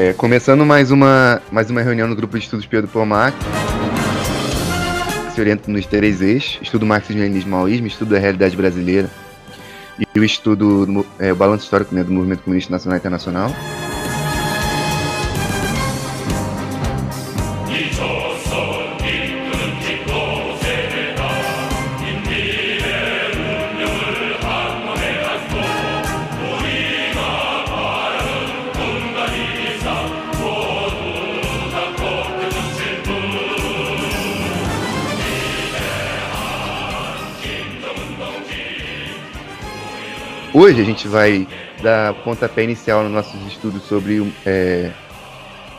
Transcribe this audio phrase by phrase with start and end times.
[0.00, 3.36] É, começando mais uma, mais uma reunião no grupo de estudos Pedro Pomac.
[5.34, 9.10] Se orienta nos três eixos: estudo marxismo, leninismo, maoísmo, estudo da realidade brasileira
[9.98, 13.50] e o estudo, é, o balanço histórico né, do movimento comunista nacional e internacional.
[40.68, 41.48] Hoje a gente vai
[41.82, 44.90] dar pontapé inicial nos nossos estudos sobre, é,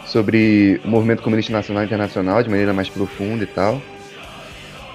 [0.04, 3.80] sobre o movimento comunista nacional e internacional de maneira mais profunda e tal,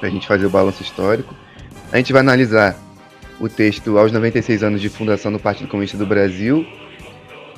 [0.01, 1.33] para a gente fazer o balanço histórico.
[1.93, 2.77] A gente vai analisar
[3.39, 6.67] o texto aos 96 anos de fundação do Partido Comunista do Brasil,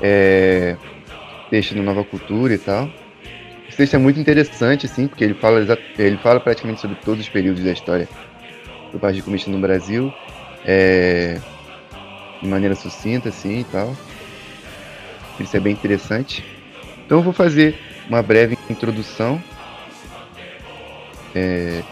[0.03, 0.77] é,
[1.49, 2.91] texto no Nova Cultura e tal.
[3.67, 5.67] Esse texto é muito interessante, assim, porque ele fala,
[5.99, 8.07] ele fala praticamente sobre todos os períodos da história
[8.93, 10.13] do Partido Comunista no Brasil.
[10.67, 11.41] É,
[12.47, 13.95] de maneira sucinta assim e tal.
[15.39, 16.45] Isso é bem interessante.
[17.05, 19.43] Então eu vou fazer uma breve introdução.
[21.35, 21.83] É,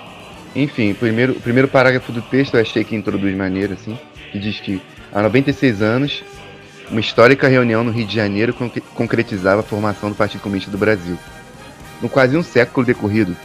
[0.56, 3.98] enfim, o primeiro, o primeiro parágrafo do texto eu achei que introduz maneira, assim,
[4.32, 4.80] que diz que
[5.12, 6.24] há 96 anos,
[6.90, 8.54] uma histórica reunião no Rio de Janeiro
[8.94, 11.18] concretizava a formação do Partido Comunista do Brasil.
[12.00, 13.36] No quase um século decorrido,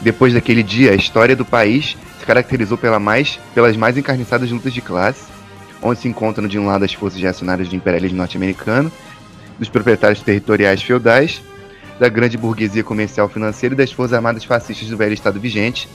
[0.00, 4.72] depois daquele dia, a história do país se caracterizou pela mais, pelas mais encarniçadas lutas
[4.72, 5.39] de classe,
[5.82, 8.90] onde se encontram de um lado as forças reacionárias do imperialismo norte-americano,
[9.58, 11.42] dos proprietários territoriais feudais,
[11.98, 15.88] da grande burguesia comercial financeira e das forças armadas fascistas do velho Estado vigente,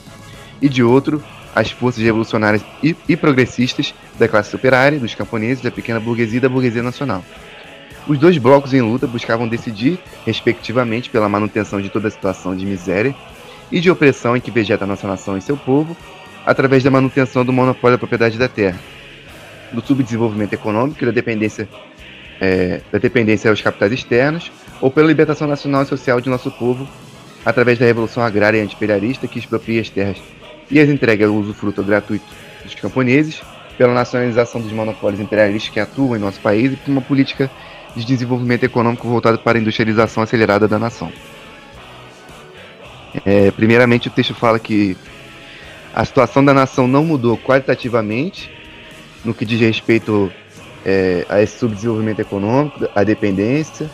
[0.62, 1.22] e de outro,
[1.54, 6.40] as forças revolucionárias e, e progressistas da classe operária, dos camponeses, da pequena burguesia e
[6.40, 7.24] da burguesia nacional.
[8.06, 12.64] Os dois blocos em luta buscavam decidir, respectivamente, pela manutenção de toda a situação de
[12.64, 13.14] miséria
[13.70, 15.96] e de opressão em que vegeta a nossa nação e seu povo,
[16.44, 18.78] através da manutenção do monopólio da propriedade da terra,
[19.80, 21.68] do subdesenvolvimento econômico e da dependência,
[22.40, 24.50] é, da dependência aos capitais externos,
[24.80, 26.88] ou pela libertação nacional e social de nosso povo
[27.44, 30.16] através da revolução agrária e antiimperialista que expropria as terras
[30.68, 32.24] e as entrega ao usufruto gratuito
[32.64, 33.40] dos camponeses,
[33.78, 37.50] pela nacionalização dos monopólios imperialistas que atuam em nosso país e por uma política
[37.94, 41.12] de desenvolvimento econômico voltada para a industrialização acelerada da nação.
[43.24, 44.96] É, primeiramente, o texto fala que
[45.94, 48.50] a situação da nação não mudou qualitativamente
[49.26, 50.32] no que diz respeito
[50.84, 53.90] é, a esse subdesenvolvimento econômico, a dependência,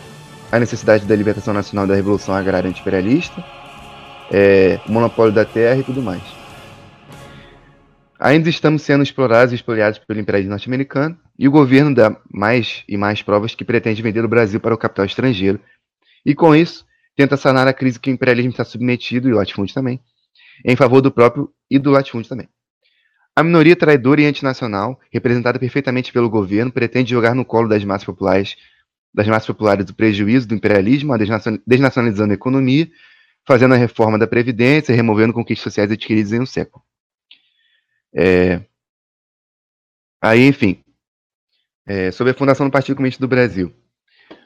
[0.51, 3.43] a necessidade da libertação nacional da revolução agrária anti-imperialista,
[4.31, 6.21] é, o monopólio da terra e tudo mais.
[8.19, 12.95] Ainda estamos sendo explorados e expoliados pelo imperialismo norte-americano e o governo dá mais e
[12.95, 15.59] mais provas que pretende vender o Brasil para o capital estrangeiro
[16.25, 16.85] e, com isso,
[17.17, 19.99] tenta sanar a crise que o imperialismo está submetido e o latifúndio também,
[20.63, 22.47] em favor do próprio e do latifúndio também.
[23.35, 28.05] A minoria traidora e antinacional, representada perfeitamente pelo governo, pretende jogar no colo das massas
[28.05, 28.55] populares,
[29.13, 31.13] das massas populares o prejuízo do imperialismo,
[31.65, 32.87] desnacionalizando a economia,
[33.45, 36.83] fazendo a reforma da previdência, removendo conquistas sociais adquiridas em um século.
[38.15, 38.61] É...
[40.21, 40.83] Aí, enfim,
[41.85, 43.73] é, sobre a fundação do Partido Comunista do Brasil.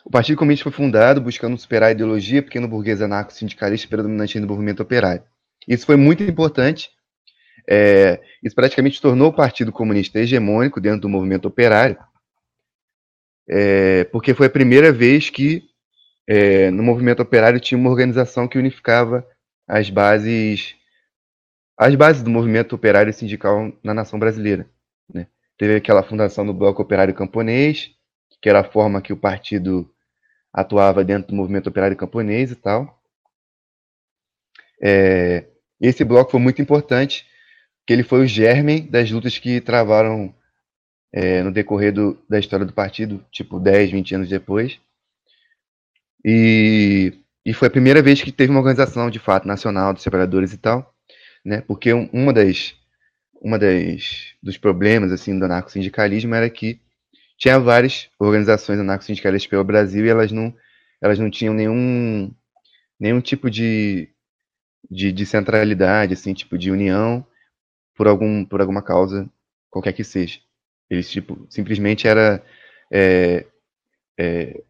[0.03, 5.23] O Partido Comunista foi fundado buscando superar a ideologia pequeno-burguesa anarco-sindicalista predominante no movimento operário.
[5.67, 6.89] Isso foi muito importante
[7.69, 11.97] é, isso praticamente tornou o Partido Comunista hegemônico dentro do movimento operário,
[13.49, 15.63] é, porque foi a primeira vez que
[16.27, 19.27] é, no movimento operário tinha uma organização que unificava
[19.67, 20.75] as bases
[21.77, 24.67] as bases do movimento operário e sindical na nação brasileira.
[25.13, 25.27] Né?
[25.57, 27.91] Teve aquela fundação do Bloco Operário Camponês,
[28.41, 29.87] que era a forma que o partido
[30.51, 32.99] atuava dentro do movimento operário camponês e tal.
[34.81, 35.45] É,
[35.79, 37.26] esse bloco foi muito importante
[37.87, 40.35] que ele foi o germe das lutas que travaram
[41.13, 44.77] é, no decorrer do, da história do partido, tipo 10, 20 anos depois.
[46.23, 47.13] E,
[47.45, 50.57] e foi a primeira vez que teve uma organização, de fato, nacional dos separadores e
[50.57, 50.93] tal,
[51.45, 51.61] né?
[51.61, 52.75] Porque uma das
[53.39, 56.81] uma das dos problemas assim do anarcossindicalismo era que
[57.37, 60.53] tinha várias organizações anarcossindicalistas pelo Brasil e elas não
[60.99, 62.33] elas não tinham nenhum
[62.99, 64.09] nenhum tipo de,
[64.89, 67.25] de, de centralidade assim tipo de união
[67.97, 69.29] por algum por alguma causa
[69.69, 70.39] qualquer que seja.
[70.89, 72.43] Eles tipo simplesmente era
[72.91, 73.45] é,
[74.17, 74.63] é,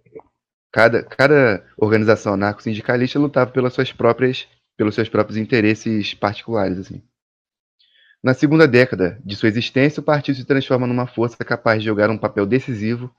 [0.71, 7.03] cada cada organização anarco-sindicalista lutava pelas suas próprias pelos seus próprios interesses particulares assim.
[8.23, 12.09] Na segunda década de sua existência, o partido se transforma numa força capaz de jogar
[12.09, 13.13] um papel decisivo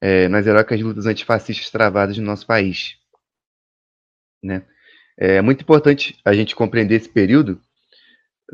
[0.00, 2.96] é, nas heróicas lutas antifascistas travadas no nosso país.
[4.42, 4.62] Né?
[5.18, 7.60] É muito importante a gente compreender esse período,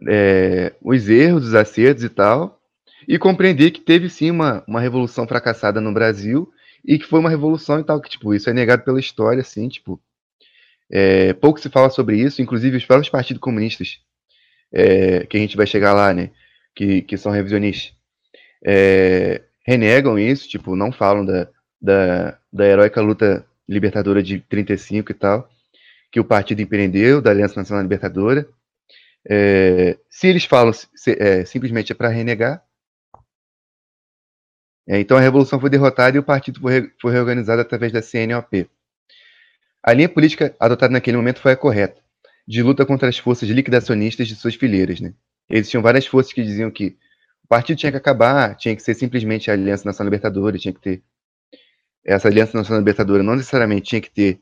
[0.08, 2.60] é, os erros, os acertos e tal,
[3.06, 6.50] e compreender que teve sim uma, uma revolução fracassada no Brasil
[6.84, 9.68] e que foi uma revolução e tal, que tipo, isso é negado pela história, assim,
[9.68, 10.00] tipo,
[10.90, 14.00] é, pouco se fala sobre isso, inclusive os próprios partidos comunistas,
[14.72, 16.30] é, que a gente vai chegar lá, né,
[16.74, 17.94] que, que são revisionistas,
[18.64, 21.48] é, renegam isso, tipo, não falam da,
[21.80, 25.48] da, da heróica luta libertadora de 35 e tal,
[26.10, 28.46] que o partido empreendeu, da Aliança Nacional Libertadora.
[29.28, 32.64] É, se eles falam se, é, simplesmente é para renegar.
[34.86, 38.02] É, então a revolução foi derrotada e o partido foi, re, foi reorganizado através da
[38.02, 38.68] CNOP.
[39.82, 42.00] A linha política adotada naquele momento foi a correta,
[42.46, 45.00] de luta contra as forças liquidacionistas de suas fileiras.
[45.00, 45.14] Né?
[45.48, 46.96] Existiam várias forças que diziam que
[47.44, 50.80] o partido tinha que acabar, tinha que ser simplesmente a Aliança Nacional Libertadora, tinha que
[50.80, 51.02] ter.
[52.04, 54.40] Essa Aliança Nacional Libertadora não necessariamente tinha que ter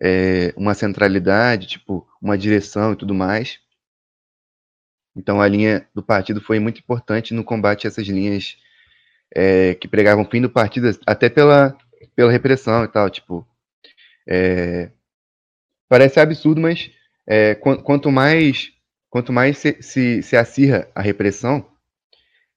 [0.00, 3.58] é, uma centralidade, tipo, uma direção e tudo mais.
[5.14, 8.56] Então a linha do partido foi muito importante no combate a essas linhas
[9.34, 11.76] é, que pregavam o fim do partido, até pela,
[12.14, 13.46] pela repressão e tal, tipo.
[14.26, 14.90] É,
[15.88, 16.90] parece absurdo, mas
[17.26, 18.72] é, quanto mais
[19.10, 21.66] quanto mais se, se, se acirra a repressão,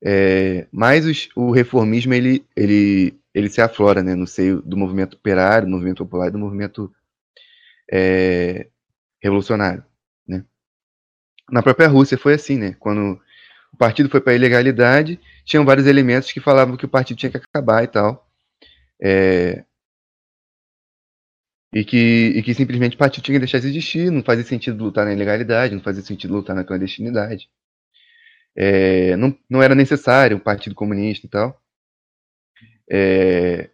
[0.03, 5.15] é, mais os, o reformismo ele, ele, ele se aflora né, no seio do movimento
[5.15, 6.93] operário, do movimento popular e do movimento
[7.91, 8.67] é,
[9.21, 9.83] revolucionário.
[11.51, 12.75] Na própria Rússia foi assim, né?
[12.79, 13.19] Quando
[13.73, 17.31] o partido foi para a ilegalidade, tinham vários elementos que falavam que o partido tinha
[17.31, 18.27] que acabar e tal.
[19.01, 19.65] É,
[21.73, 24.83] e que, e que simplesmente o partido tinha que deixar de existir, não fazia sentido
[24.83, 27.49] lutar na ilegalidade, não fazia sentido lutar na clandestinidade.
[28.55, 31.59] É, não, não era necessário um partido comunista e tal.
[32.89, 33.69] É,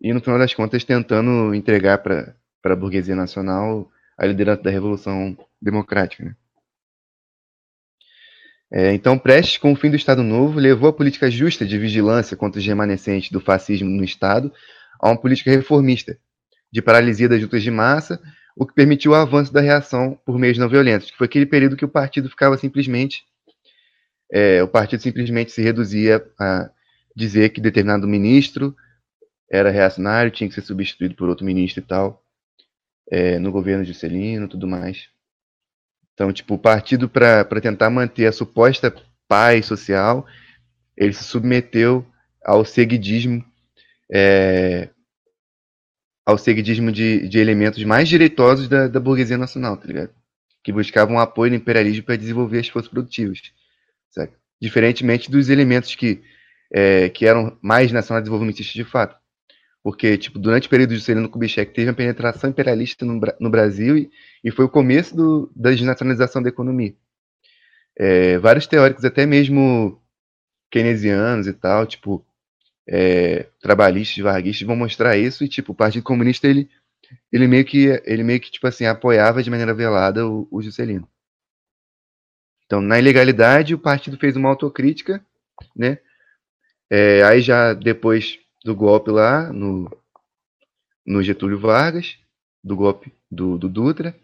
[0.00, 2.34] e no final das contas tentando entregar para
[2.64, 6.24] a burguesia nacional a liderança da Revolução Democrática.
[6.24, 6.36] Né?
[8.78, 12.36] É, então, Prestes, com o fim do Estado Novo, levou a política justa de vigilância
[12.36, 14.52] contra os remanescentes do fascismo no Estado
[15.00, 16.18] a uma política reformista,
[16.70, 18.20] de paralisia das lutas de massa,
[18.54, 21.74] o que permitiu o avanço da reação por meios não violentos, que foi aquele período
[21.74, 23.24] que o partido ficava simplesmente.
[24.30, 26.68] É, o partido simplesmente se reduzia a
[27.16, 28.76] dizer que determinado ministro
[29.50, 32.22] era reacionário, tinha que ser substituído por outro ministro e tal
[33.10, 35.08] é, no governo de Juscelino tudo mais.
[36.16, 38.90] Então, tipo, o partido, para tentar manter a suposta
[39.28, 40.26] paz social,
[40.96, 42.06] ele se submeteu
[42.42, 43.44] ao seguidismo,
[44.10, 44.88] é,
[46.24, 50.10] ao seguidismo de, de elementos mais direitosos da, da burguesia nacional, tá ligado?
[50.64, 53.42] Que buscavam apoio do imperialismo para desenvolver as forças produtivas?
[54.58, 56.22] Diferentemente dos elementos que,
[56.72, 59.20] é, que eram mais nacional-desenvolvimentistas de fato.
[59.86, 63.96] Porque, tipo, durante o período de Juscelino Kubitschek teve uma penetração imperialista no, no Brasil
[63.96, 64.10] e,
[64.42, 66.92] e, foi o começo do, da desnacionalização da economia.
[67.96, 70.02] É, vários teóricos, até mesmo
[70.72, 72.26] keynesianos e tal, tipo,
[72.84, 76.68] é, trabalhistas, varguistas, vão mostrar isso e, tipo, o Partido Comunista, ele,
[77.30, 81.08] ele meio que, ele meio que, tipo assim, apoiava de maneira velada o, o Juscelino.
[82.64, 85.24] Então, na ilegalidade, o partido fez uma autocrítica,
[85.76, 85.98] né?
[86.90, 89.88] É, aí já depois do golpe lá no,
[91.06, 92.18] no Getúlio Vargas,
[92.62, 94.14] do golpe do, do Dutra.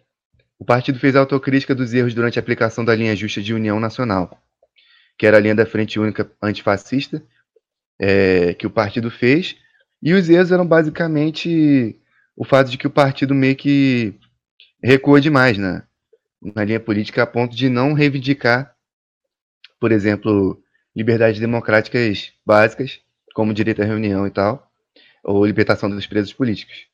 [0.58, 4.42] O partido fez autocrítica dos erros durante a aplicação da linha justa de União Nacional,
[5.16, 7.22] que era a linha da Frente Única Antifascista,
[8.00, 9.56] é, que o partido fez.
[10.02, 11.96] E os erros eram basicamente
[12.36, 14.18] o fato de que o partido meio que
[14.82, 15.84] recuou demais na,
[16.40, 18.74] na linha política a ponto de não reivindicar,
[19.78, 20.60] por exemplo,
[20.96, 23.00] liberdades democráticas básicas
[23.32, 24.70] como direito à reunião e tal,
[25.22, 26.86] ou libertação dos presos políticos.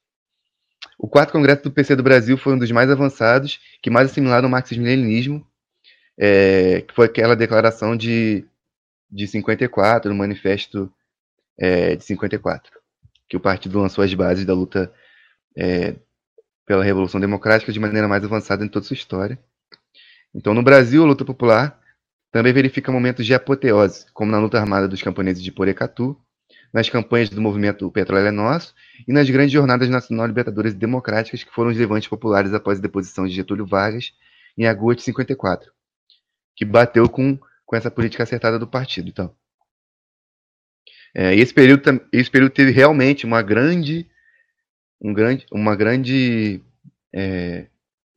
[0.99, 4.49] O quarto congresso do PC do Brasil foi um dos mais avançados, que mais assimilaram
[4.49, 5.47] o marxismo-leninismo,
[6.18, 8.45] é, que foi aquela declaração de,
[9.11, 10.92] de 54, no manifesto
[11.57, 12.73] é, de 54,
[13.28, 14.92] que o partido lançou as bases da luta
[15.57, 15.95] é,
[16.66, 19.38] pela Revolução Democrática de maneira mais avançada em toda sua história.
[20.35, 21.80] Então, no Brasil, a luta popular
[22.30, 26.21] também verifica momentos de apoteose, como na luta armada dos camponeses de Porecatu,
[26.72, 28.75] nas campanhas do movimento Petróleo é Nosso
[29.06, 32.82] e nas grandes jornadas nacional libertadoras e democráticas que foram os levantes populares após a
[32.82, 34.12] deposição de Getúlio Vargas
[34.56, 35.72] em agosto de 54,
[36.56, 39.08] que bateu com, com essa política acertada do partido.
[39.08, 39.34] Então,
[41.14, 41.82] é, esse, período,
[42.12, 44.06] esse período teve realmente uma grande,
[45.00, 46.60] um grande, uma grande
[47.14, 47.66] é,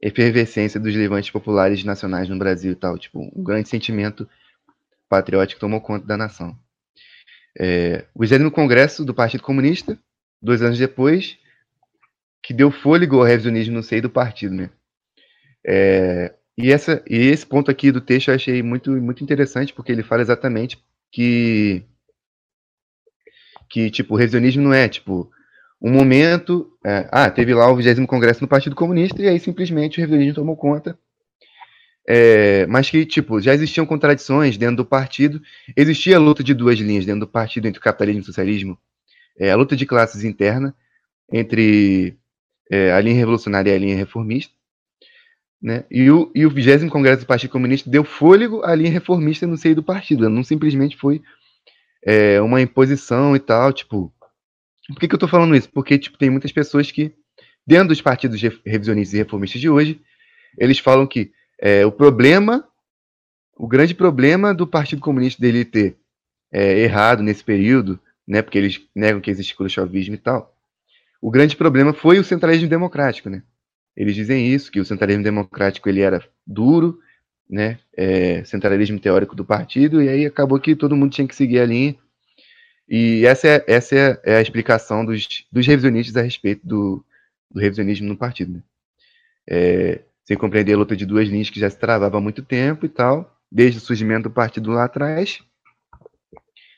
[0.01, 4.27] efervescência dos levantes populares nacionais no Brasil e tal, tipo, um grande sentimento
[5.07, 6.57] patriótico tomou conta da nação.
[7.57, 9.97] É, o 20 Congresso do Partido Comunista,
[10.41, 11.37] dois anos depois,
[12.41, 14.69] que deu fôlego ao revisionismo no seio do partido, né?
[15.65, 19.91] É, e, essa, e esse ponto aqui do texto eu achei muito, muito interessante, porque
[19.91, 21.83] ele fala exatamente que,
[23.69, 25.29] que tipo, o revisionismo não é, tipo,
[25.81, 29.97] um momento, é, ah, teve lá o 20 Congresso no Partido Comunista, e aí simplesmente
[29.97, 30.97] o revisionismo tomou conta,
[32.07, 35.41] é, mas que, tipo, já existiam contradições dentro do partido,
[35.75, 38.77] existia a luta de duas linhas dentro do partido entre o capitalismo e o socialismo,
[39.37, 40.75] é, a luta de classes interna
[41.31, 42.17] entre
[42.69, 44.53] é, a linha revolucionária e a linha reformista,
[45.61, 45.85] né?
[45.91, 49.57] E o, e o 20 Congresso do Partido Comunista deu fôlego à linha reformista no
[49.57, 51.21] seio do partido, não simplesmente foi
[52.03, 54.13] é, uma imposição e tal, tipo...
[54.87, 55.69] Por que, que eu tô falando isso?
[55.69, 57.13] Porque, tipo, tem muitas pessoas que,
[57.65, 60.01] dentro dos partidos revisionistas e reformistas de hoje,
[60.57, 61.31] eles falam que
[61.61, 62.67] é, o problema,
[63.55, 65.95] o grande problema do Partido Comunista dele ter
[66.51, 70.55] é, errado nesse período, né, porque eles negam que existe khrushchevismo e tal,
[71.21, 73.43] o grande problema foi o centralismo democrático, né?
[73.95, 76.99] Eles dizem isso, que o centralismo democrático ele era duro,
[77.47, 81.59] né, é, centralismo teórico do partido, e aí acabou que todo mundo tinha que seguir
[81.59, 81.95] a linha.
[82.89, 87.05] E essa é, essa é, é a explicação dos, dos revisionistas a respeito do,
[87.51, 88.53] do revisionismo no partido.
[88.53, 88.63] Né?
[89.47, 92.85] É, sem compreender a luta de duas linhas que já se travava há muito tempo
[92.85, 95.39] e tal, desde o surgimento do partido lá atrás,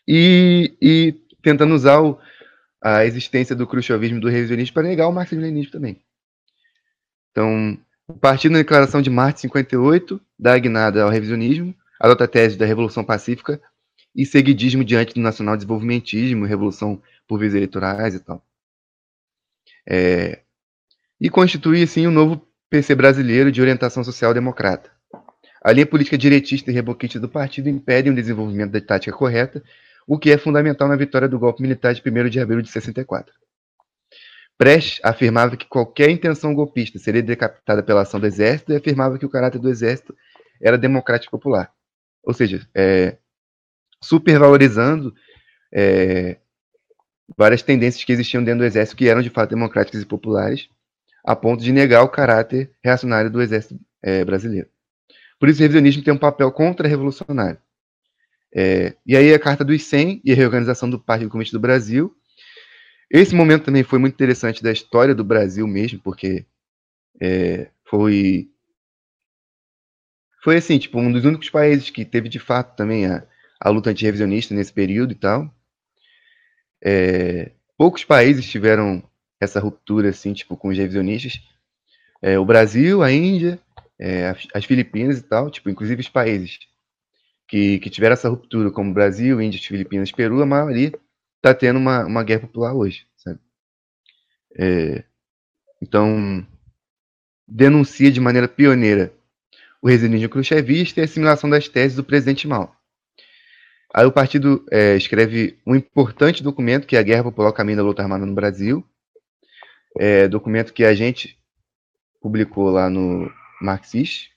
[0.07, 2.19] e, e tentando usar o,
[2.81, 6.01] a existência do khrushchevismo e do revisionismo para negar o marxismo-leninismo também.
[7.31, 12.57] Então, o partido na declaração de de 58 dá guinada ao revisionismo, adota a tese
[12.57, 13.61] da Revolução Pacífica
[14.15, 18.45] e seguidismo diante do nacional desenvolvimentismo, revolução por vias eleitorais e tal.
[19.89, 20.41] É,
[21.19, 24.89] e constitui, assim, um novo PC brasileiro de orientação social-democrata.
[25.63, 29.63] A linha política direitista e reboquista do partido impede o desenvolvimento da tática correta,
[30.07, 33.31] o que é fundamental na vitória do golpe militar de 1 de abril de 64.
[34.57, 39.25] Prestes afirmava que qualquer intenção golpista seria decapitada pela ação do exército e afirmava que
[39.27, 40.17] o caráter do exército
[40.59, 41.71] era democrático popular.
[42.23, 43.17] Ou seja, é,
[44.01, 45.13] supervalorizando
[45.71, 46.37] é,
[47.37, 50.69] várias tendências que existiam dentro do exército que eram de fato democráticas e populares,
[51.23, 54.67] a ponto de negar o caráter reacionário do exército é, brasileiro.
[55.39, 57.59] Por isso, o revisionismo tem um papel contra-revolucionário.
[58.55, 62.15] É, e aí a Carta dos 100 e a reorganização do Partido Comunista do Brasil.
[63.09, 66.45] Esse momento também foi muito interessante da história do Brasil mesmo, porque
[67.21, 68.49] é, foi
[70.43, 73.25] foi assim, tipo, um dos únicos países que teve de fato também a,
[73.59, 75.49] a luta antirrevisionista nesse período e tal.
[76.83, 79.01] É, poucos países tiveram
[79.43, 81.41] essa ruptura, assim, tipo, com os revisionistas.
[82.21, 83.59] É, o Brasil, a Índia,
[83.99, 86.59] é, as Filipinas e tal, tipo, inclusive os países
[87.47, 90.91] que, que tiveram essa ruptura, como Brasil, Índia, Filipinas, Peru, a maioria
[91.37, 93.39] está tendo uma, uma guerra popular hoje, sabe?
[94.57, 95.03] É,
[95.81, 96.45] então,
[97.47, 99.13] denuncia de maneira pioneira
[99.81, 102.73] o resionismo khrushchevista e a assimilação das teses do presidente Mao.
[103.93, 107.83] Aí o partido é, escreve um importante documento, que é a Guerra Popular Caminho da
[107.83, 108.83] Luta Armada no Brasil,
[109.99, 111.37] é, documento que a gente
[112.21, 113.31] publicou lá no
[113.61, 114.31] Marxist.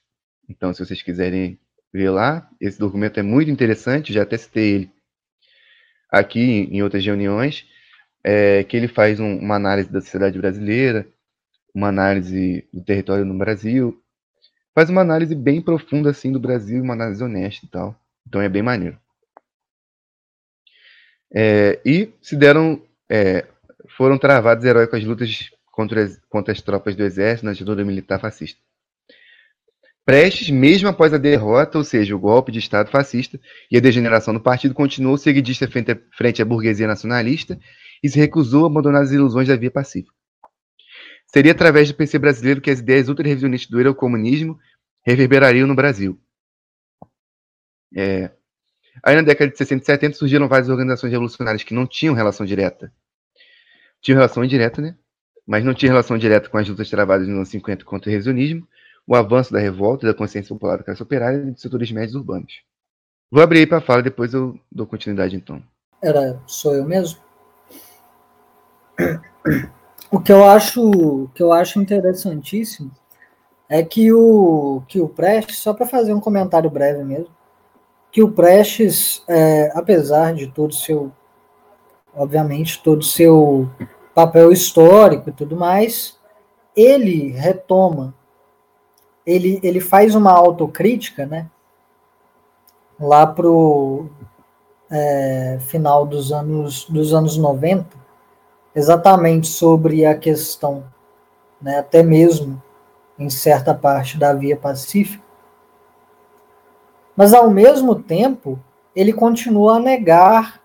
[0.48, 1.58] Então, se vocês quiserem
[1.92, 4.90] ver lá, esse documento é muito interessante, já até citei ele
[6.10, 7.66] aqui em outras reuniões,
[8.22, 11.06] é, que ele faz um, uma análise da sociedade brasileira,
[11.74, 14.02] uma análise do território no Brasil,
[14.74, 17.98] faz uma análise bem profunda assim do Brasil, uma análise honesta e tal.
[18.26, 18.98] Então é bem maneiro.
[21.32, 23.46] É, e se deram é,
[23.96, 28.60] foram travadas heróicas lutas contra, contra as tropas do exército na ditadura militar fascista.
[30.04, 34.32] Prestes, mesmo após a derrota, ou seja, o golpe de Estado fascista e a degeneração
[34.32, 37.58] do partido, continuou seguidista frente, frente à burguesia nacionalista
[38.02, 40.14] e se recusou a abandonar as ilusões da via pacífica.
[41.26, 44.56] Seria através do PC brasileiro que as ideias ultra-revisionistas do eurocomunismo
[45.04, 46.20] reverberariam no Brasil.
[47.96, 48.30] É.
[49.02, 52.46] Aí na década de 60 e 70 surgiram várias organizações revolucionárias que não tinham relação
[52.46, 52.92] direta
[54.00, 54.96] tinha relação indireta, né?
[55.46, 58.66] Mas não tinha relação direta com as lutas travadas nos anos 50 contra o revisionismo,
[59.06, 62.62] o avanço da revolta, da consciência popular da classe operária e dos setores médios urbanos.
[63.30, 65.62] Vou abrir aí para fala, depois eu dou continuidade então.
[66.02, 67.20] Era sou eu mesmo.
[70.10, 72.90] O que eu acho, que eu acho interessantíssimo
[73.68, 77.34] é que o que o Prestes, só para fazer um comentário breve mesmo,
[78.12, 81.12] que o Prestes, é, apesar de todo o seu
[82.16, 83.68] obviamente, todo o seu
[84.14, 86.18] papel histórico e tudo mais,
[86.74, 88.14] ele retoma,
[89.26, 91.50] ele, ele faz uma autocrítica, né?
[92.98, 94.08] Lá pro
[94.90, 97.86] é, final dos anos, dos anos 90,
[98.74, 100.84] exatamente sobre a questão,
[101.60, 102.62] né, até mesmo
[103.18, 105.24] em certa parte da Via Pacífica,
[107.16, 108.58] mas ao mesmo tempo
[108.94, 110.60] ele continua a negar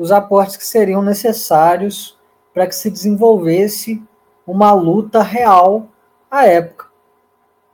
[0.00, 2.18] os aportes que seriam necessários
[2.54, 4.02] para que se desenvolvesse
[4.46, 5.88] uma luta real
[6.30, 6.86] à época,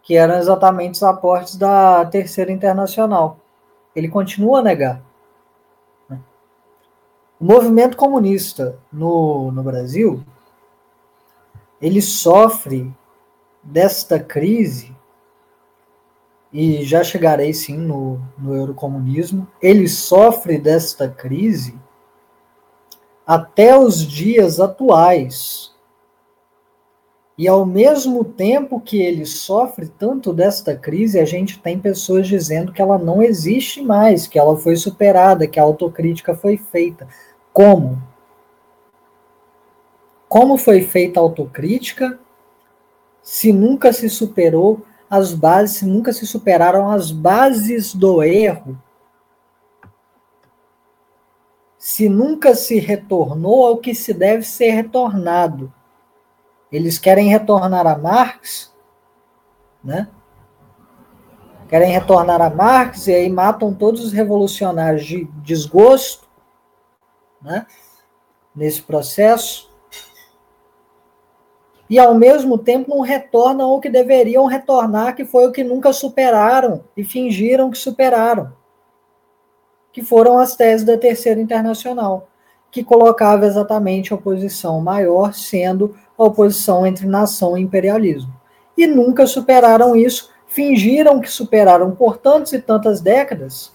[0.02, 3.38] que eram exatamente os aportes da Terceira Internacional.
[3.94, 5.00] Ele continua a negar.
[7.38, 10.20] O movimento comunista no, no Brasil,
[11.80, 12.92] ele sofre
[13.62, 14.92] desta crise,
[16.52, 21.85] e já chegarei sim no, no eurocomunismo, ele sofre desta crise
[23.26, 25.74] até os dias atuais.
[27.36, 32.72] E ao mesmo tempo que ele sofre tanto desta crise, a gente tem pessoas dizendo
[32.72, 37.06] que ela não existe mais, que ela foi superada, que a autocrítica foi feita.
[37.52, 38.00] Como?
[40.28, 42.18] Como foi feita a autocrítica
[43.22, 48.78] se nunca se superou as bases, se nunca se superaram as bases do erro
[51.78, 55.72] se nunca se retornou ao que se deve ser retornado.
[56.72, 58.74] Eles querem retornar a Marx,
[59.82, 60.08] né?
[61.68, 66.26] Querem retornar a Marx e aí matam todos os revolucionários de desgosto,
[67.42, 67.66] né?
[68.54, 69.70] Nesse processo.
[71.88, 75.92] E ao mesmo tempo não retornam o que deveriam retornar, que foi o que nunca
[75.92, 78.52] superaram e fingiram que superaram
[79.96, 82.28] que foram as teses da Terceira Internacional,
[82.70, 88.30] que colocava exatamente a oposição maior sendo a oposição entre nação e imperialismo.
[88.76, 93.72] E nunca superaram isso, fingiram que superaram por tantas e tantas décadas,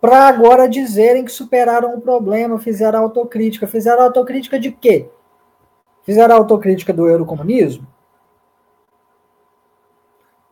[0.00, 3.66] para agora dizerem que superaram o problema, fizeram autocrítica.
[3.66, 5.10] Fizeram autocrítica de quê?
[6.04, 7.84] Fizeram autocrítica do eurocomunismo?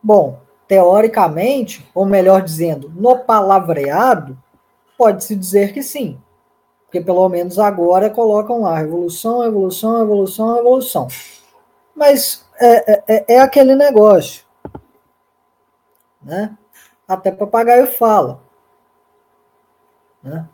[0.03, 4.37] Bom, teoricamente, ou melhor dizendo, no palavreado,
[4.97, 6.19] pode-se dizer que sim.
[6.85, 11.07] Porque pelo menos agora colocam lá revolução, evolução, evolução, evolução.
[11.95, 14.45] Mas é, é, é, é aquele negócio.
[16.21, 16.55] Né?
[17.07, 18.41] Até papagaio fala.
[20.23, 20.47] Né?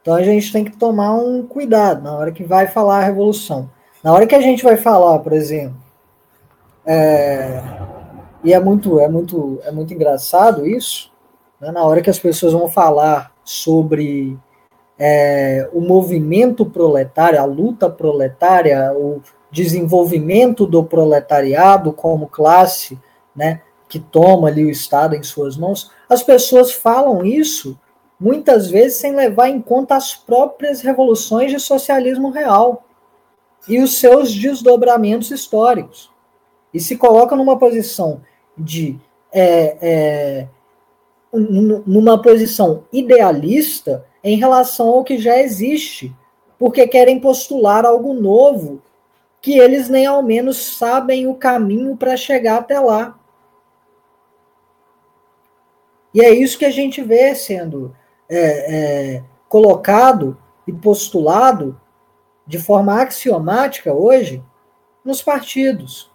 [0.00, 3.70] Então a gente tem que tomar um cuidado na hora que vai falar a revolução.
[4.02, 5.76] Na hora que a gente vai falar, por exemplo,
[6.84, 7.62] é,
[8.44, 11.12] e é muito, é muito, é muito engraçado isso,
[11.60, 11.70] né?
[11.70, 14.38] na hora que as pessoas vão falar sobre
[14.98, 22.98] é, o movimento proletário, a luta proletária, o desenvolvimento do proletariado como classe,
[23.34, 27.78] né, que toma ali o Estado em suas mãos, as pessoas falam isso
[28.18, 32.84] muitas vezes sem levar em conta as próprias revoluções de socialismo real
[33.68, 36.10] e os seus desdobramentos históricos.
[36.72, 38.22] E se colocam numa posição
[38.56, 38.98] de
[39.32, 40.48] é, é,
[41.32, 46.14] numa posição idealista em relação ao que já existe,
[46.58, 48.82] porque querem postular algo novo
[49.40, 53.18] que eles nem ao menos sabem o caminho para chegar até lá.
[56.14, 57.96] E é isso que a gente vê sendo
[58.28, 60.36] é, é, colocado
[60.66, 61.80] e postulado
[62.46, 64.42] de forma axiomática hoje
[65.04, 66.11] nos partidos.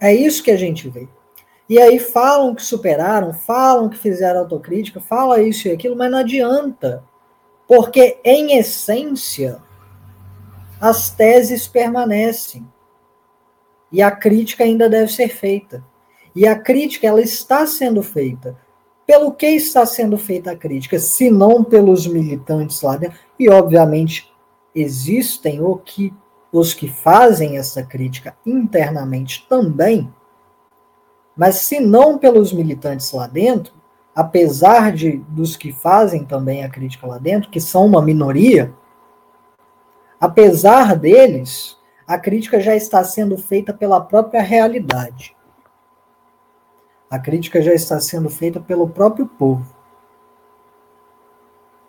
[0.00, 1.08] É isso que a gente vê.
[1.68, 6.18] E aí falam que superaram, falam que fizeram autocrítica, fala isso e aquilo, mas não
[6.18, 7.04] adianta.
[7.66, 9.60] Porque, em essência,
[10.80, 12.66] as teses permanecem.
[13.92, 15.84] E a crítica ainda deve ser feita.
[16.34, 18.56] E a crítica, ela está sendo feita.
[19.06, 20.98] Pelo que está sendo feita a crítica?
[20.98, 23.18] Se não pelos militantes lá dentro.
[23.38, 24.32] E, obviamente,
[24.74, 26.14] existem o que
[26.52, 30.12] os que fazem essa crítica internamente também,
[31.36, 33.72] mas se não pelos militantes lá dentro,
[34.14, 38.74] apesar de dos que fazem também a crítica lá dentro, que são uma minoria,
[40.18, 45.36] apesar deles, a crítica já está sendo feita pela própria realidade.
[47.10, 49.76] A crítica já está sendo feita pelo próprio povo.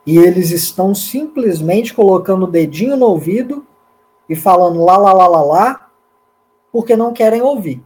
[0.06, 3.66] E eles estão simplesmente colocando o dedinho no ouvido
[4.30, 5.92] e falando lá, lá, lá, lá, lá,
[6.72, 7.84] porque não querem ouvir.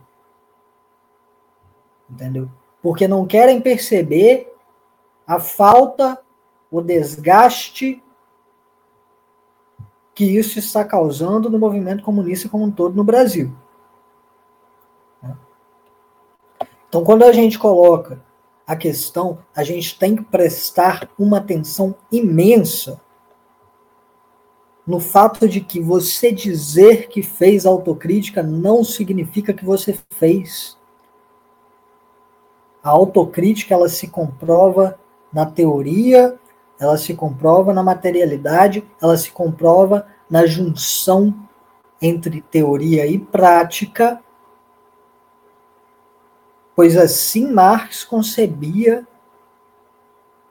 [2.09, 2.49] Entendeu?
[2.81, 4.53] Porque não querem perceber
[5.25, 6.21] a falta,
[6.69, 8.03] o desgaste
[10.13, 13.51] que isso está causando no movimento comunista como um todo no Brasil.
[16.87, 18.21] Então, quando a gente coloca
[18.67, 23.01] a questão, a gente tem que prestar uma atenção imensa
[24.85, 30.77] no fato de que você dizer que fez autocrítica não significa que você fez.
[32.83, 34.99] A autocrítica ela se comprova
[35.31, 36.37] na teoria,
[36.77, 41.33] ela se comprova na materialidade, ela se comprova na junção
[42.01, 44.21] entre teoria e prática,
[46.75, 49.07] pois assim Marx concebia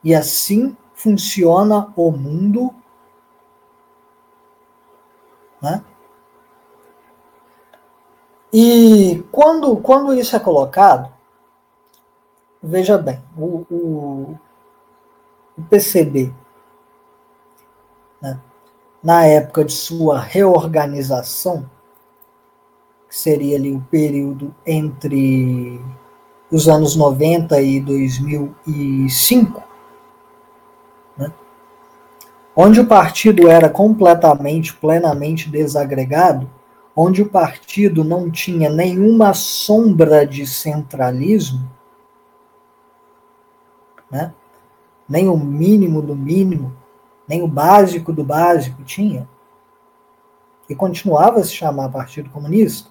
[0.03, 2.73] e assim funciona o mundo
[5.63, 5.81] né?
[8.51, 11.11] E quando, quando isso é colocado,
[12.61, 14.39] veja bem, o, o,
[15.57, 16.31] o PCB,
[18.21, 18.39] né,
[19.01, 21.67] na época de sua reorganização,
[23.09, 25.81] que seria ali o período entre
[26.51, 29.62] os anos 90 e 2005,
[32.55, 36.49] onde o partido era completamente, plenamente desagregado,
[36.95, 41.69] onde o partido não tinha nenhuma sombra de centralismo,
[44.09, 44.33] né?
[45.09, 46.75] nem o mínimo do mínimo,
[47.27, 49.27] nem o básico do básico tinha,
[50.69, 52.89] e continuava a se chamar Partido Comunista.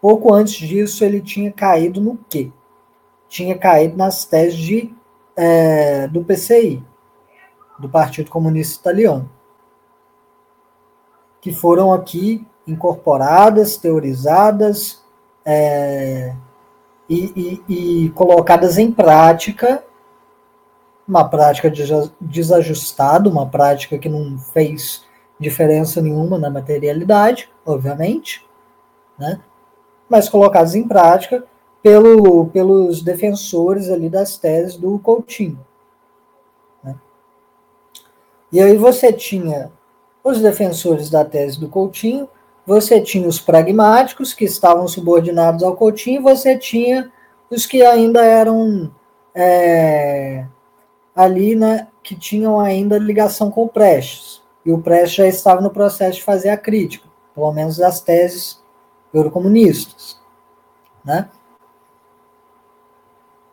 [0.00, 2.52] Pouco antes disso, ele tinha caído no quê?
[3.28, 4.94] Tinha caído nas teses de,
[5.36, 6.82] é, do PCI,
[7.78, 9.30] do Partido Comunista Italiano,
[11.40, 15.02] que foram aqui incorporadas, teorizadas
[15.44, 16.34] é,
[17.08, 19.82] e, e, e colocadas em prática,
[21.06, 21.72] uma prática
[22.20, 25.06] desajustada, uma prática que não fez
[25.40, 28.44] diferença nenhuma na materialidade, obviamente,
[29.18, 29.40] né?
[30.08, 31.44] mas colocadas em prática
[31.82, 35.64] pelo, pelos defensores ali das teses do Coutinho.
[38.50, 39.70] E aí você tinha
[40.22, 42.28] os defensores da tese do Coutinho,
[42.66, 47.10] você tinha os pragmáticos, que estavam subordinados ao Coutinho, você tinha
[47.50, 48.90] os que ainda eram
[49.34, 50.46] é,
[51.14, 54.42] ali, né, que tinham ainda ligação com o Prestes.
[54.64, 58.62] E o Prestes já estava no processo de fazer a crítica, pelo menos das teses
[59.12, 60.20] eurocomunistas.
[61.04, 61.28] Né?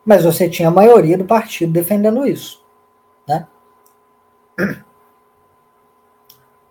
[0.04, 2.64] Mas você tinha a maioria do partido defendendo isso.
[3.28, 3.48] Né?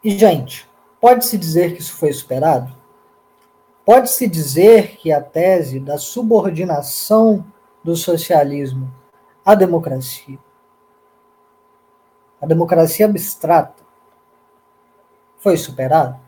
[0.03, 0.69] E, gente,
[1.01, 2.73] pode-se dizer que isso foi superado?
[3.85, 7.45] Pode-se dizer que a tese da subordinação
[7.83, 8.93] do socialismo
[9.45, 10.39] à democracia,
[12.41, 13.83] a democracia abstrata,
[15.39, 16.19] foi superada?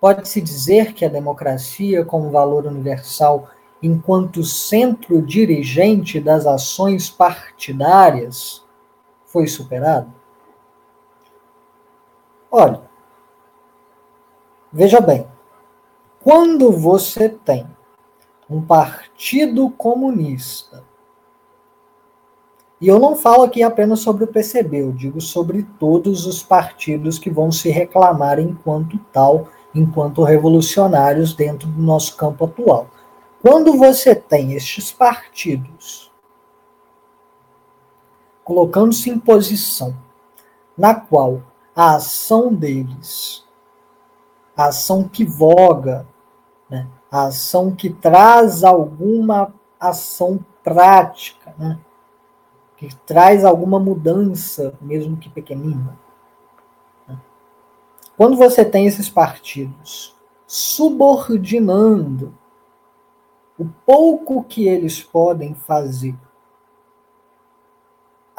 [0.00, 3.50] Pode-se dizer que a democracia, como valor universal,
[3.82, 8.64] enquanto centro dirigente das ações partidárias,
[9.30, 10.08] foi superada?
[12.50, 12.82] Olha,
[14.72, 15.26] veja bem,
[16.22, 17.66] quando você tem
[18.48, 20.82] um partido comunista,
[22.80, 27.18] e eu não falo aqui apenas sobre o PCB, eu digo sobre todos os partidos
[27.18, 32.88] que vão se reclamar enquanto tal, enquanto revolucionários dentro do nosso campo atual.
[33.40, 36.09] Quando você tem estes partidos
[38.50, 39.96] colocando-se em posição
[40.76, 41.40] na qual
[41.72, 43.44] a ação deles,
[44.56, 46.04] a ação que voga,
[46.68, 46.88] né?
[47.08, 51.78] a ação que traz alguma ação prática, né?
[52.76, 55.96] que traz alguma mudança, mesmo que pequenina.
[57.06, 57.16] Né?
[58.16, 62.34] Quando você tem esses partidos subordinando
[63.56, 66.16] o pouco que eles podem fazer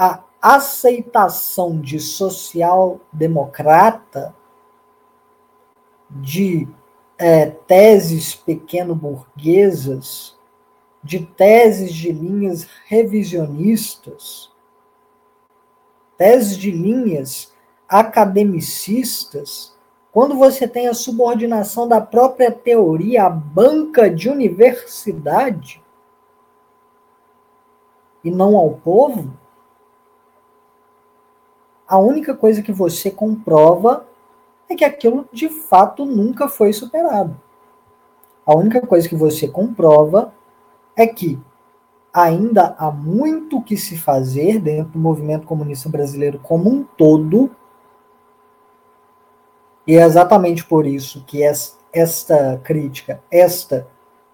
[0.02, 4.36] a aceitação de social-democrata,
[6.10, 6.68] de
[7.20, 10.36] é, teses pequeno-burguesas,
[11.04, 14.52] de teses de linhas revisionistas,
[16.18, 17.54] teses de linhas
[17.88, 19.78] academicistas,
[20.12, 25.80] quando você tem a subordinação da própria teoria à banca de universidade
[28.24, 29.40] e não ao povo,
[31.92, 34.08] a única coisa que você comprova
[34.70, 37.38] é que aquilo de fato nunca foi superado.
[38.46, 40.34] A única coisa que você comprova
[40.96, 41.38] é que
[42.14, 47.54] ainda há muito que se fazer dentro do movimento comunista brasileiro como um todo.
[49.86, 53.86] E é exatamente por isso que esta crítica, esta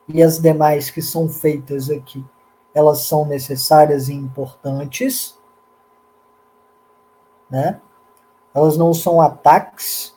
[0.08, 2.24] e as demais que são feitas aqui,
[2.72, 5.37] elas são necessárias e importantes,
[7.50, 7.80] né?
[8.54, 10.16] Elas não são ataques,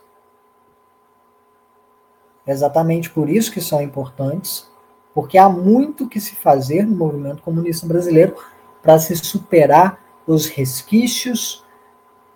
[2.47, 4.69] é exatamente por isso que são importantes,
[5.15, 8.35] porque há muito que se fazer no movimento comunista brasileiro
[8.83, 11.65] para se superar os resquícios,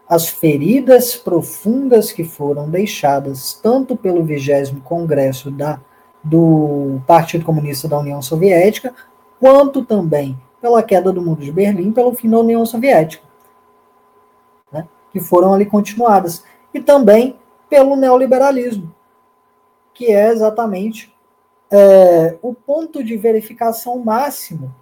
[0.09, 5.81] as feridas profundas que foram deixadas tanto pelo 20 Congresso da,
[6.23, 8.95] do Partido Comunista da União Soviética,
[9.41, 13.24] quanto também pela queda do Muro de Berlim, pelo fim da União Soviética,
[15.15, 17.39] que foram ali continuadas, e também
[17.71, 18.93] pelo neoliberalismo,
[19.95, 21.17] que é exatamente
[21.71, 24.75] é, o ponto de verificação máximo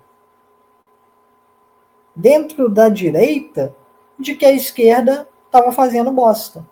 [2.17, 3.77] dentro da direita
[4.19, 6.67] de que a esquerda estava fazendo bosta.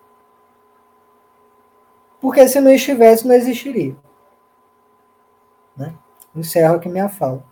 [2.18, 3.94] Porque se não estivesse, não existiria.
[5.77, 5.94] Né?
[6.35, 7.44] Encerro aqui minha fala.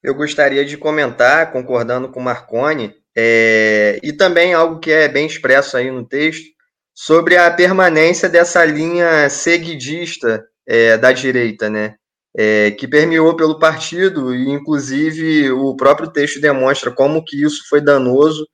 [0.00, 5.76] Eu gostaria de comentar, concordando com Marconi, é, e também algo que é bem expresso
[5.76, 6.50] aí no texto,
[6.94, 11.96] sobre a permanência dessa linha seguidista é, da direita, né?
[12.34, 17.80] É, que permeou pelo partido, e inclusive o próprio texto demonstra como que isso foi
[17.80, 18.46] danoso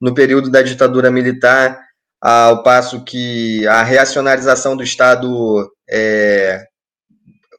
[0.00, 1.78] no período da ditadura militar,
[2.20, 6.64] ao passo que a reacionarização do Estado é,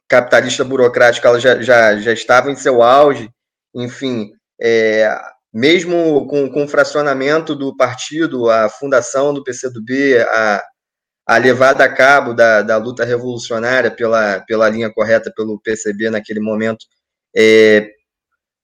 [0.08, 3.30] capitalista burocrático ela já, já, já estava em seu auge,
[3.74, 5.16] enfim, é,
[5.58, 10.64] mesmo com, com o fracionamento do partido, a fundação do PCdoB, a,
[11.26, 16.38] a levada a cabo da, da luta revolucionária pela, pela linha correta pelo PCB naquele
[16.38, 16.86] momento,
[17.36, 17.90] é,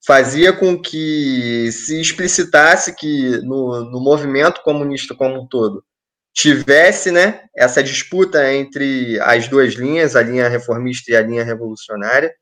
[0.06, 5.84] fazia com que se explicitasse que no, no movimento comunista como um todo
[6.32, 12.32] tivesse né, essa disputa entre as duas linhas, a linha reformista e a linha revolucionária,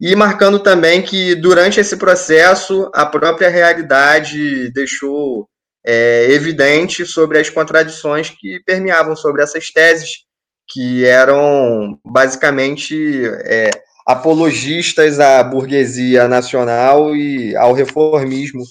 [0.00, 5.48] e marcando também que durante esse processo a própria realidade deixou
[5.86, 10.24] é, evidente sobre as contradições que permeavam sobre essas teses,
[10.68, 13.70] que eram basicamente é,
[14.06, 18.62] apologistas à burguesia nacional e ao reformismo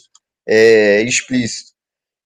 [0.47, 1.71] é, explícito.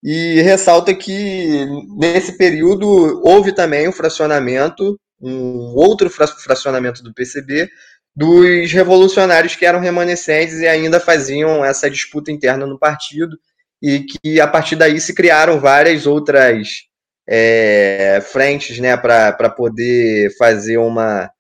[0.03, 1.65] E ressalta que
[1.97, 7.69] nesse período houve também um fracionamento, um outro fracionamento do PCB,
[8.15, 13.37] dos revolucionários que eram remanescentes e ainda faziam essa disputa interna no partido,
[13.81, 16.89] e que a partir daí se criaram várias outras
[17.27, 21.31] é, frentes né, para poder fazer uma,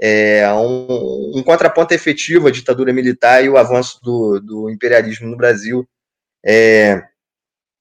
[0.00, 5.36] é, um, um, contraponto efetivo à ditadura militar e o avanço do, do imperialismo no
[5.36, 5.86] Brasil.
[6.44, 7.02] É,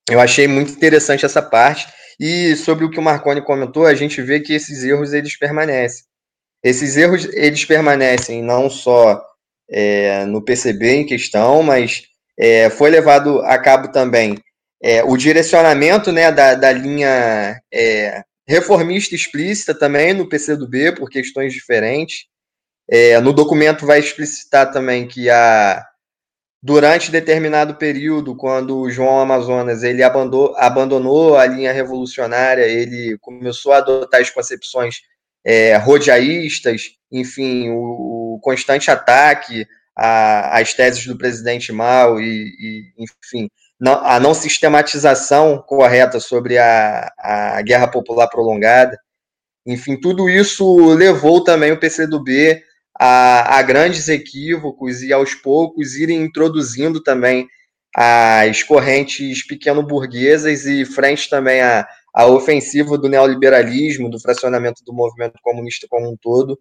[0.10, 1.88] eu achei muito interessante essa parte.
[2.20, 6.06] E sobre o que o Marconi comentou, a gente vê que esses erros eles permanecem.
[6.64, 9.24] Esses erros eles permanecem não só
[9.70, 12.04] é, no PCB em questão, mas
[12.40, 14.42] é, foi levado a cabo também
[14.84, 21.54] é, o direcionamento né, da, da linha é, reformista explícita também no PCdoB, por questões
[21.54, 22.26] diferentes.
[22.90, 25.82] É, no documento vai explicitar também que a,
[26.62, 33.72] durante determinado período, quando o João Amazonas ele abandonou, abandonou a linha revolucionária, ele começou
[33.72, 34.98] a adotar as concepções
[35.46, 43.48] é, rodeaístas, enfim, o, o constante ataque às teses do presidente Mao e, e enfim,
[43.80, 48.98] não, a não sistematização correta sobre a, a guerra popular prolongada.
[49.66, 52.62] Enfim, tudo isso levou também o PCdoB
[53.00, 57.48] a, a grandes equívocos e aos poucos irem introduzindo também
[57.96, 65.40] as correntes pequeno-burguesas e frente também a, a ofensiva do neoliberalismo, do fracionamento do movimento
[65.42, 66.60] comunista como um todo,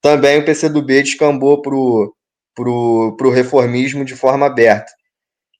[0.00, 4.90] também o PCdoB descambou para o reformismo de forma aberta.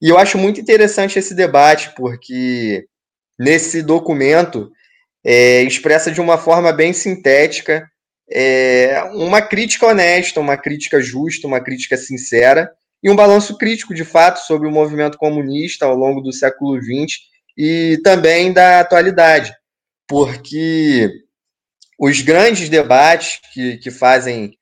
[0.01, 2.87] E eu acho muito interessante esse debate, porque
[3.39, 4.71] nesse documento
[5.25, 7.89] é, expressa de uma forma bem sintética
[8.31, 12.71] é, uma crítica honesta, uma crítica justa, uma crítica sincera
[13.03, 17.19] e um balanço crítico, de fato, sobre o movimento comunista ao longo do século XX
[17.57, 19.55] e também da atualidade,
[20.09, 21.11] porque
[21.99, 24.53] os grandes debates que, que fazem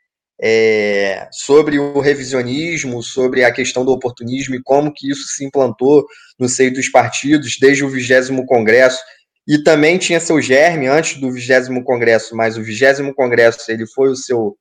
[0.40, 6.05] é, sobre o revisionismo, sobre a questão do oportunismo e como que isso se implantou
[6.38, 9.00] no seio dos partidos desde o vigésimo congresso
[9.46, 14.11] e também tinha seu germe antes do vigésimo congresso, mas o vigésimo congresso ele foi
[14.11, 14.57] o seu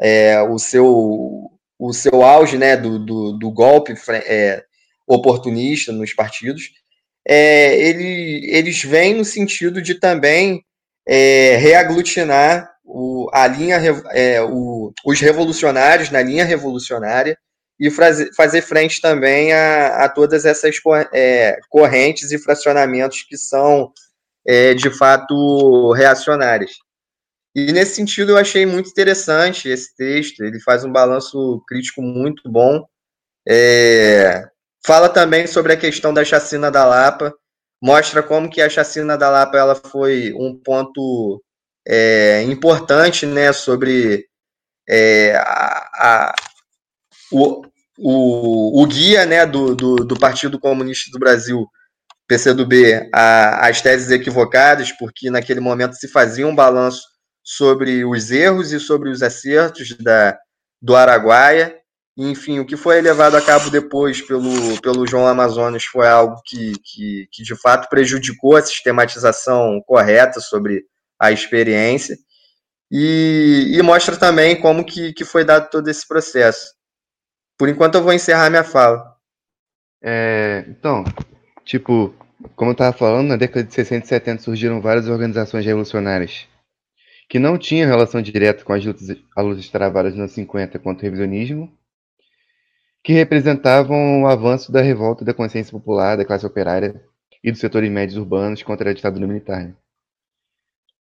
[0.00, 4.62] é, o seu o seu auge né do, do, do golpe é,
[5.06, 6.70] oportunista nos partidos
[7.28, 10.64] é, ele, eles vêm no sentido de também
[11.06, 13.76] é, reaglutinar o, a linha,
[14.12, 17.36] é, o, os revolucionários na linha revolucionária
[17.78, 20.76] e fazer, fazer frente também a, a todas essas
[21.12, 23.92] é, correntes e fracionamentos que são
[24.46, 26.72] é, de fato reacionárias.
[27.54, 32.50] E nesse sentido eu achei muito interessante esse texto, ele faz um balanço crítico muito
[32.50, 32.84] bom.
[33.48, 34.44] É,
[34.86, 37.34] fala também sobre a questão da chacina da Lapa,
[37.82, 41.42] mostra como que a chacina da Lapa ela foi um ponto
[41.86, 44.24] é, importante né, sobre
[44.88, 46.34] é, a, a,
[47.32, 47.62] o,
[47.98, 51.66] o, o guia né, do, do, do Partido Comunista do Brasil
[52.28, 57.02] PCdoB a, as teses equivocadas, porque naquele momento se fazia um balanço
[57.42, 60.38] sobre os erros e sobre os acertos da,
[60.80, 61.76] do Araguaia.
[62.16, 66.72] Enfim, o que foi levado a cabo depois pelo, pelo João Amazonas foi algo que,
[66.82, 70.84] que, que de fato prejudicou a sistematização correta sobre
[71.18, 72.16] a experiência
[72.90, 76.74] e, e mostra também como que, que foi dado todo esse processo.
[77.58, 79.14] Por enquanto eu vou encerrar minha fala.
[80.02, 81.04] É, então,
[81.66, 82.14] Tipo,
[82.54, 86.46] como eu estava falando, na década de 60 e 70 surgiram várias organizações revolucionárias
[87.28, 91.10] que não tinham relação direta com as lutas, as lutas travadas nos 50 contra o
[91.10, 91.75] revisionismo,
[93.06, 97.00] que representavam o avanço da revolta da consciência popular, da classe operária
[97.40, 99.72] e dos setores médios urbanos contra a ditadura militar.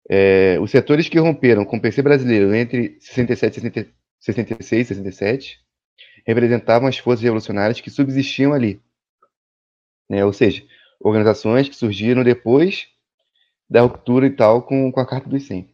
[0.08, 3.88] É, os setores que romperam com o PC brasileiro entre 67 e
[4.20, 5.60] 66 e 67
[6.24, 8.80] representavam as forças revolucionárias que subsistiam ali,
[10.08, 10.24] né?
[10.24, 10.64] Ou seja,
[11.00, 12.86] organizações que surgiram depois
[13.68, 15.68] da ruptura e tal com, com a Carta dos 100.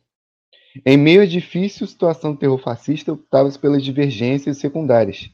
[0.87, 5.31] Em meio à difícil situação do terror fascista, optava-se pelas divergências secundárias,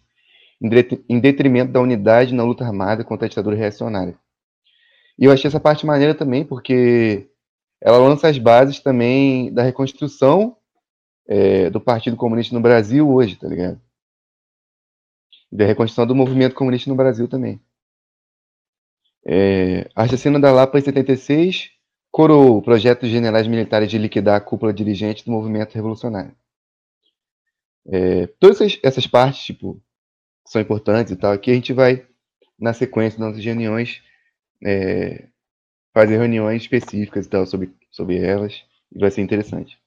[1.08, 4.16] em detrimento da unidade na luta armada contra a ditadura reacionária.
[5.18, 7.28] E eu achei essa parte maneira também, porque
[7.80, 10.56] ela lança as bases também da reconstrução
[11.26, 13.80] é, do Partido Comunista no Brasil hoje, tá ligado?
[15.50, 17.60] Da reconstrução do movimento comunista no Brasil também.
[19.26, 21.70] É, a assassina da Lapa em 76
[22.10, 26.34] coroou o projeto dos generais militares de liquidar a cúpula dirigente do movimento revolucionário.
[27.86, 29.82] É, todas essas, essas, partes, tipo,
[30.46, 31.32] são importantes e tal.
[31.32, 32.06] Aqui a gente vai,
[32.58, 34.02] na sequência das nossas reuniões,
[34.64, 35.28] é,
[35.92, 39.78] fazer reuniões específicas e tal sobre, sobre elas, e vai ser interessante.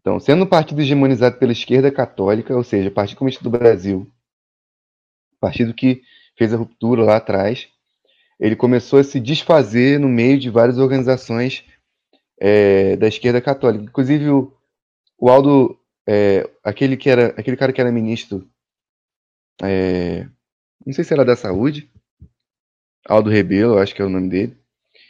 [0.00, 4.10] Então, sendo um partido hegemonizado pela esquerda católica, ou seja, Partido Comunista do Brasil,
[5.40, 6.02] partido que
[6.36, 7.68] fez a ruptura lá atrás,
[8.38, 11.64] ele começou a se desfazer no meio de várias organizações
[12.40, 13.84] é, da esquerda católica.
[13.84, 14.52] Inclusive o,
[15.18, 15.76] o Aldo,
[16.06, 18.48] é, aquele que era, aquele cara que era ministro,
[19.62, 20.28] é,
[20.84, 21.90] não sei se era da saúde,
[23.06, 24.56] Aldo Rebelo, acho que é o nome dele.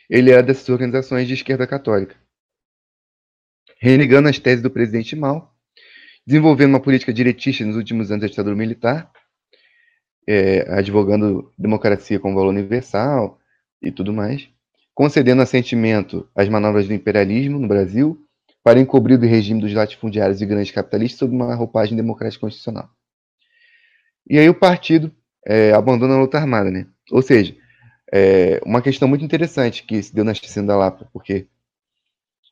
[0.08, 2.16] Ele era dessas organizações de esquerda católica,
[3.80, 5.54] renegando as teses do presidente Mao,
[6.26, 9.10] desenvolvendo uma política diretista nos últimos anos da ditadura militar
[10.28, 13.40] é, advogando democracia como valor universal
[13.80, 14.46] e tudo mais,
[14.94, 18.22] concedendo assentimento às manobras do imperialismo no Brasil
[18.62, 22.90] para encobrir o regime dos latifundiários e grandes capitalistas sob uma roupagem democrática constitucional.
[24.28, 25.10] E aí o partido
[25.46, 26.86] é, abandona a luta armada, né?
[27.10, 27.56] Ou seja,
[28.12, 31.46] é uma questão muito interessante que se deu na Chacina da Lapa, porque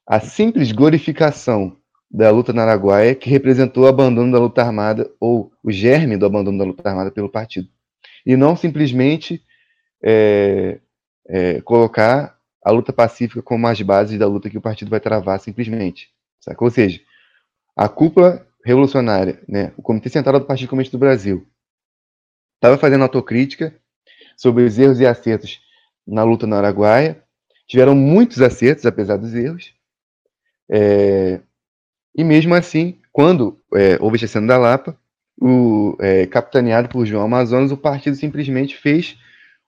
[0.07, 1.77] a simples glorificação
[2.11, 6.25] da luta na Araguaia, que representou o abandono da luta armada, ou o germe do
[6.25, 7.69] abandono da luta armada pelo partido.
[8.25, 9.43] E não simplesmente
[10.03, 10.79] é,
[11.29, 15.39] é, colocar a luta pacífica como as bases da luta que o partido vai travar
[15.41, 16.11] simplesmente.
[16.41, 16.65] Saca?
[16.65, 17.01] Ou seja,
[17.77, 21.47] a cúpula revolucionária, né, o Comitê Central do Partido Comunista do Brasil,
[22.57, 23.75] estava fazendo autocrítica
[24.37, 25.61] sobre os erros e acertos
[26.07, 27.23] na luta na Araguaia.
[27.67, 29.75] Tiveram muitos acertos, apesar dos erros.
[30.69, 31.41] É,
[32.15, 34.99] e mesmo assim, quando é, houve a cena da Lapa,
[35.41, 39.17] o, é, capitaneado por João Amazonas, o partido simplesmente fez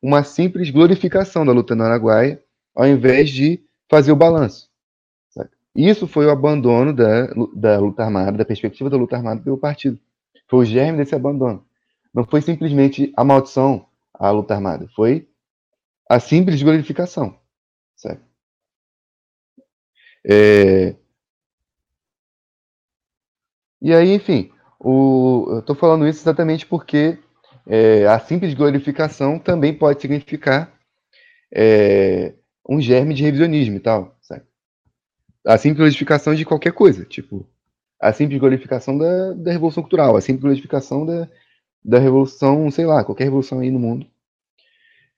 [0.00, 2.42] uma simples glorificação da luta no Araguaia,
[2.74, 4.68] ao invés de fazer o balanço.
[5.74, 9.98] Isso foi o abandono da, da luta armada, da perspectiva da luta armada pelo partido.
[10.48, 11.64] Foi o germe desse abandono.
[12.14, 15.28] Não foi simplesmente a maldição à luta armada, foi
[16.08, 17.38] a simples glorificação.
[17.96, 18.20] Sabe?
[20.24, 20.96] É,
[23.80, 27.18] e aí, enfim, o, eu estou falando isso exatamente porque
[27.66, 30.72] é, a simples glorificação também pode significar
[31.54, 32.34] é,
[32.68, 34.16] um germe de revisionismo e tal.
[35.46, 37.48] A simples glorificação de qualquer coisa, tipo,
[38.00, 41.28] a simples glorificação da, da revolução cultural, a simples glorificação da,
[41.84, 44.06] da revolução, sei lá, qualquer revolução aí no mundo.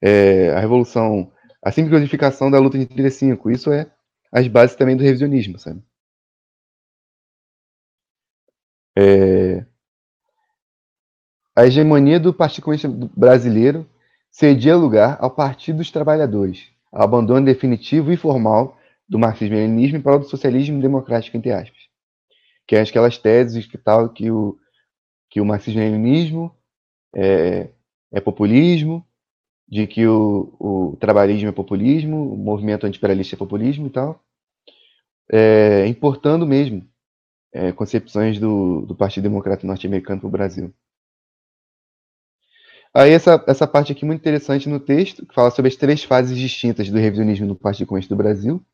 [0.01, 1.31] É, a revolução,
[1.63, 3.91] a simples glorificação da luta de 35, isso é
[4.33, 5.83] as bases também do revisionismo, sabe?
[8.97, 9.65] É,
[11.57, 13.89] a hegemonia do Partido Comunista Brasileiro
[14.31, 20.29] cedia lugar ao Partido dos Trabalhadores, ao abandono definitivo e formal do marxismo-leninismo prol do
[20.29, 21.81] socialismo democrático, entre aspas.
[22.67, 24.57] Que é aquelas teses que tal que o,
[25.31, 26.55] que o marxismo-leninismo
[27.15, 27.71] é,
[28.13, 29.07] é populismo,
[29.69, 34.23] de que o, o trabalhismo é populismo, o movimento antiimperialista é populismo e tal,
[35.33, 36.85] é, importando mesmo
[37.53, 40.75] é, concepções do, do Partido Democrata Norte-Americano para o Brasil.
[42.93, 46.37] Aí essa, essa parte aqui muito interessante no texto, que fala sobre as três fases
[46.37, 48.65] distintas do revisionismo no Partido Comunista do Brasil.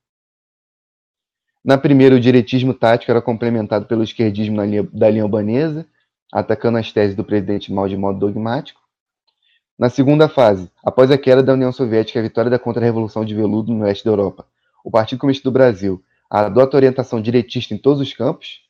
[1.62, 5.86] Na primeira, o diretismo tático era complementado pelo esquerdismo linha, da linha albanesa,
[6.33, 8.81] atacando as teses do presidente Mao de modo dogmático.
[9.79, 13.35] Na segunda fase, após a queda da União Soviética e a vitória da contra-revolução de
[13.35, 14.47] Veludo no oeste da Europa,
[14.85, 18.61] o Partido Comunista do Brasil adota orientação diretista em todos os campos,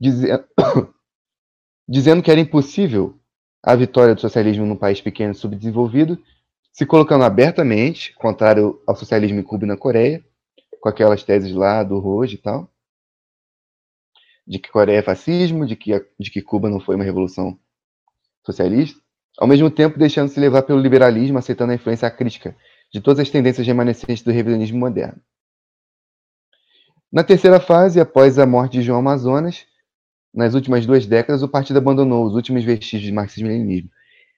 [0.00, 0.44] dizendo,
[1.88, 3.18] dizendo que era impossível
[3.62, 6.18] a vitória do socialismo num país pequeno e subdesenvolvido,
[6.72, 10.24] se colocando abertamente, contrário ao socialismo em Cuba e na Coreia,
[10.80, 12.70] com aquelas teses lá do Rojo e tal,
[14.48, 17.58] de que Coreia é fascismo, de que, de que Cuba não foi uma revolução
[18.44, 18.98] socialista,
[19.38, 22.56] ao mesmo tempo deixando-se levar pelo liberalismo, aceitando a influência crítica
[22.92, 25.20] de todas as tendências remanescentes do revisionismo moderno.
[27.12, 29.66] Na terceira fase, após a morte de João Amazonas,
[30.32, 33.90] nas últimas duas décadas, o partido abandonou os últimos vestígios de marxismo-leninismo,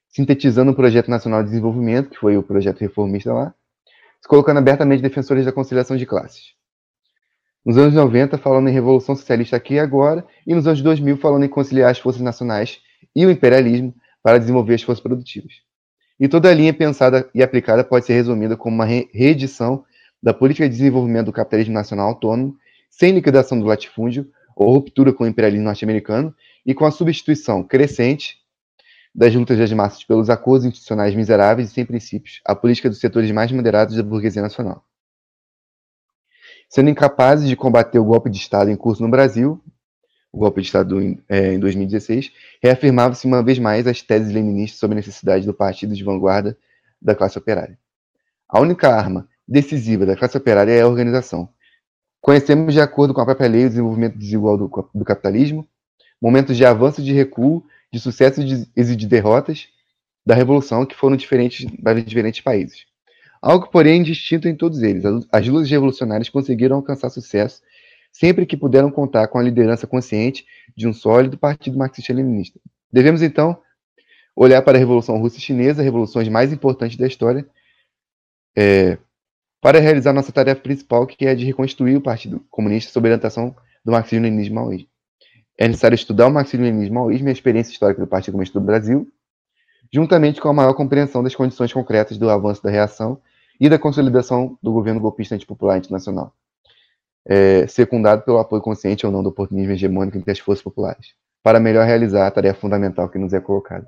[0.08, 3.54] sintetizando o Projeto Nacional de Desenvolvimento, que foi o projeto reformista lá,
[4.20, 6.59] se colocando abertamente defensores da conciliação de classes.
[7.64, 11.44] Nos anos 90, falando em Revolução Socialista aqui e agora, e nos anos 2000, falando
[11.44, 12.80] em conciliar as forças nacionais
[13.14, 15.52] e o imperialismo para desenvolver as forças produtivas.
[16.18, 19.84] E toda a linha pensada e aplicada pode ser resumida como uma reedição
[20.22, 22.56] da política de desenvolvimento do capitalismo nacional autônomo,
[22.90, 26.34] sem liquidação do latifúndio ou ruptura com o imperialismo norte-americano,
[26.64, 28.38] e com a substituição crescente
[29.14, 33.30] das lutas das massas pelos acordos institucionais miseráveis e sem princípios, a política dos setores
[33.30, 34.84] mais moderados da burguesia nacional.
[36.70, 39.60] Sendo incapazes de combater o golpe de Estado em curso no Brasil,
[40.32, 44.78] o golpe de Estado em, é, em 2016, reafirmava-se uma vez mais as teses leninistas
[44.78, 46.56] sobre a necessidade do partido de vanguarda
[47.02, 47.76] da classe operária.
[48.48, 51.48] A única arma decisiva da classe operária é a organização.
[52.20, 55.68] Conhecemos, de acordo com a própria lei, o desenvolvimento desigual do, do capitalismo,
[56.22, 59.66] momentos de avanço e de recuo, de sucesso e de derrotas
[60.24, 62.89] da Revolução que foram diferentes para diferentes países.
[63.42, 65.04] Algo, porém, distinto em todos eles.
[65.32, 67.62] As lutas revolucionárias conseguiram alcançar sucesso
[68.12, 70.44] sempre que puderam contar com a liderança consciente
[70.76, 72.58] de um sólido partido marxista-leninista.
[72.92, 73.58] Devemos, então,
[74.34, 77.46] olhar para a Revolução Russa e Chinesa, revoluções mais importantes da história,
[78.56, 78.98] é,
[79.60, 83.54] para realizar nossa tarefa principal, que é a de reconstruir o Partido Comunista sob orientação
[83.84, 84.88] do marxismo-leninismo maoísmo.
[85.56, 89.06] É necessário estudar o marxismo-leninismo maoísmo e a experiência histórica do Partido Comunista do Brasil,
[89.92, 93.20] juntamente com a maior compreensão das condições concretas do avanço da reação
[93.60, 96.34] e da consolidação do governo golpista antipopular internacional
[97.26, 101.60] é, secundado pelo apoio consciente ou não do oportunismo hegemônico entre as forças populares, para
[101.60, 103.86] melhor realizar a tarefa fundamental que nos é colocada.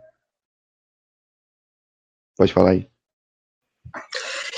[2.37, 2.89] Pode falar aí.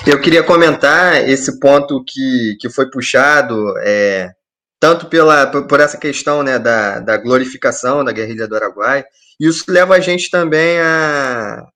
[0.05, 4.31] Eu queria comentar esse ponto que, que foi puxado, é,
[4.79, 9.03] tanto pela, por essa questão né, da, da glorificação da guerrilha do Araguai,
[9.39, 11.67] e isso leva a gente também a,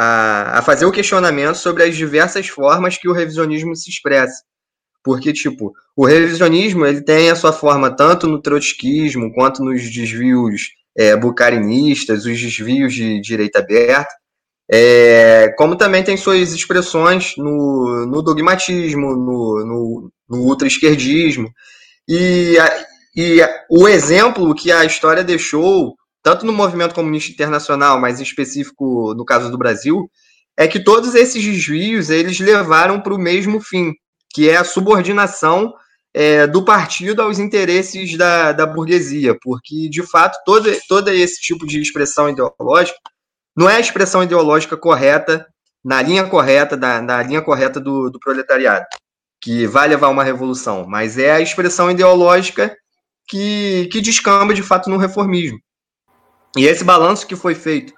[0.00, 4.44] a, a fazer o questionamento sobre as diversas formas que o revisionismo se expressa.
[5.02, 10.68] Porque, tipo, o revisionismo ele tem a sua forma tanto no trotskismo quanto nos desvios
[10.96, 14.14] é, bucarinistas, os desvios de direita aberta,
[14.70, 21.50] é, como também tem suas expressões no, no dogmatismo, no, no, no ultra-esquerdismo.
[22.08, 22.56] E,
[23.16, 25.96] e o exemplo que a história deixou,
[26.28, 30.10] tanto no movimento comunista internacional, mas em específico no caso do Brasil,
[30.58, 33.94] é que todos esses desvios eles levaram para o mesmo fim,
[34.28, 35.72] que é a subordinação
[36.12, 41.66] é, do partido aos interesses da, da burguesia, porque, de fato, todo, todo esse tipo
[41.66, 42.98] de expressão ideológica
[43.56, 45.46] não é a expressão ideológica correta,
[45.82, 48.84] na linha correta, da, na linha correta do, do proletariado,
[49.40, 52.76] que vai levar uma revolução, mas é a expressão ideológica
[53.26, 55.58] que, que descamba, de fato, no reformismo.
[56.58, 57.92] E esse balanço que foi feito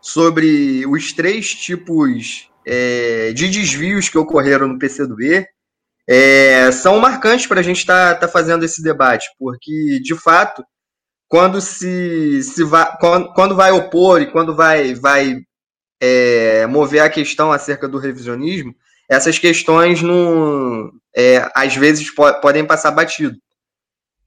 [0.00, 5.44] sobre os três tipos é, de desvios que ocorreram no PCdoB,
[6.06, 10.64] é, são marcantes para a gente estar tá, tá fazendo esse debate, porque, de fato,
[11.26, 15.40] quando se, se vai, quando, quando vai opor e quando vai, vai
[16.00, 18.72] é, mover a questão acerca do revisionismo,
[19.10, 23.36] essas questões não, é, às vezes po podem passar batido.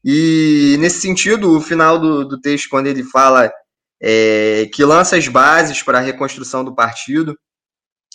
[0.04, 3.50] E nesse sentido, o final do, do texto, quando ele fala
[4.02, 7.38] é, que lança as bases para a reconstrução do partido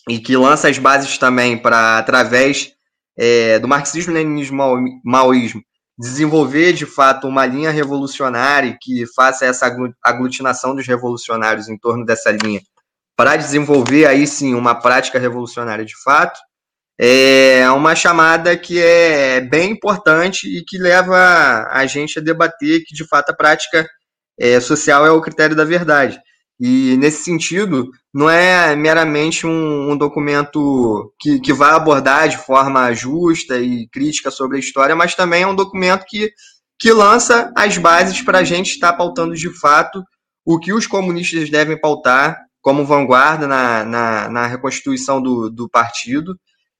[0.08, 2.72] e que lança as bases também para, através
[3.16, 5.62] é, do marxismo-leninismo-maoísmo,
[5.98, 9.72] desenvolver de fato uma linha revolucionária que faça essa
[10.02, 12.60] aglutinação dos revolucionários em torno dessa linha,
[13.16, 16.40] para desenvolver aí sim uma prática revolucionária de fato,
[16.98, 22.94] é uma chamada que é bem importante e que leva a gente a debater que
[22.94, 23.88] de fato a prática
[24.38, 26.18] é, social é o critério da verdade.
[26.60, 32.92] E nesse sentido, não é meramente um, um documento que, que vai abordar de forma
[32.92, 36.30] justa e crítica sobre a história, mas também é um documento que,
[36.78, 40.04] que lança as bases para a gente estar pautando de fato
[40.44, 46.36] o que os comunistas devem pautar como vanguarda na, na, na reconstituição do, do partido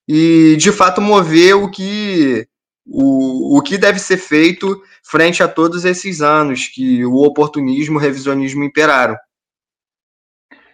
[0.08, 2.46] e de fato mover o que
[2.86, 8.00] o, o que deve ser feito frente a todos esses anos que o oportunismo, o
[8.00, 9.16] revisionismo imperaram.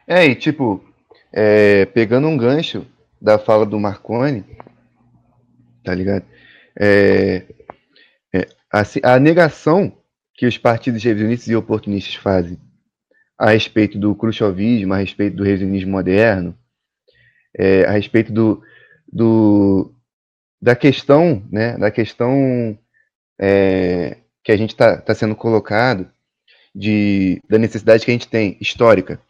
[0.06, 0.82] É, e tipo,
[1.32, 2.86] é, pegando um gancho
[3.20, 4.44] da fala do Marconi,
[5.84, 6.24] tá ligado?
[6.78, 7.44] É,
[8.32, 9.92] é, a, a, negação
[10.34, 12.59] que os partidos revisionistas e oportunistas fazem
[13.36, 16.56] a respeito do khrushchevismo, a respeito do revisionismo moderno,
[17.56, 18.62] é, a respeito do,
[19.12, 19.92] do,
[20.61, 22.78] da questão, né, da questão
[23.38, 26.11] é, que a gente está tá sendo colocado,
[26.74, 29.20] de, da necessidade que a gente tem, histórica,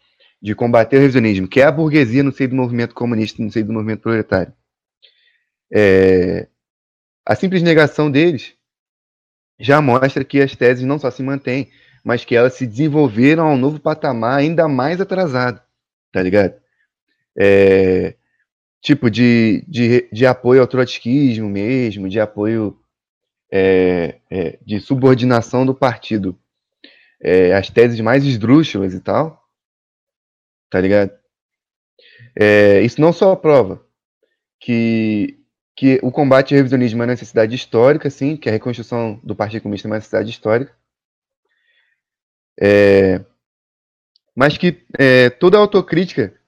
[0.41, 3.65] de combater o revisionismo, que é a burguesia no seio do movimento comunista, no seio
[3.65, 4.53] do movimento proletário.
[5.71, 6.47] É,
[7.25, 8.53] a simples negação deles
[9.59, 11.69] já mostra que as teses não só se mantêm,
[12.03, 15.61] mas que elas se desenvolveram a um novo patamar ainda mais atrasado,
[16.11, 16.53] tá ligado?
[17.37, 18.15] É,
[18.81, 22.79] tipo, de, de, de apoio ao trotskismo mesmo, de apoio
[23.51, 26.39] é, é, de subordinação do partido,
[27.21, 29.43] é, as teses mais esdrúxulas e tal,
[30.69, 31.11] tá ligado?
[32.35, 33.85] É, isso não só prova
[34.59, 35.37] que,
[35.75, 39.63] que o combate ao revisionismo é uma necessidade histórica, sim, que a reconstrução do Partido
[39.63, 40.73] Comunista é uma necessidade histórica,
[42.61, 43.23] é,
[44.35, 46.38] mas que é, toda autocrítica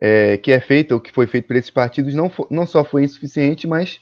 [0.00, 2.84] é, que é feita, ou que foi feita por esses partidos, não, for, não só
[2.84, 4.00] foi insuficiente, mas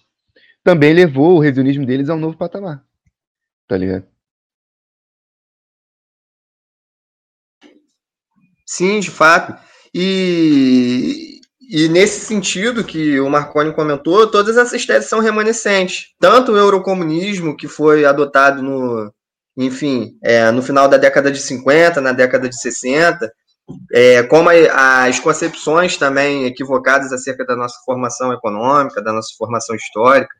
[0.63, 2.85] também levou o revisionismo deles a um novo patamar.
[3.69, 4.07] Tá ligado?
[8.67, 9.57] Sim, de fato.
[9.95, 11.41] E,
[11.71, 16.15] e nesse sentido que o Marconi comentou, todas essas teses são remanescentes.
[16.19, 19.13] Tanto o eurocomunismo, que foi adotado no,
[19.57, 23.33] enfim, é, no final da década de 50, na década de 60,
[23.93, 30.35] é, como as concepções também equivocadas acerca da nossa formação econômica, da nossa formação histórica,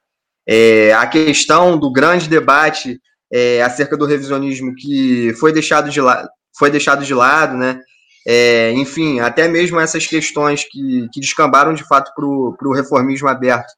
[0.47, 3.01] é, a questão do grande debate
[3.33, 7.81] é, acerca do revisionismo que foi deixado de, la foi deixado de lado, né?
[8.29, 13.73] É, enfim, até mesmo essas questões que, que descambaram de fato para o reformismo aberto,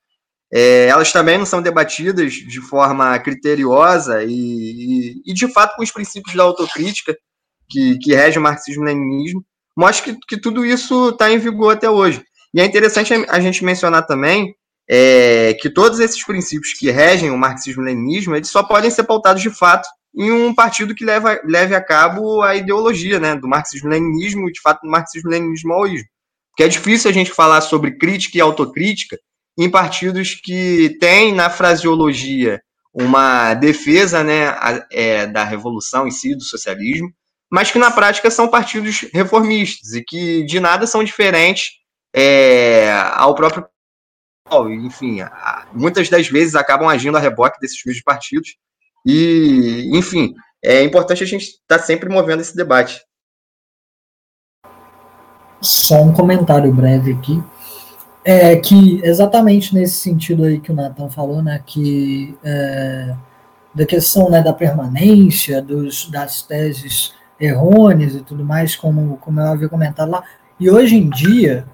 [0.52, 5.82] é, elas também não são debatidas de forma criteriosa e, e, e, de fato com
[5.82, 7.14] os princípios da autocrítica
[7.68, 9.44] que, que rege o marxismo-leninismo,
[9.76, 12.22] mostra que, que tudo isso está em vigor até hoje.
[12.54, 14.54] E é interessante a gente mencionar também
[14.88, 19.50] é, que todos esses princípios que regem o marxismo-leninismo, eles só podem ser pautados de
[19.50, 24.60] fato em um partido que leva, leve a cabo a ideologia né, do marxismo-leninismo de
[24.60, 26.08] fato, do marxismo-leninismo-maoísmo.
[26.50, 29.18] Porque é difícil a gente falar sobre crítica e autocrítica
[29.56, 32.60] em partidos que têm na fraseologia
[32.92, 34.56] uma defesa né,
[34.90, 37.12] é, da revolução em si, do socialismo,
[37.50, 41.70] mas que na prática são partidos reformistas e que de nada são diferentes
[42.14, 43.66] é, ao próprio.
[44.82, 45.18] Enfim,
[45.72, 48.56] muitas das vezes acabam agindo a reboque desses mesmos partidos
[49.04, 50.34] e, enfim,
[50.64, 53.00] é importante a gente estar tá sempre movendo esse debate.
[55.60, 57.42] Só um comentário breve aqui.
[58.24, 63.16] É que exatamente nesse sentido aí que o Nathan falou, né, que é,
[63.74, 69.46] da questão né, da permanência dos, das teses errôneas e tudo mais, como, como eu
[69.46, 70.22] havia comentado lá,
[70.58, 71.66] e hoje em dia,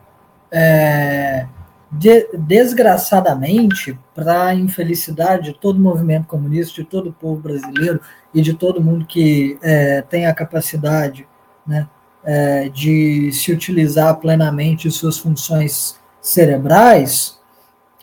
[0.51, 1.47] é,
[1.91, 8.01] de, desgraçadamente, para a infelicidade de todo o movimento comunista, de todo o povo brasileiro
[8.33, 11.27] e de todo mundo que é, tem a capacidade
[11.67, 11.89] né,
[12.25, 17.41] é, de se utilizar plenamente suas funções cerebrais,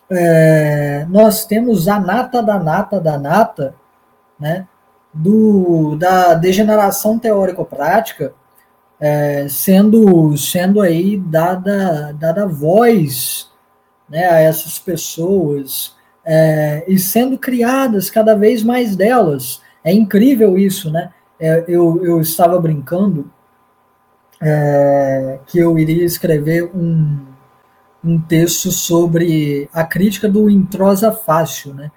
[0.09, 3.75] é, nós temos a nata da nata da nata,
[4.39, 4.67] né,
[5.13, 8.33] do, da degeneração teórico-prática
[8.99, 13.49] é, sendo, sendo aí dada, dada voz
[14.07, 20.91] né, a essas pessoas é, e sendo criadas cada vez mais delas É incrível isso,
[20.91, 21.11] né?
[21.39, 23.31] É, eu, eu estava brincando
[24.39, 27.25] é, que eu iria escrever um,
[28.03, 31.91] um texto sobre a crítica do introsa fácil, né?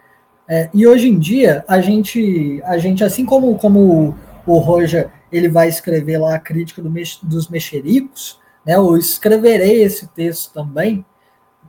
[0.49, 4.16] É, e hoje em dia a gente, a gente assim como como
[4.47, 6.92] o Roger ele vai escrever lá a crítica do,
[7.22, 8.76] dos mexericos, né?
[8.76, 11.05] Eu escreverei esse texto também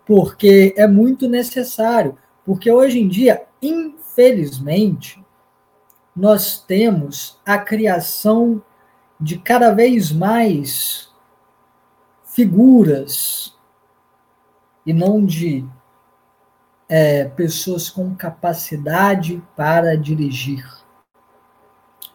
[0.05, 5.23] porque é muito necessário, porque hoje em dia, infelizmente,
[6.15, 8.61] nós temos a criação
[9.19, 11.09] de cada vez mais
[12.23, 13.57] figuras
[14.85, 15.65] e não de
[16.87, 20.65] é, pessoas com capacidade para dirigir.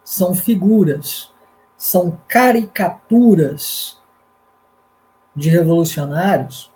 [0.05, 1.33] São figuras,
[1.77, 3.99] são caricaturas
[5.35, 6.71] de revolucionários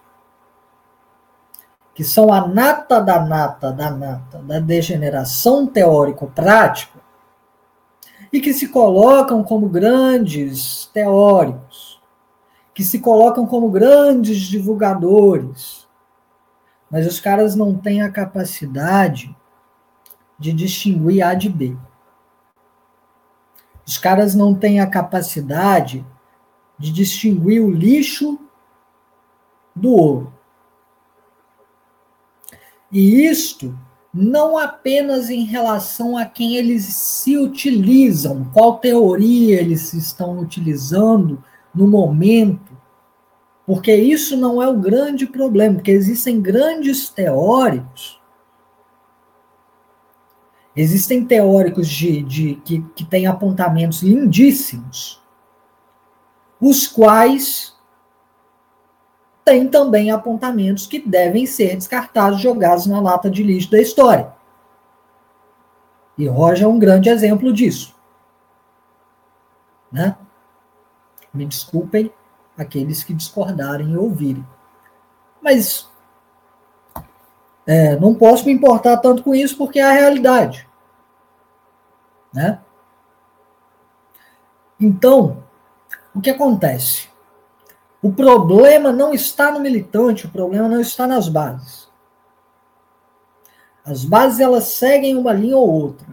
[1.94, 6.98] que são a nata da nata da nata da degeneração teórico-prática
[8.32, 12.02] e que se colocam como grandes teóricos,
[12.74, 15.83] que se colocam como grandes divulgadores,
[16.94, 19.36] mas os caras não têm a capacidade
[20.38, 21.76] de distinguir A de B.
[23.84, 26.06] Os caras não têm a capacidade
[26.78, 28.38] de distinguir o lixo
[29.74, 30.32] do ouro.
[32.92, 33.76] E isto
[34.12, 41.42] não apenas em relação a quem eles se utilizam, qual teoria eles estão utilizando
[41.74, 42.73] no momento,
[43.66, 48.20] porque isso não é o grande problema, porque existem grandes teóricos,
[50.76, 55.22] existem teóricos de, de que, que têm apontamentos lindíssimos,
[56.60, 57.74] os quais
[59.44, 64.32] têm também apontamentos que devem ser descartados, jogados na lata de lixo da história.
[66.16, 67.94] E Roger é um grande exemplo disso.
[69.90, 70.16] Né?
[71.32, 72.12] Me desculpem
[72.56, 74.46] aqueles que discordarem e ouvirem.
[75.40, 75.88] Mas
[77.66, 80.68] é, não posso me importar tanto com isso porque é a realidade.
[82.32, 82.60] Né?
[84.78, 85.44] Então,
[86.14, 87.08] o que acontece?
[88.02, 91.88] O problema não está no militante, o problema não está nas bases.
[93.84, 96.06] As bases elas seguem uma linha ou outra.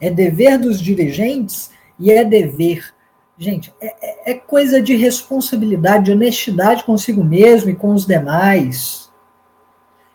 [0.00, 2.94] É dever dos dirigentes e é dever
[3.38, 9.08] Gente, é, é, é, coisa de responsabilidade, de honestidade consigo mesmo e com os demais.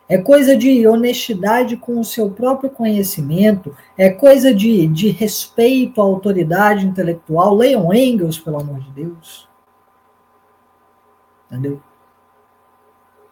[0.10, 3.76] É coisa de honestidade com o seu próprio conhecimento.
[3.98, 7.56] É coisa de, de respeito à autoridade intelectual.
[7.56, 9.48] Leiam Engels, pelo amor de Deus.
[11.48, 11.82] Entendeu?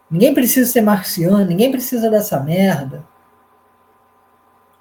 [0.09, 3.05] Ninguém precisa ser marciano, ninguém precisa dessa merda.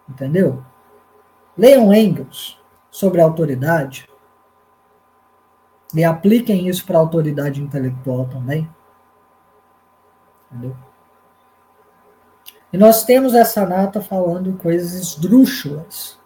[0.09, 0.63] Entendeu?
[1.59, 4.10] Leiam Engels sobre a autoridade.
[5.95, 8.69] E apliquem isso para a autoridade intelectual também.
[10.51, 10.77] Entendeu?
[12.73, 16.19] E nós temos essa nata falando coisas esdrúxulas.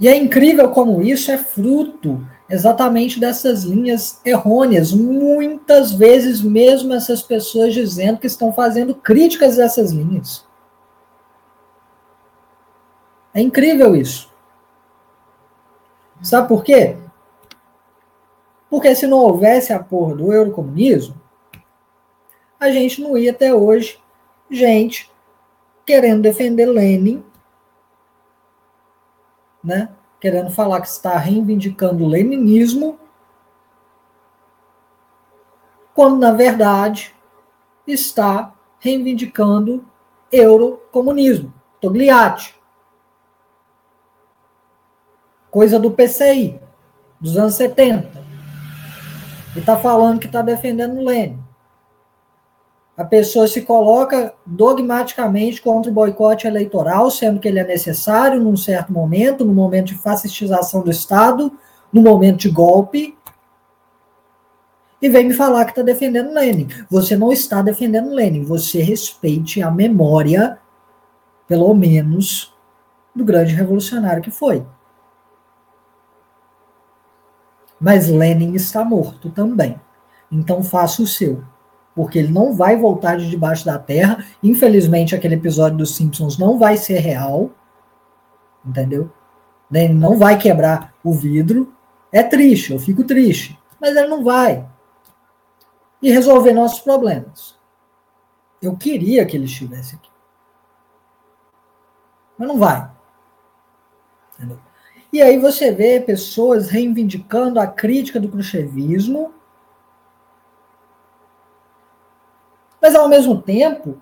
[0.00, 4.92] E é incrível como isso é fruto exatamente dessas linhas errôneas.
[4.92, 10.44] Muitas vezes, mesmo essas pessoas dizendo que estão fazendo críticas a essas linhas.
[13.34, 14.30] É incrível isso.
[16.22, 16.96] Sabe por quê?
[18.72, 21.14] Porque se não houvesse a porra do eurocomunismo,
[22.58, 24.00] a gente não ia até hoje
[24.50, 25.12] gente
[25.84, 27.22] querendo defender Lenin,
[29.62, 29.94] né?
[30.18, 32.98] querendo falar que está reivindicando o leninismo,
[35.92, 37.14] quando na verdade
[37.86, 39.84] está reivindicando
[40.32, 42.58] eurocomunismo, Togliatti.
[45.50, 46.58] Coisa do PCI,
[47.20, 48.21] dos anos 70
[49.54, 51.38] e está falando que está defendendo o Lênin.
[52.96, 58.56] A pessoa se coloca dogmaticamente contra o boicote eleitoral, sendo que ele é necessário num
[58.56, 61.52] certo momento, no momento de fascistização do Estado,
[61.92, 63.16] no momento de golpe,
[65.02, 66.68] e vem me falar que está defendendo Lenin.
[66.88, 70.58] Você não está defendendo Lenin, você respeite a memória,
[71.48, 72.54] pelo menos,
[73.14, 74.64] do grande revolucionário que foi.
[77.82, 79.78] Mas Lenin está morto também.
[80.30, 81.42] Então faça o seu.
[81.96, 84.24] Porque ele não vai voltar de debaixo da terra.
[84.40, 87.50] Infelizmente, aquele episódio dos Simpsons não vai ser real.
[88.64, 89.10] Entendeu?
[89.68, 91.74] Lenin não vai quebrar o vidro.
[92.12, 93.58] É triste, eu fico triste.
[93.80, 94.64] Mas ele não vai.
[96.00, 97.58] E resolver nossos problemas.
[98.62, 100.10] Eu queria que ele estivesse aqui.
[102.38, 102.88] Mas não vai.
[104.36, 104.58] Entendeu?
[105.12, 109.34] E aí você vê pessoas reivindicando a crítica do cruchevismo,
[112.80, 114.00] mas ao mesmo tempo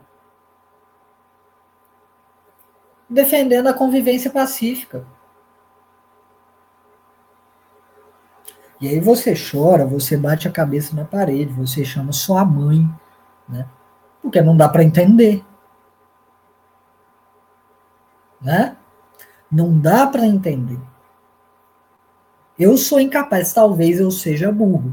[3.09, 5.05] defendendo a convivência pacífica.
[8.81, 12.89] E aí você chora, você bate a cabeça na parede, você chama sua mãe,
[13.49, 13.69] né?
[14.23, 15.45] Porque não dá para entender.
[18.41, 18.77] Né?
[19.51, 20.79] Não dá para entender.
[22.61, 24.93] Eu sou incapaz, talvez eu seja burro.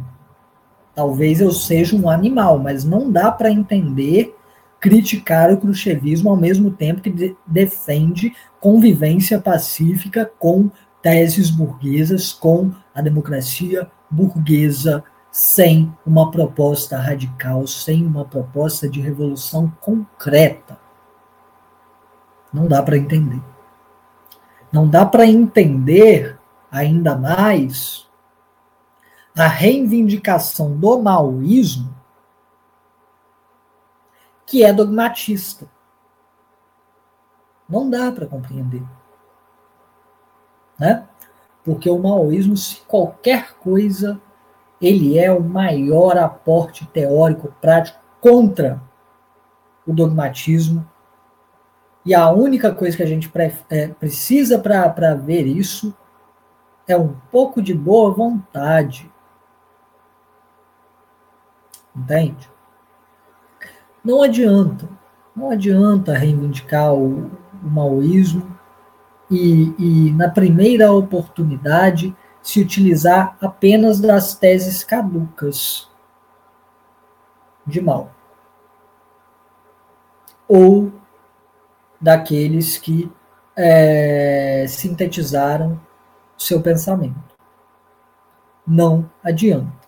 [0.95, 4.33] Talvez eu seja um animal, mas não dá para entender
[4.79, 12.71] criticar o cruchevismo ao mesmo tempo que de defende convivência pacífica com teses burguesas, com
[12.95, 20.79] a democracia burguesa, sem uma proposta radical, sem uma proposta de revolução concreta.
[22.53, 23.41] Não dá para entender.
[24.71, 26.36] Não dá para entender
[26.77, 28.07] ainda mais
[29.37, 31.95] a reivindicação do maoísmo
[34.45, 35.67] que é dogmatista.
[37.69, 38.83] Não dá para compreender.
[40.79, 41.05] Né?
[41.63, 44.19] Porque o maoísmo, se qualquer coisa,
[44.81, 48.81] ele é o maior aporte teórico prático contra
[49.85, 50.89] o dogmatismo.
[52.05, 53.29] E a única coisa que a gente
[53.69, 55.93] é, precisa para ver isso
[56.87, 59.11] é um pouco de boa vontade.
[61.95, 62.49] Entende?
[64.03, 64.87] Não adianta.
[65.35, 67.29] Não adianta reivindicar o,
[67.63, 68.57] o maoísmo
[69.29, 75.89] e, e, na primeira oportunidade, se utilizar apenas das teses caducas
[77.65, 78.11] de mal.
[80.47, 80.91] Ou
[81.99, 83.11] daqueles que
[83.55, 85.79] é, sintetizaram
[86.37, 87.35] seu pensamento.
[88.65, 89.87] Não adianta.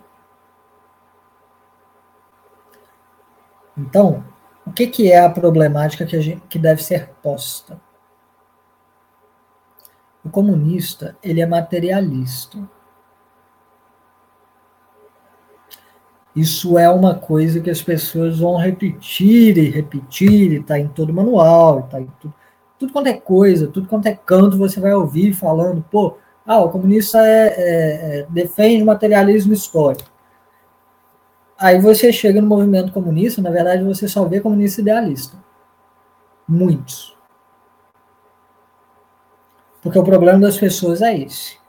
[3.78, 4.24] Então,
[4.66, 7.80] o que, que é a problemática que, a gente, que deve ser posta?
[10.24, 12.60] O comunista, ele é materialista.
[16.36, 21.82] Isso é uma coisa que as pessoas vão repetir e repetir, está em todo manual,
[21.82, 22.34] está em tudo,
[22.78, 26.18] tudo quanto é coisa, tudo quanto é canto, você vai ouvir falando, pô,
[26.52, 30.10] ah, o comunista é, é, é, defende o materialismo histórico.
[31.56, 35.38] Aí você chega no movimento comunista, na verdade você só vê comunista idealista.
[36.48, 37.16] Muitos.
[39.80, 41.60] Porque o problema das pessoas é esse.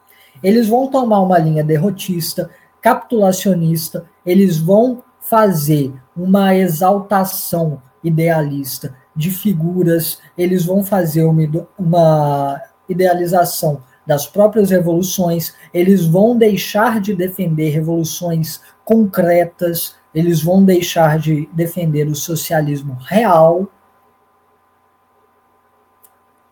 [0.43, 2.49] Eles vão tomar uma linha derrotista,
[2.81, 13.83] capitulacionista, eles vão fazer uma exaltação idealista de figuras, eles vão fazer uma, uma idealização
[14.11, 22.09] das próprias revoluções, eles vão deixar de defender revoluções concretas, eles vão deixar de defender
[22.09, 23.69] o socialismo real,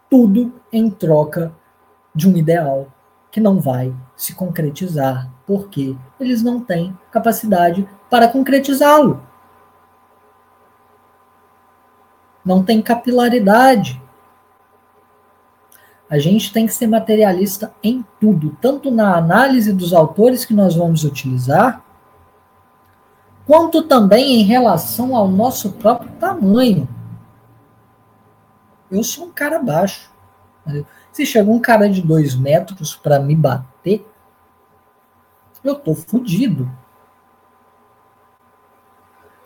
[0.08, 1.52] tudo em troca
[2.14, 2.86] de um ideal
[3.28, 9.20] que não vai se concretizar, porque eles não têm capacidade para concretizá-lo.
[12.44, 14.00] Não tem capilaridade.
[16.10, 20.74] A gente tem que ser materialista em tudo, tanto na análise dos autores que nós
[20.74, 21.84] vamos utilizar,
[23.46, 26.88] quanto também em relação ao nosso próprio tamanho.
[28.90, 30.10] Eu sou um cara baixo.
[31.12, 34.06] Se chega um cara de dois metros para me bater,
[35.62, 36.70] eu tô fudido.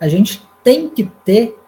[0.00, 1.58] A gente tem que ter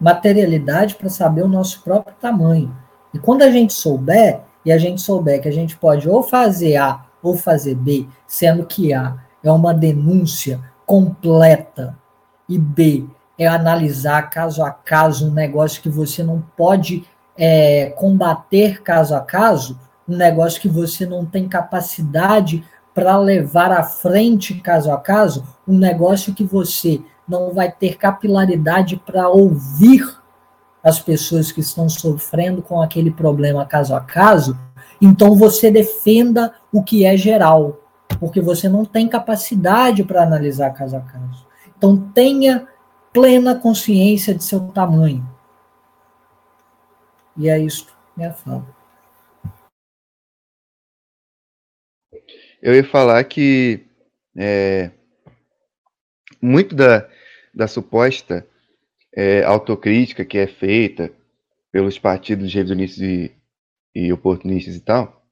[0.00, 2.83] materialidade para saber o nosso próprio tamanho.
[3.14, 6.76] E quando a gente souber, e a gente souber que a gente pode ou fazer
[6.76, 11.96] A ou fazer B, sendo que A é uma denúncia completa
[12.48, 13.06] e B
[13.38, 17.04] é analisar caso a caso um negócio que você não pode
[17.36, 23.82] é, combater caso a caso, um negócio que você não tem capacidade para levar à
[23.82, 30.23] frente caso a caso, um negócio que você não vai ter capilaridade para ouvir
[30.84, 34.56] as pessoas que estão sofrendo com aquele problema caso a caso,
[35.00, 37.80] então você defenda o que é geral
[38.18, 41.46] porque você não tem capacidade para analisar caso a caso.
[41.76, 42.68] Então tenha
[43.12, 45.28] plena consciência de seu tamanho.
[47.36, 48.66] E é isso, minha fala.
[52.62, 53.86] Eu ia falar que
[54.36, 54.90] é,
[56.40, 57.08] muito da,
[57.52, 58.46] da suposta
[59.16, 61.10] é, autocrítica que é feita
[61.70, 63.32] pelos partidos revisionistas e,
[63.94, 65.24] e oportunistas e tal,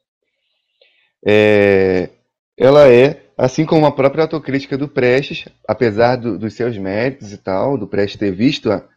[1.25, 2.11] é,
[2.57, 7.39] ela é, assim como a própria autocrítica do Prestes, apesar do, dos seus méritos e
[7.39, 8.89] tal, do Prestes ter visto a,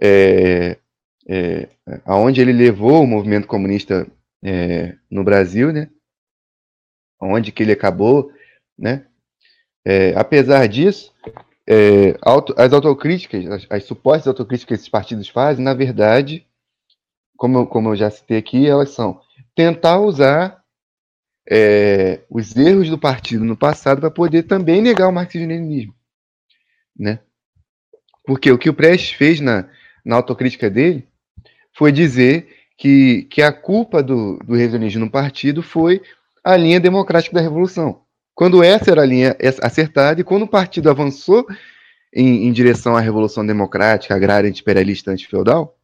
[0.00, 0.76] é,
[1.28, 1.68] é,
[2.04, 4.06] aonde ele levou o movimento comunista
[4.42, 5.90] é, no Brasil, né?
[7.20, 8.32] Onde que ele acabou,
[8.78, 9.06] né?
[9.84, 11.12] É, apesar disso,
[11.70, 16.46] é, auto, as autocríticas, as, as, supostas autocríticas que esses partidos fazem, na verdade,
[17.36, 19.20] como, como eu já citei aqui, elas são
[19.54, 20.64] tentar usar
[21.46, 25.94] é, os erros do partido no passado para poder também negar o marxismo-leninismo,
[26.96, 27.20] né?
[28.24, 29.68] Porque o que o Prestes fez na,
[30.02, 31.06] na autocrítica dele
[31.76, 32.48] foi dizer
[32.78, 36.00] que, que a culpa do, do revisionismo no partido foi
[36.42, 38.07] a linha democrática da revolução.
[38.38, 41.44] Quando essa era a linha acertada e quando o partido avançou
[42.14, 45.76] em, em direção à revolução democrática, agrária, imperialista, antifeudal,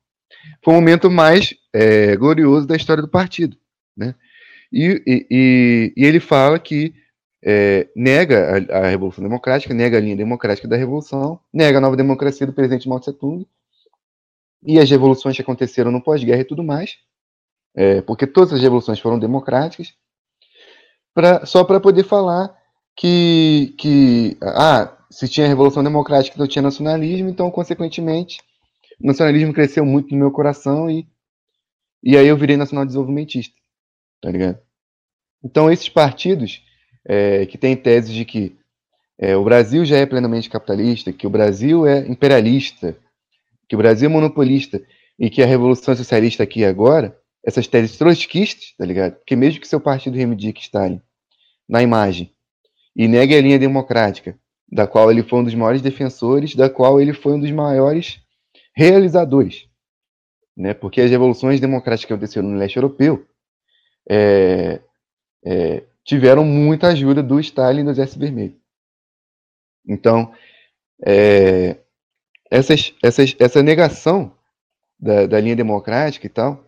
[0.62, 3.57] foi o momento mais é, glorioso da história do partido.
[3.96, 4.14] Né?
[4.72, 6.94] E, e, e ele fala que
[7.44, 11.96] é, nega a, a, Revolução Democrática, nega a linha democrática da Revolução, nega a nova
[11.96, 13.48] democracia do presidente Mao Tse-tung
[14.64, 16.98] e as revoluções que aconteceram no pós-guerra e tudo mais,
[17.74, 19.92] é, porque todas as revoluções foram democráticas,
[21.14, 22.54] pra, só para poder falar
[22.96, 28.40] que, que ah, se tinha revolução democrática, não tinha nacionalismo, então, consequentemente,
[29.00, 31.06] o nacionalismo cresceu muito no meu coração e,
[32.02, 33.54] e aí eu virei nacional desenvolvimentista,
[34.20, 34.58] tá ligado?
[35.42, 36.62] Então, esses partidos
[37.06, 38.56] é, que têm teses de que
[39.18, 42.96] é, o Brasil já é plenamente capitalista, que o Brasil é imperialista,
[43.68, 44.82] que o Brasil é monopolista
[45.18, 49.16] e que a Revolução Socialista aqui agora, essas teses trotskistas, tá ligado?
[49.16, 51.01] Porque mesmo que seu partido reivindique Stalin
[51.68, 52.32] na imagem
[52.97, 54.38] e negue a linha democrática,
[54.70, 58.20] da qual ele foi um dos maiores defensores, da qual ele foi um dos maiores
[58.74, 59.68] realizadores,
[60.57, 60.72] né?
[60.74, 63.26] Porque as revoluções democráticas que aconteceram no leste europeu
[64.09, 64.80] é,
[65.45, 68.57] é, tiveram muita ajuda do Stalin e do Exército Vermelho.
[69.86, 70.32] Então,
[71.05, 71.76] é,
[72.51, 74.34] essas, essas, essa negação
[74.99, 76.64] da, da linha democrática e tal,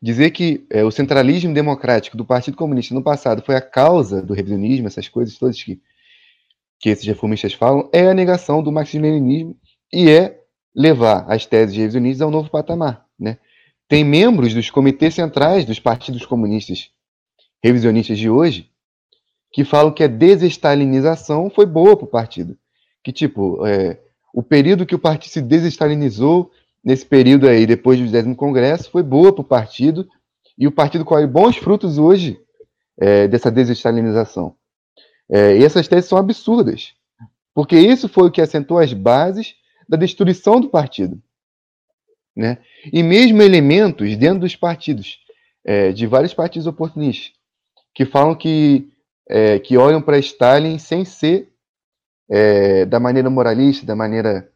[0.00, 4.32] dizer que é, o centralismo democrático do Partido Comunista no passado foi a causa do
[4.32, 5.80] revisionismo, essas coisas todas que,
[6.78, 9.56] que esses reformistas falam, é a negação do marxismo-leninismo
[9.92, 10.40] e é
[10.74, 13.04] levar as teses revisionistas ao novo patamar.
[13.18, 13.38] Né?
[13.88, 16.90] Tem membros dos comitês centrais dos partidos comunistas
[17.62, 18.70] revisionistas de hoje
[19.52, 22.56] que falam que a desestalinização foi boa para o partido.
[23.02, 23.98] Que, tipo, é,
[24.32, 26.50] o período que o partido se desestalinizou,
[26.82, 30.08] nesse período aí, depois do 20 Congresso, foi boa para o partido,
[30.56, 32.40] e o partido colhe bons frutos hoje
[32.98, 34.54] é, dessa desestalinização.
[35.30, 36.92] É, e essas teses são absurdas,
[37.54, 39.54] porque isso foi o que assentou as bases
[39.88, 41.20] da destruição do partido.
[42.36, 42.58] Né?
[42.92, 45.18] E mesmo elementos dentro dos partidos,
[45.64, 47.32] é, de vários partidos oportunistas,
[47.94, 48.88] que falam que,
[49.28, 51.52] é, que olham para Stalin sem ser
[52.28, 54.50] é, da maneira moralista, da maneira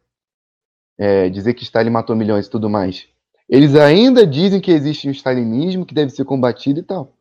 [0.97, 3.07] é, dizer que Stalin matou milhões e tudo mais.
[3.47, 7.13] Eles ainda dizem que existe um stalinismo que deve ser combatido e tal,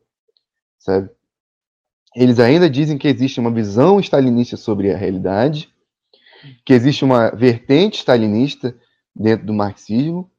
[0.79, 1.11] sabe?
[2.17, 5.69] Eles ainda dizem que existe uma visão stalinista sobre a realidade,
[6.65, 8.75] que existe uma vertente stalinista
[9.15, 10.31] dentro do marxismo,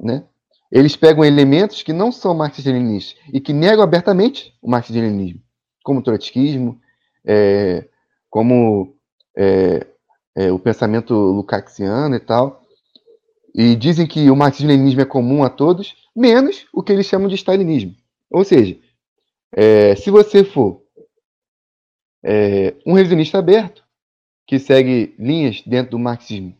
[0.00, 0.24] né?
[0.70, 5.40] Eles pegam elementos que não são marxistas-leninistas e que negam abertamente o marxismo-leninismo,
[5.84, 6.80] como o trotskismo,
[7.26, 7.86] é,
[8.30, 8.96] como
[9.36, 9.86] é,
[10.34, 12.61] é, o pensamento lukácsiano e tal,
[13.54, 17.34] e dizem que o marxismo-leninismo é comum a todos, menos o que eles chamam de
[17.34, 17.94] stalinismo.
[18.30, 18.78] Ou seja,
[19.52, 20.82] é, se você for
[22.24, 23.84] é, um revisionista aberto,
[24.46, 26.56] que segue linhas dentro do marxismo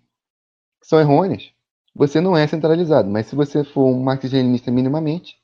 [0.80, 1.53] que são errôneas,
[1.95, 3.09] você não é centralizado.
[3.09, 5.36] Mas se você for um marxista-leninista minimamente,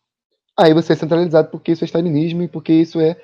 [0.57, 3.16] aí você é centralizado porque isso é stalinismo e porque isso é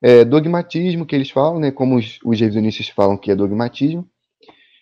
[0.00, 4.08] é, dogmatismo que eles falam, né, como os, os revisionistas falam que é dogmatismo,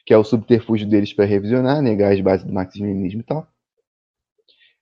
[0.06, 3.48] que é o subterfúgio deles para revisionar, negar as bases do marxismo-leninismo e tal.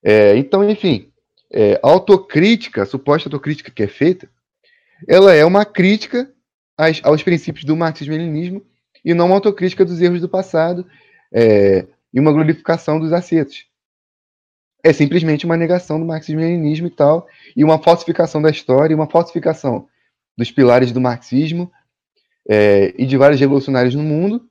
[0.05, 1.11] É, então, enfim,
[1.51, 4.29] é, a autocrítica, a suposta autocrítica que é feita,
[5.09, 6.31] ela é uma crítica
[6.77, 8.63] às, aos princípios do marxismo-leninismo
[9.03, 10.87] e não uma autocrítica dos erros do passado
[11.33, 13.65] é, e uma glorificação dos acertos.
[14.85, 19.09] É simplesmente uma negação do marxismo-leninismo e tal, e uma falsificação da história, e uma
[19.09, 19.89] falsificação
[20.37, 21.73] dos pilares do marxismo
[22.47, 24.47] é, e de vários revolucionários no mundo,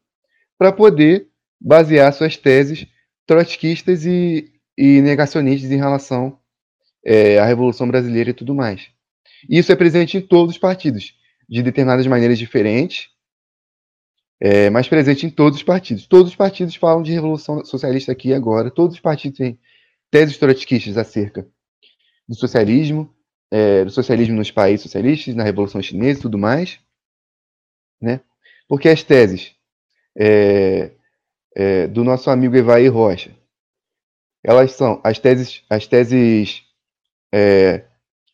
[0.64, 1.28] para poder
[1.60, 2.88] basear suas teses
[3.26, 6.40] trotskistas e, e negacionistas em relação
[7.06, 8.88] é, à Revolução Brasileira e tudo mais.
[9.50, 11.16] Isso é presente em todos os partidos,
[11.50, 13.10] de determinadas maneiras diferentes,
[14.40, 16.08] é, mas presente em todos os partidos.
[16.08, 19.60] Todos os partidos falam de Revolução Socialista aqui e agora, todos os partidos têm
[20.10, 21.46] teses trotskistas acerca
[22.26, 23.14] do socialismo,
[23.52, 26.80] é, do socialismo nos países socialistas, na Revolução Chinesa e tudo mais,
[28.02, 28.22] né?
[28.66, 29.54] Porque as teses
[30.18, 30.92] é,
[31.56, 33.32] é, do nosso amigo Evaí Rocha,
[34.44, 36.64] elas são as teses, as teses
[37.34, 37.86] é,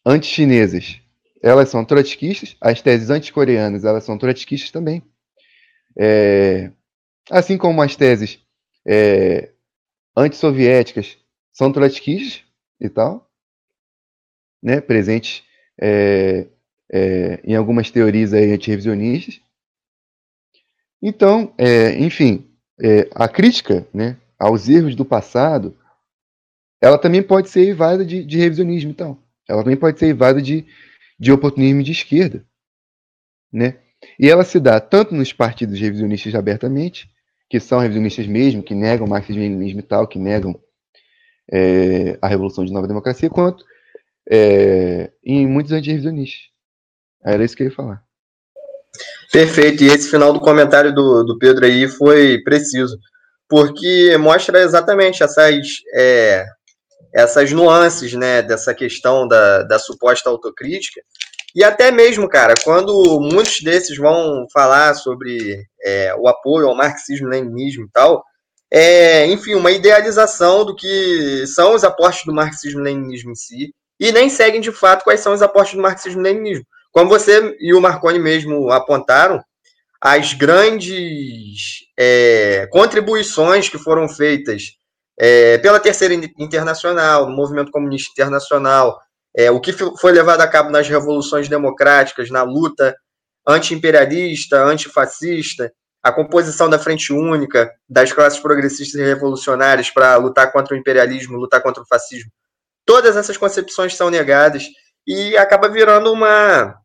[0.05, 0.99] anti-chinesas,
[1.41, 5.03] elas são trotskistas, as teses anti-coreanas, elas são trotskistas também.
[5.97, 6.71] É,
[7.29, 8.39] assim como as teses
[8.85, 9.51] é,
[10.15, 11.17] antissoviéticas
[11.51, 12.43] são trotskistas
[12.79, 13.29] e tal,
[14.61, 15.43] né, presentes
[15.81, 16.47] é,
[16.91, 19.41] é, em algumas teorias aí antirrevisionistas.
[21.01, 22.47] Então, é, enfim,
[22.81, 25.77] é, a crítica né, aos erros do passado,
[26.81, 29.17] ela também pode ser evada de, de revisionismo, então.
[29.47, 30.65] Ela também pode ser evada de,
[31.19, 32.45] de oportunismo de esquerda,
[33.51, 33.79] né?
[34.17, 37.09] E ela se dá tanto nos partidos revisionistas abertamente,
[37.49, 40.57] que são revisionistas mesmo, que negam o marxismo-leninismo e tal, que negam
[41.51, 43.65] é, a Revolução de Nova Democracia, quanto
[44.29, 46.49] é, em muitos antirrevisionistas.
[47.25, 48.08] Era isso que eu ia falar.
[49.31, 52.97] Perfeito, e esse final do comentário do, do Pedro aí foi preciso,
[53.47, 56.45] porque mostra exatamente essas, é,
[57.13, 61.01] essas nuances né, dessa questão da, da suposta autocrítica,
[61.55, 67.85] e até mesmo, cara, quando muitos desses vão falar sobre é, o apoio ao marxismo-leninismo
[67.85, 68.23] e tal,
[68.71, 74.29] é, enfim, uma idealização do que são os aportes do marxismo-leninismo em si, e nem
[74.29, 76.65] seguem de fato quais são os aportes do marxismo-leninismo.
[76.91, 79.43] Como você e o Marconi mesmo apontaram,
[80.01, 84.77] as grandes é, contribuições que foram feitas
[85.19, 88.97] é, pela Terceira Internacional, no Movimento Comunista Internacional,
[89.35, 92.95] é, o que foi levado a cabo nas revoluções democráticas, na luta
[93.45, 95.71] anti-imperialista, antifascista,
[96.01, 101.37] a composição da Frente Única das classes progressistas e revolucionárias para lutar contra o imperialismo,
[101.37, 102.31] lutar contra o fascismo,
[102.85, 104.65] todas essas concepções são negadas
[105.09, 106.75] e acaba virando uma,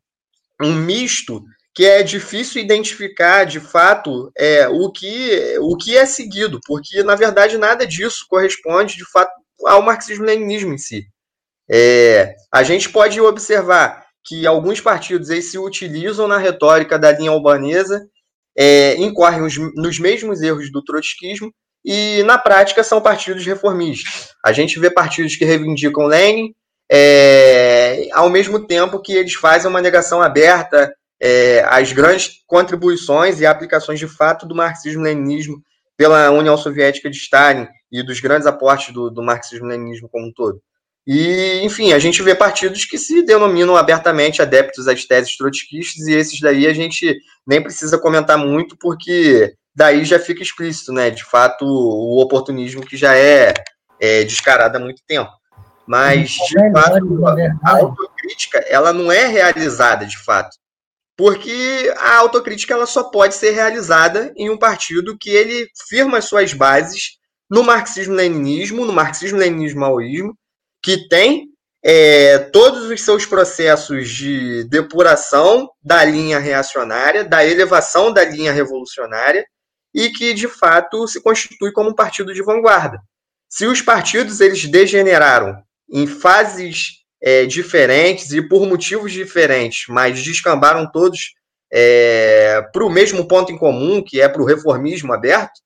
[0.59, 1.43] um misto
[1.75, 7.13] que é difícil identificar de fato é, o, que, o que é seguido, porque na
[7.13, 9.31] verdade nada disso corresponde de fato
[9.65, 11.05] ao marxismo-leninismo em si.
[11.69, 17.29] É, a gente pode observar que alguns partidos eles se utilizam na retórica da linha
[17.29, 18.07] albanesa,
[18.57, 21.53] é, incorrem os, nos mesmos erros do trotskismo
[21.83, 24.29] e na prática são partidos reformistas.
[24.43, 26.55] A gente vê partidos que reivindicam Lenin,
[26.91, 33.45] é, ao mesmo tempo que eles fazem uma negação aberta é, às grandes contribuições e
[33.45, 35.61] aplicações de fato do marxismo-leninismo
[35.97, 40.61] pela União Soviética de Stalin e dos grandes aportes do, do marxismo-leninismo como um todo.
[41.07, 46.13] E, enfim, a gente vê partidos que se denominam abertamente adeptos às teses trotskistas, e
[46.13, 47.15] esses daí a gente
[47.45, 51.11] nem precisa comentar muito, porque daí já fica explícito, né?
[51.11, 53.53] De fato, o oportunismo que já é,
[53.99, 55.29] é descarado há muito tempo.
[55.87, 57.25] Mas, de fato,
[57.63, 60.57] a autocrítica, ela não é realizada, de fato.
[61.17, 66.53] Porque a autocrítica ela só pode ser realizada em um partido que ele firma suas
[66.53, 67.17] bases
[67.49, 70.35] no marxismo-leninismo, no marxismo-leninismo-maoísmo,
[70.83, 71.49] que tem
[71.83, 79.45] é, todos os seus processos de depuração da linha reacionária, da elevação da linha revolucionária,
[79.93, 82.99] e que de fato se constitui como um partido de vanguarda.
[83.47, 90.89] Se os partidos eles degeneraram em fases é, diferentes e por motivos diferentes, mas descambaram
[90.91, 91.33] todos
[91.71, 95.59] é, para o mesmo ponto em comum, que é para o reformismo aberto,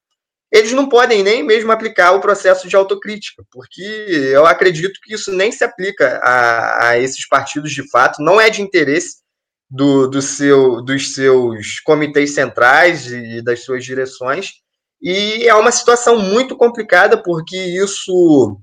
[0.52, 5.32] eles não podem nem mesmo aplicar o processo de autocrítica, porque eu acredito que isso
[5.32, 9.18] nem se aplica a, a esses partidos de fato, não é de interesse
[9.70, 14.54] do, do seu, dos seus comitês centrais e das suas direções.
[15.02, 18.60] E é uma situação muito complicada, porque isso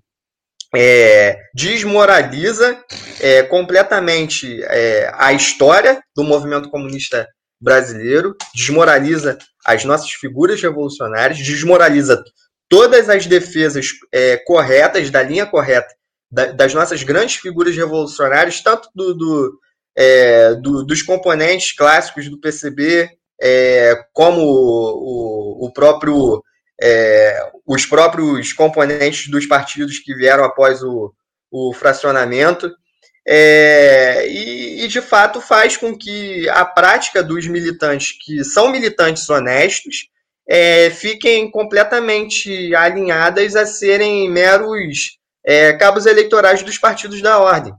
[0.75, 2.79] é, desmoraliza
[3.21, 7.27] é, completamente é, a história do movimento comunista
[7.61, 12.23] brasileiro, desmoraliza as nossas figuras revolucionárias, desmoraliza
[12.69, 15.89] todas as defesas é, corretas, da linha correta,
[16.31, 19.61] da, das nossas grandes figuras revolucionárias, tanto do, do,
[19.97, 23.11] é, do, dos componentes clássicos do PCB,
[23.41, 26.43] é, como o, o, o próprio,
[26.81, 31.13] é, os próprios componentes dos partidos que vieram após o,
[31.51, 32.71] o fracionamento.
[33.29, 39.29] É, e, e, de fato faz com que a prática dos militantes que são militantes
[39.29, 40.09] honestos
[40.49, 47.75] é, fiquem completamente alinhadas a serem meros é, cabos eleitorais dos partidos da ordem.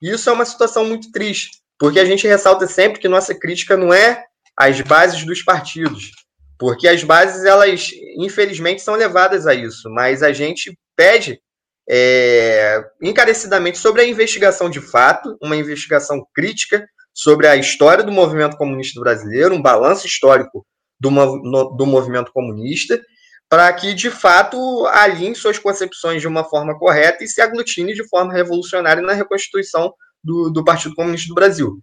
[0.00, 3.92] Isso é uma situação muito triste, porque a gente ressalta sempre que nossa crítica não
[3.92, 4.24] é
[4.56, 6.12] às bases dos partidos,
[6.58, 11.40] porque as bases, elas, infelizmente, são levadas a isso, mas a gente pede
[11.88, 18.56] é, encarecidamente sobre a investigação de fato, uma investigação crítica sobre a história do movimento
[18.56, 20.64] comunista brasileiro, um balanço histórico
[21.00, 21.10] do,
[21.76, 23.00] do movimento comunista,
[23.48, 28.08] para que, de fato, alinhe suas concepções de uma forma correta e se aglutine de
[28.08, 29.92] forma revolucionária na reconstituição
[30.24, 31.78] do, do Partido Comunista do Brasil.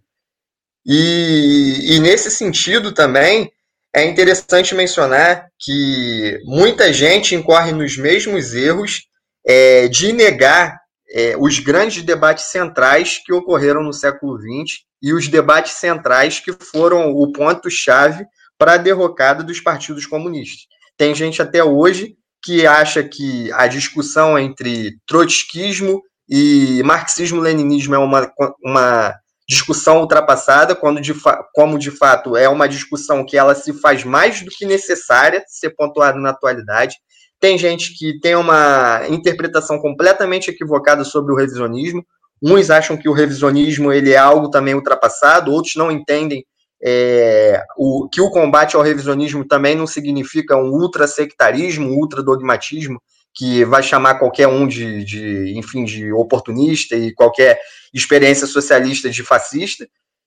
[0.84, 3.52] E, e, nesse sentido também,
[3.94, 9.02] é interessante mencionar que muita gente incorre nos mesmos erros
[9.46, 10.78] é, de negar
[11.12, 16.52] é, os grandes debates centrais que ocorreram no século XX e os debates centrais que
[16.52, 18.24] foram o ponto-chave
[18.56, 20.66] para a derrocada dos partidos comunistas.
[20.96, 28.30] Tem gente até hoje que acha que a discussão entre trotskismo e marxismo-leninismo é uma,
[28.62, 29.14] uma
[29.50, 31.12] discussão ultrapassada, quando de
[31.52, 35.70] como de fato é uma discussão que ela se faz mais do que necessária ser
[35.70, 36.94] pontuada na atualidade.
[37.40, 42.06] Tem gente que tem uma interpretação completamente equivocada sobre o revisionismo.
[42.40, 46.46] Uns acham que o revisionismo ele é algo também ultrapassado, outros não entendem
[46.80, 53.02] é, o, que o combate ao revisionismo também não significa um ultra-sectarismo, um ultra-dogmatismo,
[53.34, 57.60] que vai chamar qualquer um de, de, enfim, de oportunista e qualquer
[57.92, 59.86] experiência socialista de fascista,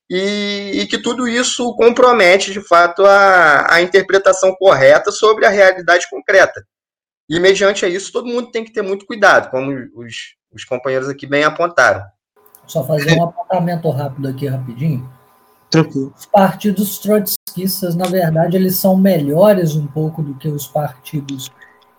[0.09, 6.09] e, e, que tudo isso compromete, de fato, a, a interpretação correta sobre a realidade
[6.09, 6.65] concreta.
[7.29, 11.25] E, mediante isso, todo mundo tem que ter muito cuidado, como os, os companheiros aqui
[11.25, 12.03] bem apontaram.
[12.67, 15.09] Só fazer um apontamento rápido aqui, rapidinho.
[15.69, 16.13] Tranquilo.
[16.15, 21.49] Os partidos trotskistas, na verdade, eles são melhores um pouco do que os partidos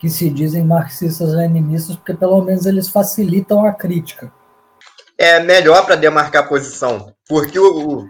[0.04, 4.30] que se dizem marxistas-leninistas, porque pelo menos eles facilitam a crítica.
[5.16, 8.06] É melhor para demarcar posição, porque o,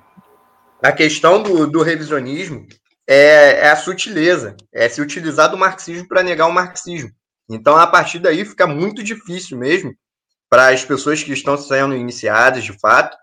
[0.82, 2.66] a questão do, do revisionismo
[3.06, 7.12] é, é, a sutileza, é se utilizar do marxismo para negar o marxismo.
[7.48, 9.94] Então, a partir daí, fica muito difícil mesmo
[10.50, 13.16] para as pessoas que estão sendo iniciadas, de fato,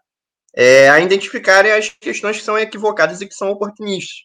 [0.55, 4.19] é, a identificarem as questões que são equivocadas e que são oportunistas.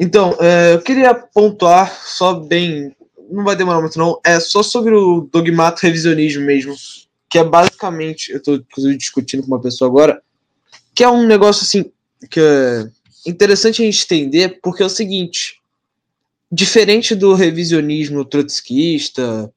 [0.00, 2.96] Então, é, eu queria pontuar só bem,
[3.32, 6.74] não vai demorar muito não, é só sobre o dogmato revisionismo mesmo,
[7.28, 8.58] que é basicamente, eu estou
[8.96, 10.22] discutindo com uma pessoa agora,
[10.94, 11.90] que é um negócio assim,
[12.30, 12.86] que é
[13.26, 15.56] interessante a gente entender, porque é o seguinte,
[16.50, 19.52] diferente do revisionismo trotskista,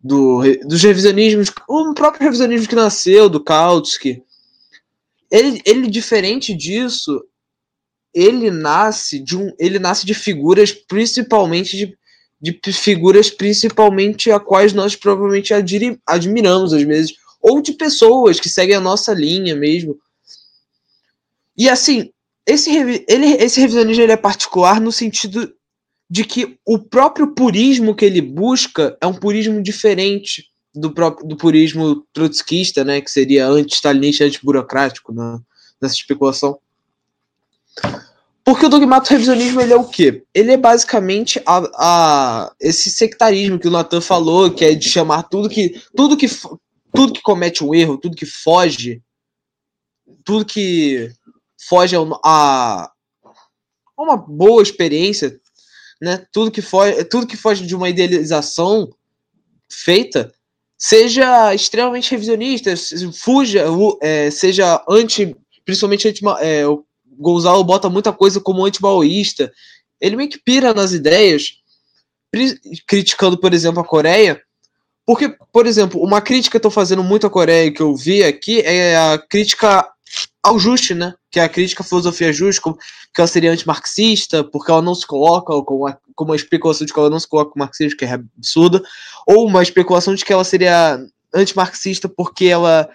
[0.00, 4.22] do, dos revisionismos, o próprio revisionismo que nasceu, do Kautsky,
[5.30, 7.22] ele, ele diferente disso,
[8.14, 11.97] ele nasce de um, ele nasce de figuras principalmente de,
[12.40, 15.52] de figuras principalmente a quais nós provavelmente
[16.06, 19.98] admiramos às vezes, ou de pessoas que seguem a nossa linha mesmo.
[21.56, 22.10] E assim,
[22.46, 22.70] esse,
[23.08, 25.52] ele, esse revisionismo ele é particular no sentido
[26.08, 31.36] de que o próprio purismo que ele busca é um purismo diferente do próprio do
[31.36, 35.38] purismo trotskista, né, que seria anti-stalinista, anti-burocrático né,
[35.80, 36.58] nessa especulação.
[38.48, 40.24] Porque o dogmato revisionismo ele é o quê?
[40.32, 45.24] Ele é basicamente a, a, esse sectarismo que o Nathan falou, que é de chamar
[45.24, 46.26] tudo que tudo que
[46.94, 49.02] tudo que comete um erro, tudo que foge,
[50.24, 51.12] tudo que
[51.60, 52.92] foge a, a
[53.98, 55.38] uma boa experiência,
[56.00, 56.24] né?
[56.32, 58.88] Tudo que foge, tudo que foge de uma idealização
[59.70, 60.32] feita
[60.78, 62.72] seja extremamente revisionista,
[63.12, 63.66] fuja,
[64.00, 65.36] é, seja anti,
[65.66, 66.87] principalmente anti, é, o
[67.18, 69.52] Gonzalo bota muita coisa como anti-maoísta.
[70.00, 71.58] Ele meio que pira nas ideias,
[72.86, 74.40] criticando, por exemplo, a Coreia.
[75.04, 78.22] Porque, por exemplo, uma crítica que eu tô fazendo muito à Coreia que eu vi
[78.22, 79.86] aqui é a crítica
[80.42, 81.14] ao Juste, né?
[81.30, 85.06] Que é a crítica à filosofia Juste, que ela seria antimarxista, porque ela não se
[85.06, 88.04] coloca como uma, como uma especulação de que ela não se coloca com marxismo, que
[88.04, 88.82] é absurda,
[89.26, 90.98] ou uma especulação de que ela seria
[91.34, 92.88] antimarxista porque ela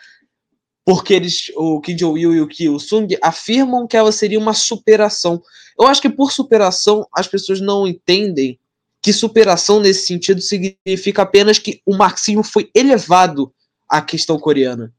[0.85, 5.41] porque eles, o Kim Jong-il e o Kim Il-sung afirmam que ela seria uma superação.
[5.79, 8.59] Eu acho que por superação as pessoas não entendem
[9.01, 13.53] que superação nesse sentido significa apenas que o marxismo foi elevado
[13.89, 14.93] à questão coreana.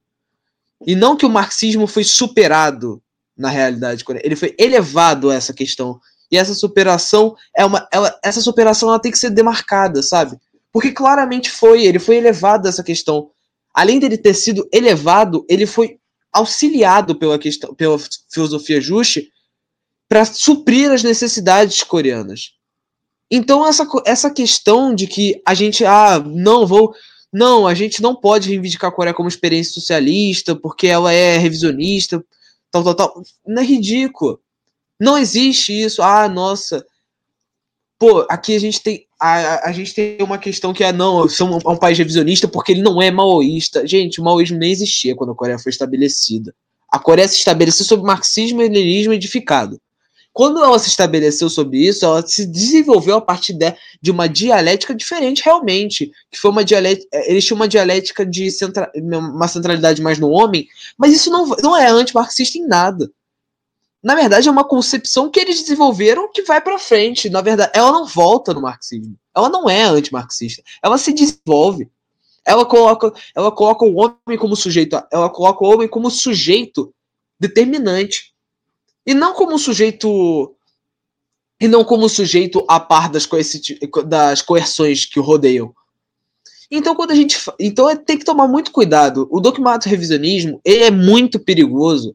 [0.86, 3.02] E não que o marxismo foi superado
[3.36, 4.26] na realidade coreana.
[4.26, 6.00] Ele foi elevado a essa questão.
[6.30, 7.88] E essa superação é uma.
[7.92, 10.36] Ela, essa superação ela tem que ser demarcada, sabe?
[10.72, 13.30] Porque claramente foi, ele foi elevado a essa questão.
[13.74, 15.98] Além dele ter sido elevado, ele foi
[16.32, 17.98] auxiliado pela, questão, pela
[18.32, 19.30] filosofia Juche
[20.08, 22.52] para suprir as necessidades coreanas.
[23.30, 26.94] Então, essa, essa questão de que a gente, ah, não, vou
[27.34, 32.24] não, a gente não pode reivindicar a Coreia como experiência socialista, porque ela é revisionista,
[32.70, 33.22] tal, tal, tal.
[33.44, 34.40] Não é ridículo.
[35.00, 36.00] Não existe isso.
[36.00, 36.86] Ah, nossa.
[37.98, 39.03] Pô, aqui a gente tem.
[39.20, 42.72] A, a, gente tem uma questão que é, não, são um, um país revisionista porque
[42.72, 43.86] ele não é maoísta.
[43.86, 46.54] Gente, o maoísmo nem existia quando a Coreia foi estabelecida.
[46.90, 49.80] A Coreia se estabeleceu sobre marxismo e leninismo edificado.
[50.34, 53.72] Quando ela se estabeleceu sobre isso, ela se desenvolveu a partir de,
[54.02, 56.10] de uma dialética diferente, realmente.
[56.30, 57.06] Que foi uma dialética.
[57.12, 60.66] Eh, eles tinham uma dialética de centra, uma centralidade mais no homem,
[60.98, 63.08] mas isso não, não é antimarxista em nada.
[64.04, 67.30] Na verdade, é uma concepção que eles desenvolveram que vai para frente.
[67.30, 69.18] Na verdade, ela não volta no marxismo.
[69.34, 70.62] Ela não é antimarxista.
[70.82, 71.90] Ela se desenvolve.
[72.44, 76.94] Ela coloca, ela coloca o homem como sujeito, ela coloca o homem como sujeito
[77.40, 78.34] determinante
[79.06, 80.54] e não como sujeito
[81.58, 83.26] e não como sujeito a par das,
[84.04, 85.74] das coerções que o rodeiam.
[86.70, 87.38] Então, quando a gente.
[87.58, 89.26] Então tem que tomar muito cuidado.
[89.30, 92.14] O dogmato revisionismo ele é muito perigoso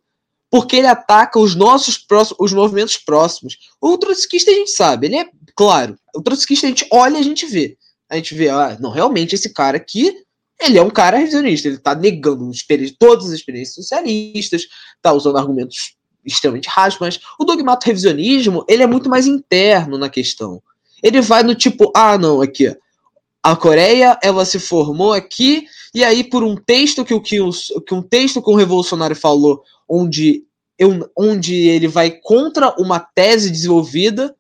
[0.50, 3.58] porque ele ataca os nossos próximos, os movimentos próximos.
[3.80, 5.98] O trotskista a gente sabe, ele é claro.
[6.16, 7.78] O trotskista a gente olha a gente vê.
[8.10, 10.16] A gente vê, ah, não, realmente esse cara aqui,
[10.60, 12.50] ele é um cara revisionista, ele tá negando
[12.98, 14.64] todas as experiências socialistas,
[15.02, 15.96] tá usando argumentos
[16.26, 20.62] extremamente rasos, mas o dogmato revisionismo, ele é muito mais interno na questão.
[21.02, 22.76] Ele vai no tipo, ah, não, aqui,
[23.42, 28.02] a Coreia, ela se formou aqui, e aí por um texto que, o, que um
[28.02, 30.44] texto que um revolucionário falou, onde,
[30.78, 34.36] eu, onde ele vai contra uma tese desenvolvida,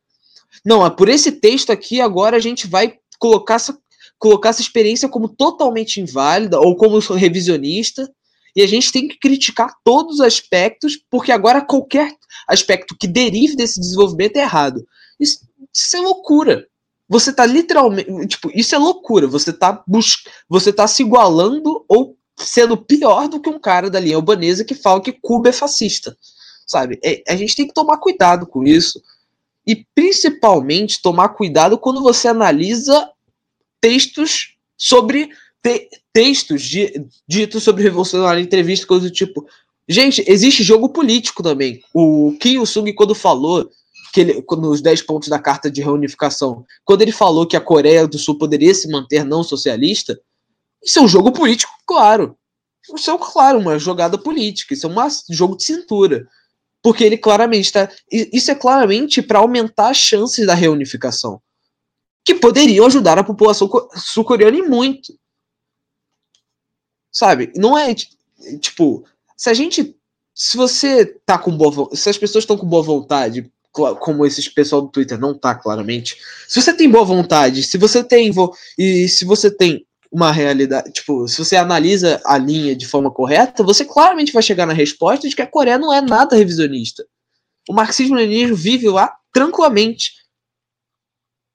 [0.66, 3.78] não, é por esse texto aqui, agora a gente vai colocar essa,
[4.18, 8.12] colocar essa experiência como totalmente inválida, ou como revisionista,
[8.56, 12.12] e a gente tem que criticar todos os aspectos, porque agora qualquer
[12.48, 14.86] aspecto que derive desse desenvolvimento é errado.
[15.20, 15.40] Isso,
[15.74, 16.68] isso é loucura.
[17.08, 18.28] Você tá literalmente.
[18.28, 19.28] Tipo, isso é loucura.
[19.28, 24.00] Você tá, bus você tá se igualando ou sendo pior do que um cara da
[24.00, 26.18] linha albanesa que fala que Cuba é fascista.
[26.66, 27.00] Sabe?
[27.04, 29.02] É, a gente tem que tomar cuidado com isso.
[29.66, 33.10] E principalmente tomar cuidado quando você analisa
[33.82, 35.30] textos sobre
[35.62, 39.46] te, textos de, ditos sobre revolucionário, entrevista, coisa do tipo.
[39.88, 41.82] Gente, existe jogo político também.
[41.94, 43.70] O Kim Il-sung, quando falou
[44.14, 48.08] que ele, nos 10 pontos da carta de reunificação, quando ele falou que a Coreia
[48.08, 50.20] do Sul poderia se manter não socialista,
[50.84, 52.38] isso é um jogo político, claro.
[52.96, 54.74] Isso é, claro, uma jogada política.
[54.74, 56.28] Isso é um jogo de cintura.
[56.82, 57.90] Porque ele claramente está.
[58.12, 61.42] Isso é claramente para aumentar as chances da reunificação.
[62.24, 65.14] Que poderiam ajudar a população sul-coreana e muito.
[67.12, 67.52] Sabe?
[67.56, 67.94] Não é
[68.60, 69.96] tipo, se a gente
[70.34, 74.82] se você tá com boa se as pessoas estão com boa vontade, como esse pessoal
[74.82, 78.32] do Twitter não tá claramente, se você tem boa vontade, se você tem
[78.78, 83.64] e se você tem uma realidade, tipo, se você analisa a linha de forma correta,
[83.64, 87.06] você claramente vai chegar na resposta de que a Coreia não é nada revisionista.
[87.70, 90.14] O marxismo-leninismo vive lá tranquilamente.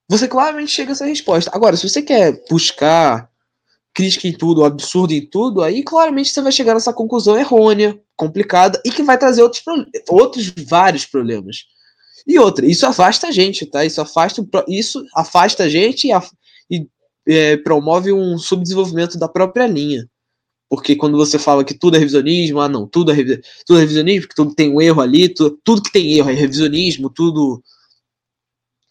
[0.08, 1.50] Você claramente chega a essa resposta.
[1.52, 3.28] Agora, se você quer buscar
[3.92, 8.80] crítica em tudo, absurdo em tudo, aí claramente você vai chegar nessa conclusão errônea, complicada
[8.84, 9.62] e que vai trazer outros,
[10.08, 11.64] outros vários problemas.
[12.26, 13.84] E outra, isso afasta a gente, tá?
[13.84, 16.22] Isso afasta, isso afasta a gente e, a,
[16.70, 16.86] e
[17.26, 20.08] é, promove um subdesenvolvimento da própria linha.
[20.68, 23.16] Porque quando você fala que tudo é revisionismo, ah não, tudo é,
[23.66, 26.32] tudo é revisionismo, que tudo tem um erro ali, tudo, tudo que tem erro é
[26.32, 27.62] revisionismo, tudo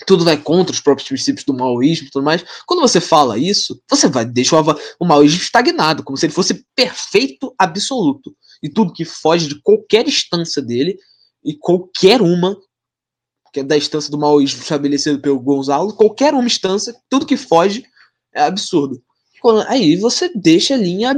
[0.06, 2.44] tudo vai contra os próprios princípios do maoísmo e tudo mais.
[2.66, 4.62] Quando você fala isso, você vai deixar
[5.00, 8.36] o maoísmo estagnado, como se ele fosse perfeito absoluto.
[8.62, 10.98] E tudo que foge de qualquer instância dele,
[11.44, 12.58] e qualquer uma,
[13.52, 17.86] que é da instância do maoísmo estabelecido pelo Gonzalo, qualquer uma instância, tudo que foge
[18.34, 19.02] é absurdo.
[19.68, 21.14] Aí você deixa a linha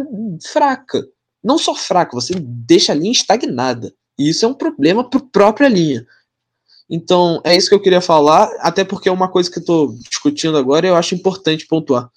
[0.52, 1.06] fraca.
[1.44, 3.94] Não só fraca, você deixa a linha estagnada.
[4.18, 6.06] E isso é um problema para a própria linha.
[6.90, 9.96] Então, é isso que eu queria falar, até porque é uma coisa que eu estou
[10.10, 12.10] discutindo agora e eu acho importante pontuar.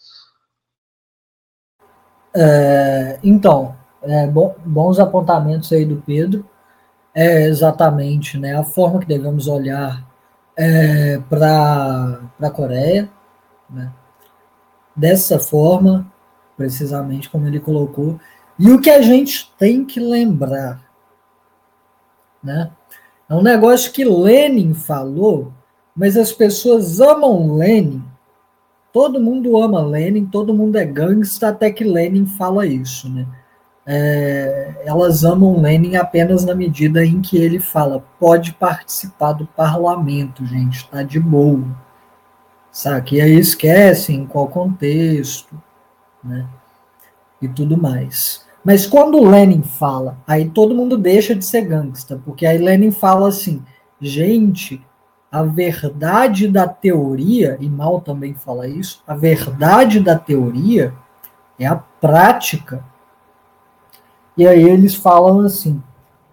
[2.34, 6.48] É, então, é, bons apontamentos aí do Pedro.
[7.14, 10.06] É exatamente né, a forma que devemos olhar
[10.56, 13.10] é, para a Coreia.
[13.68, 13.92] Né?
[14.98, 16.12] Dessa forma,
[16.56, 18.18] precisamente como ele colocou.
[18.58, 20.82] E o que a gente tem que lembrar,
[22.42, 22.70] né?
[23.30, 25.52] É um negócio que Lenin falou,
[25.94, 28.02] mas as pessoas amam Lenin.
[28.92, 33.26] Todo mundo ama Lenin, todo mundo é gangsta, até que Lenin fala isso, né?
[33.86, 40.44] É, elas amam Lenin apenas na medida em que ele fala, pode participar do parlamento,
[40.44, 41.64] gente, tá de boa.
[42.78, 43.16] Sabe?
[43.16, 45.60] E aí esquecem em qual contexto,
[46.22, 46.46] né?
[47.42, 48.46] E tudo mais.
[48.64, 52.92] Mas quando o Lenin fala, aí todo mundo deixa de ser gangsta, porque aí Lenin
[52.92, 53.64] fala assim:
[54.00, 54.80] gente,
[55.28, 60.94] a verdade da teoria, e Mal também fala isso, a verdade da teoria
[61.58, 62.84] é a prática.
[64.36, 65.82] E aí eles falam assim,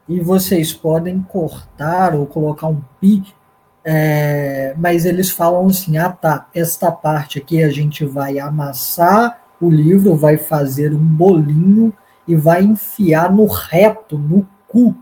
[0.07, 3.33] e vocês podem cortar ou colocar um pi,
[3.85, 9.69] é, mas eles falam assim, ah tá, esta parte aqui a gente vai amassar o
[9.69, 11.93] livro, vai fazer um bolinho
[12.27, 14.95] e vai enfiar no reto, no cu,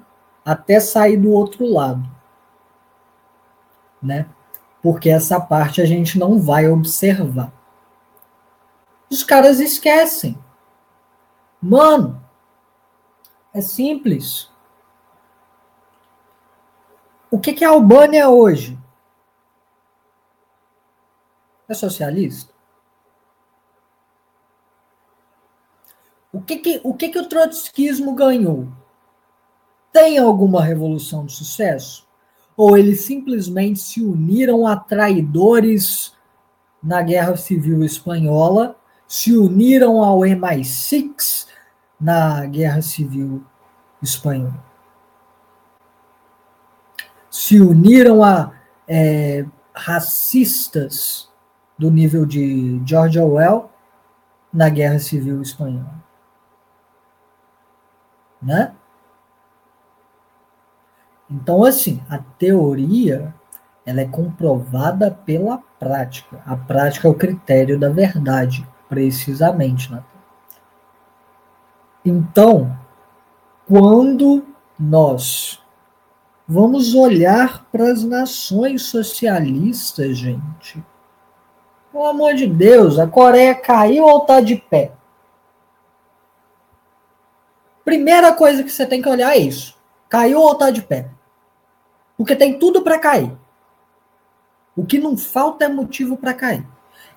[0.46, 2.14] até sair do outro lado
[4.04, 4.28] né?
[4.82, 7.54] Porque essa parte a gente não vai observar.
[9.10, 10.38] Os caras esquecem.
[11.62, 12.22] Mano,
[13.54, 14.52] é simples.
[17.34, 18.78] O que, que é a Albânia hoje?
[21.68, 22.54] É socialista?
[26.32, 28.68] O que, que, o, que, que o trotskismo ganhou?
[29.92, 32.08] Tem alguma revolução de sucesso?
[32.56, 36.14] ou eles simplesmente se uniram a traidores
[36.84, 38.76] na Guerra Civil Espanhola,
[39.08, 41.48] se uniram ao MI6
[42.00, 43.44] na Guerra Civil
[44.04, 44.73] Espanhola.
[47.34, 48.52] Se uniram a
[48.88, 49.44] é,
[49.74, 51.28] racistas
[51.76, 53.72] do nível de George Orwell
[54.54, 55.96] na Guerra Civil Espanhola.
[58.40, 58.76] Né?
[61.28, 63.34] Então, assim, a teoria
[63.84, 66.40] ela é comprovada pela prática.
[66.46, 69.92] A prática é o critério da verdade, precisamente.
[69.92, 70.04] Né?
[72.06, 72.78] Então,
[73.68, 74.46] quando
[74.78, 75.63] nós
[76.48, 80.84] vamos olhar para as nações socialistas, gente,
[81.92, 84.92] pelo amor de Deus, a Coreia caiu ou está de pé?
[87.86, 89.78] Primeira coisa que você tem que olhar é isso.
[90.10, 91.10] Caiu ou está de pé?
[92.18, 93.32] Porque tem tudo para cair.
[94.76, 96.66] O que não falta é motivo para cair.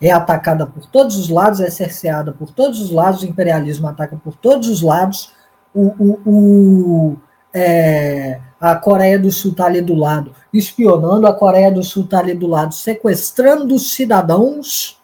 [0.00, 4.16] É atacada por todos os lados, é cerceada por todos os lados, o imperialismo ataca
[4.16, 5.32] por todos os lados,
[5.74, 7.16] o, o, o
[7.54, 12.20] é, a Coreia do Sul está ali do lado, espionando, a Coreia do Sul está
[12.20, 15.00] ali do lado, sequestrando os cidadãos.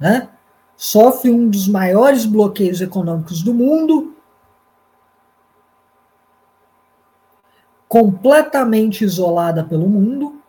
[0.00, 0.28] Né?
[0.76, 4.16] Sofre um dos maiores bloqueios econômicos do mundo,
[7.86, 10.40] completamente isolada pelo mundo.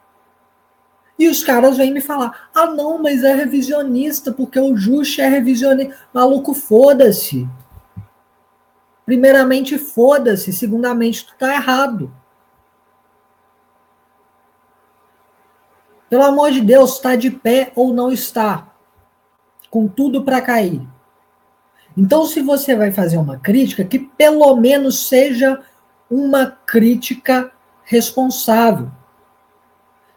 [1.19, 5.27] E os caras vêm me falar: ah, não, mas é revisionista, porque o Just é
[5.27, 5.95] revisionista.
[6.13, 7.47] Maluco, foda-se.
[9.05, 10.53] Primeiramente, foda-se.
[10.53, 12.11] Segundamente, tu tá errado.
[16.09, 18.67] Pelo amor de Deus, está de pé ou não está?
[19.69, 20.87] Com tudo para cair.
[21.97, 25.59] Então, se você vai fazer uma crítica, que pelo menos seja
[26.09, 27.51] uma crítica
[27.83, 28.91] responsável.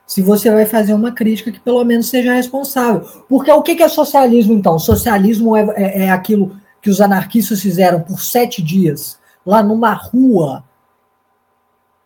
[0.07, 3.01] Se você vai fazer uma crítica que pelo menos seja responsável.
[3.29, 4.79] Porque o que é socialismo, então?
[4.79, 10.63] Socialismo é, é, é aquilo que os anarquistas fizeram por sete dias lá numa rua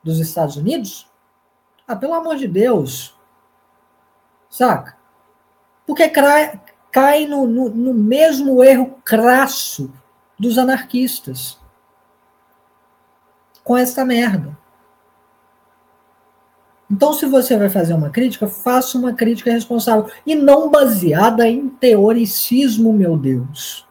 [0.02, 1.07] dos Estados Unidos?
[1.86, 3.15] Ah, pelo amor de Deus.
[4.48, 4.97] Saca?
[5.86, 6.59] Porque cai,
[6.90, 9.93] cai no, no, no mesmo erro crasso
[10.39, 11.61] dos anarquistas
[13.62, 14.57] com essa merda.
[16.90, 20.11] Então, se você vai fazer uma crítica, faça uma crítica responsável.
[20.24, 23.90] E não baseada em teoricismo, meu Deus.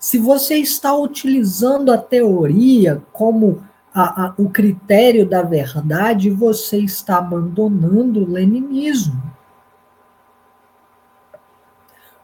[0.00, 3.62] Se você está utilizando a teoria como
[3.94, 9.22] a, a, o critério da verdade, você está abandonando o leninismo.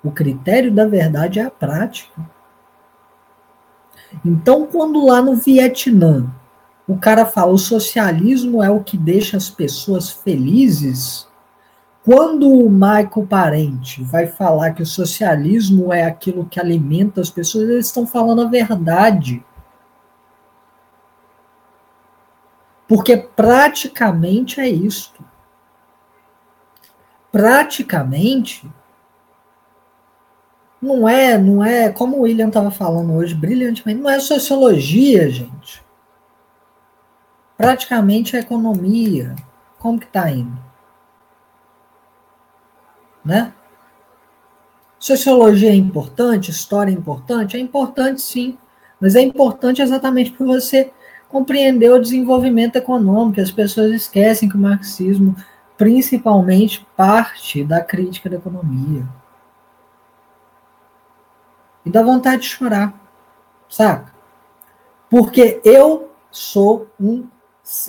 [0.03, 2.19] O critério da verdade é a prática.
[4.25, 6.33] Então, quando lá no Vietnã
[6.89, 11.29] o cara fala o socialismo é o que deixa as pessoas felizes,
[12.07, 17.69] quando o Michael Parente vai falar que o socialismo é aquilo que alimenta as pessoas,
[17.69, 19.45] eles estão falando a verdade.
[22.87, 25.21] Porque praticamente é isto.
[27.33, 28.71] Praticamente
[30.81, 35.85] não é, não é, como o William estava falando hoje brilhantemente, não é sociologia, gente.
[37.57, 39.35] Praticamente é economia.
[39.77, 40.66] Como que está indo?
[43.27, 43.53] Né?
[45.01, 47.57] Sociologia é importante, história é importante?
[47.57, 48.57] É importante sim,
[49.01, 50.93] mas é importante exatamente por você
[51.29, 53.41] compreender o desenvolvimento econômico.
[53.41, 55.35] As pessoas esquecem que o marxismo,
[55.77, 59.05] principalmente, parte da crítica da economia.
[61.85, 62.95] E dá vontade de chorar,
[63.69, 64.15] saca?
[65.11, 67.27] Porque eu sou um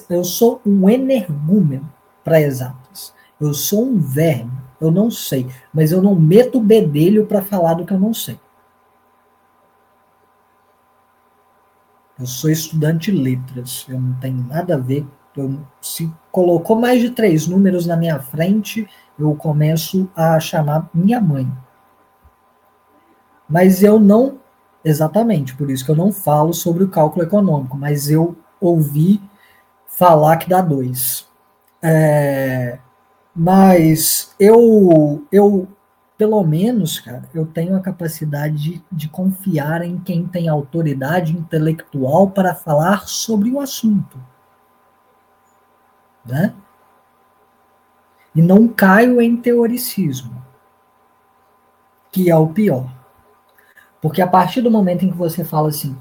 [0.09, 1.87] eu sou um energúmeno
[2.23, 3.13] para exatas.
[3.39, 7.85] Eu sou um verme, eu não sei, mas eu não meto bedelho para falar do
[7.85, 8.39] que eu não sei.
[12.19, 15.05] Eu sou estudante de letras, eu não tenho nada a ver.
[15.35, 18.87] Eu, se colocou mais de três números na minha frente,
[19.19, 21.47] eu começo a chamar minha mãe.
[23.47, 24.39] Mas eu não,
[24.83, 29.21] exatamente, por isso que eu não falo sobre o cálculo econômico, mas eu ouvi
[29.85, 31.27] falar que dá dois.
[31.81, 32.79] É,
[33.39, 35.67] mas eu, eu,
[36.17, 42.31] pelo menos, cara, eu tenho a capacidade de, de confiar em quem tem autoridade intelectual
[42.31, 44.19] para falar sobre o assunto.
[46.25, 46.51] Né?
[48.33, 50.43] E não caio em teoricismo,
[52.11, 52.91] que é o pior.
[54.01, 55.95] Porque a partir do momento em que você fala assim,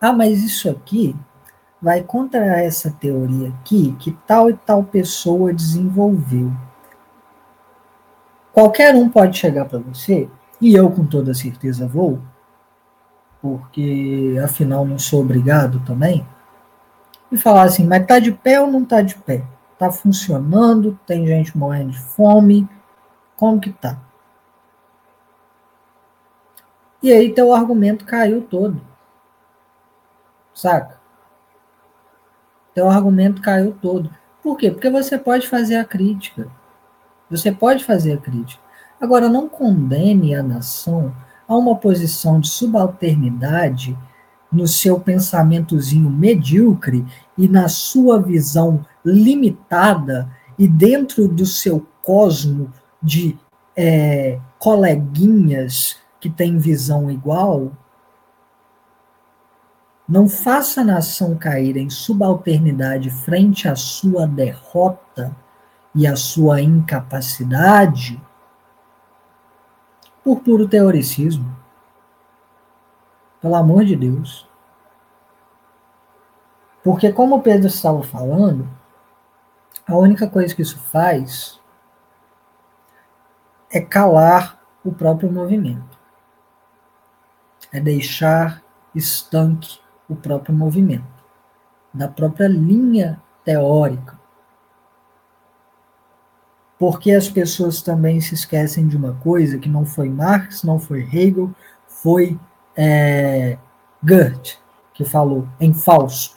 [0.00, 1.14] ah, mas isso aqui
[1.84, 6.50] vai contra essa teoria aqui que tal e tal pessoa desenvolveu.
[8.54, 10.26] Qualquer um pode chegar para você,
[10.58, 12.22] e eu com toda certeza vou,
[13.42, 16.26] porque afinal não sou obrigado também,
[17.30, 19.44] e falar assim, mas tá de pé ou não tá de pé?
[19.78, 20.98] Tá funcionando?
[21.06, 22.66] Tem gente morrendo de fome?
[23.36, 23.98] Como que tá?
[27.02, 28.80] E aí teu argumento caiu todo.
[30.54, 31.03] Saca?
[32.74, 34.10] Teu argumento caiu todo.
[34.42, 34.70] Por quê?
[34.70, 36.48] Porque você pode fazer a crítica.
[37.30, 38.62] Você pode fazer a crítica.
[39.00, 41.14] Agora, não condene a nação
[41.46, 43.96] a uma posição de subalternidade
[44.50, 47.04] no seu pensamentozinho medíocre
[47.36, 52.70] e na sua visão limitada e dentro do seu cosmo
[53.02, 53.36] de
[53.76, 57.72] é, coleguinhas que têm visão igual,
[60.06, 65.34] não faça a nação cair em subalternidade frente à sua derrota
[65.94, 68.20] e à sua incapacidade
[70.22, 71.56] por puro teoricismo.
[73.40, 74.48] Pelo amor de Deus.
[76.82, 78.68] Porque, como o Pedro estava falando,
[79.86, 81.60] a única coisa que isso faz
[83.70, 85.98] é calar o próprio movimento.
[87.72, 88.62] É deixar
[88.94, 91.04] estanque o próprio movimento,
[91.92, 94.18] da própria linha teórica.
[96.78, 101.02] Porque as pessoas também se esquecem de uma coisa que não foi Marx, não foi
[101.02, 101.54] Hegel,
[101.86, 102.38] foi
[102.76, 103.56] é,
[104.02, 104.58] Goethe
[104.92, 106.36] que falou em Fausto.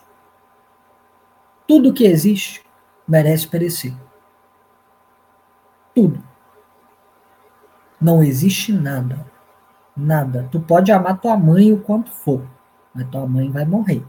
[1.68, 2.64] Tudo que existe
[3.08, 3.94] merece perecer.
[5.94, 6.24] Tudo.
[8.00, 9.26] Não existe nada.
[9.96, 10.48] Nada.
[10.52, 12.48] Tu pode amar tua mãe o quanto for,
[12.98, 14.04] mas tua mãe vai morrer.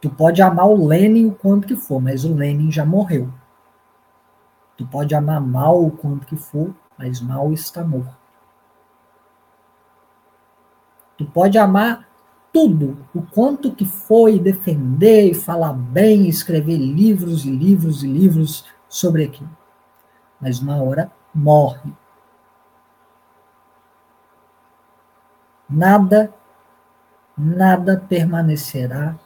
[0.00, 3.30] Tu pode amar o Lenin o quanto que for, mas o Lenin já morreu.
[4.76, 8.16] Tu pode amar mal o quanto que for, mas mal está morto.
[11.18, 12.08] Tu pode amar
[12.52, 18.64] tudo, o quanto que foi defender e falar bem, escrever livros e livros e livros
[18.88, 19.56] sobre aquilo.
[20.40, 21.92] Mas uma hora morre.
[25.68, 26.34] Nada,
[27.36, 29.16] nada permanecerá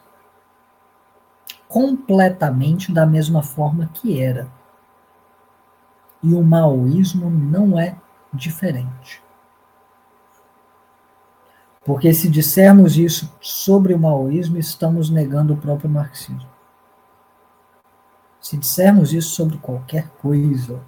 [1.67, 4.47] completamente da mesma forma que era.
[6.23, 7.97] E o maoísmo não é
[8.33, 9.21] diferente.
[11.85, 16.49] Porque se dissermos isso sobre o maoísmo, estamos negando o próprio marxismo.
[18.41, 20.81] Se dissermos isso sobre qualquer coisa,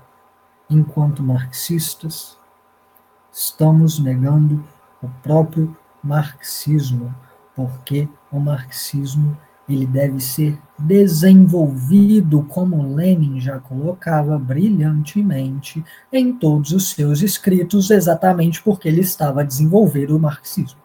[0.70, 2.38] enquanto marxistas,
[3.32, 4.64] estamos negando
[5.02, 7.14] o próprio marxismo,
[7.56, 16.90] porque o marxismo ele deve ser desenvolvido, como Lenin já colocava brilhantemente em todos os
[16.90, 20.80] seus escritos, exatamente porque ele estava desenvolver o marxismo.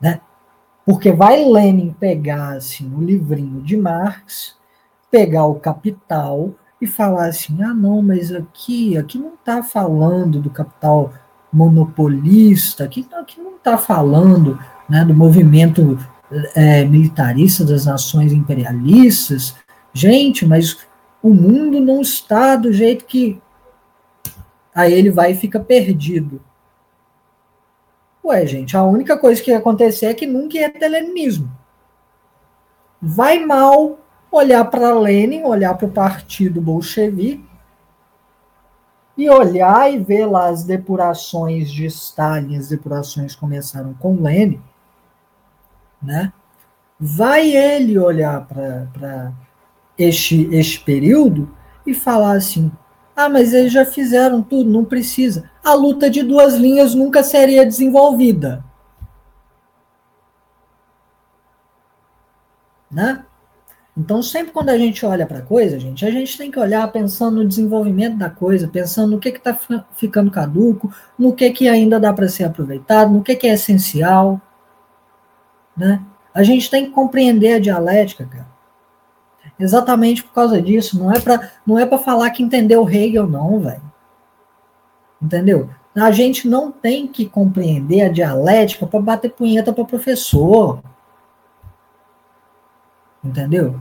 [0.00, 0.20] Né?
[0.84, 4.56] Porque vai Lenin pegar assim, o livrinho de Marx,
[5.10, 10.50] pegar o Capital e falar assim: ah, não, mas aqui, aqui não está falando do
[10.50, 11.12] capital
[11.52, 14.58] monopolista, aqui, aqui não está falando
[14.88, 15.98] né, do movimento
[16.54, 19.54] é, militarista das nações imperialistas.
[19.92, 20.78] Gente, mas
[21.22, 23.40] o mundo não está do jeito que.
[24.74, 26.40] Aí ele vai e fica perdido.
[28.24, 31.50] Ué, gente, a única coisa que ia acontecer é que nunca ia ter leninismo.
[33.02, 33.98] Vai mal
[34.30, 37.49] olhar para Lenin, olhar para o partido bolchevique
[39.22, 44.60] e olhar e ver lá as depurações de Stalin, as depurações começaram com Lenin,
[46.02, 46.32] né?
[47.00, 49.32] vai ele olhar para
[49.96, 51.50] este, este período
[51.86, 52.70] e falar assim:
[53.16, 55.50] ah, mas eles já fizeram tudo, não precisa.
[55.64, 58.62] A luta de duas linhas nunca seria desenvolvida.
[62.90, 63.24] Né?
[64.00, 66.90] Então, sempre quando a gente olha para a coisa, gente, a gente tem que olhar
[66.90, 69.54] pensando no desenvolvimento da coisa, pensando no que está
[69.94, 74.40] ficando caduco, no que, que ainda dá para ser aproveitado, no que, que é essencial.
[75.76, 76.00] Né?
[76.32, 78.48] A gente tem que compreender a dialética, cara.
[79.58, 80.98] Exatamente por causa disso.
[80.98, 83.82] Não é para não é para falar que entendeu Hegel, não, velho.
[85.20, 85.68] Entendeu?
[85.94, 90.82] A gente não tem que compreender a dialética para bater punheta para professor.
[93.22, 93.78] Entendeu?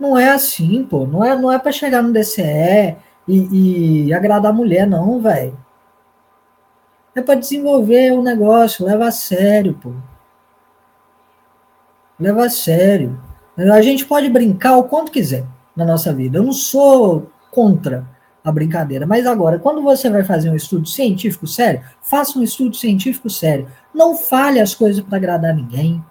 [0.00, 1.06] Não é assim, pô.
[1.06, 2.96] Não é, não é para chegar no DCE
[3.28, 5.56] e, e agradar a mulher, não, velho.
[7.14, 9.92] É para desenvolver o um negócio, leva a sério, pô.
[12.18, 13.20] Leva a sério.
[13.58, 15.44] A gente pode brincar o quanto quiser
[15.76, 16.38] na nossa vida.
[16.38, 18.06] Eu não sou contra
[18.42, 19.06] a brincadeira.
[19.06, 23.68] Mas agora, quando você vai fazer um estudo científico sério, faça um estudo científico sério.
[23.92, 26.02] Não fale as coisas para agradar ninguém.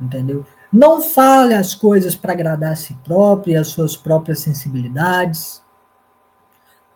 [0.00, 0.46] Entendeu?
[0.72, 5.62] Não fale as coisas para agradar a si próprio e as suas próprias sensibilidades.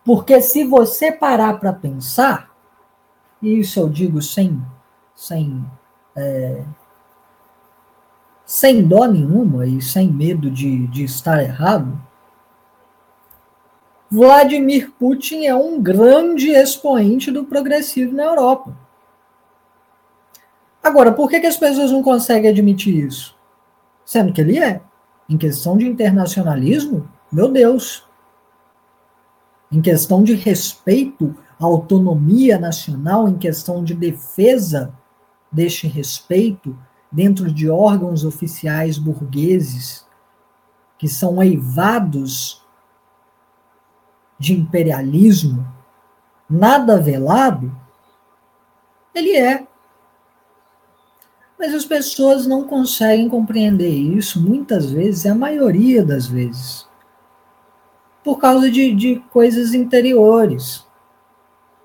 [0.03, 2.49] Porque se você parar para pensar,
[3.41, 4.59] e isso eu digo sem,
[5.13, 5.63] sem
[6.15, 6.63] é,
[8.43, 12.01] sem dó nenhuma e sem medo de, de estar errado,
[14.09, 18.73] Vladimir Putin é um grande expoente do progressivo na Europa.
[20.81, 23.36] Agora, por que, que as pessoas não conseguem admitir isso?
[24.07, 24.81] Sendo que ele é.
[25.27, 28.07] Em questão de internacionalismo, meu Deus.
[29.69, 34.93] Em questão de respeito à autonomia nacional, em questão de defesa
[35.51, 36.79] deste respeito,
[37.11, 40.07] dentro de órgãos oficiais burgueses
[40.97, 42.65] que são eivados
[44.39, 45.67] de imperialismo,
[46.49, 47.75] nada velado,
[49.13, 49.66] ele é.
[51.57, 56.87] Mas as pessoas não conseguem compreender isso, muitas vezes, a maioria das vezes,
[58.23, 60.85] por causa de, de coisas interiores,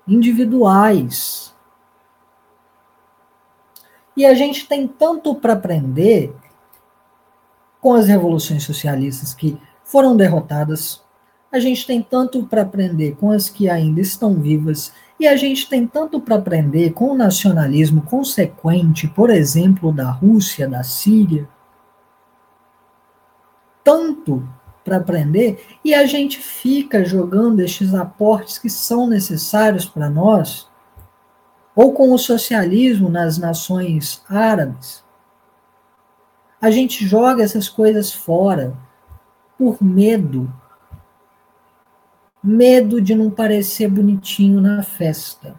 [0.07, 1.53] individuais,
[4.15, 6.33] e a gente tem tanto para aprender
[7.81, 11.01] com as revoluções socialistas que foram derrotadas,
[11.51, 15.69] a gente tem tanto para aprender com as que ainda estão vivas, e a gente
[15.69, 21.47] tem tanto para aprender com o nacionalismo consequente, por exemplo, da Rússia, da Síria.
[23.83, 24.47] Tanto
[24.83, 30.69] para aprender, e a gente fica jogando estes aportes que são necessários para nós
[31.75, 35.03] ou com o socialismo nas nações árabes,
[36.61, 38.73] a gente joga essas coisas fora
[39.57, 40.53] por medo.
[42.43, 45.55] Medo de não parecer bonitinho na festa.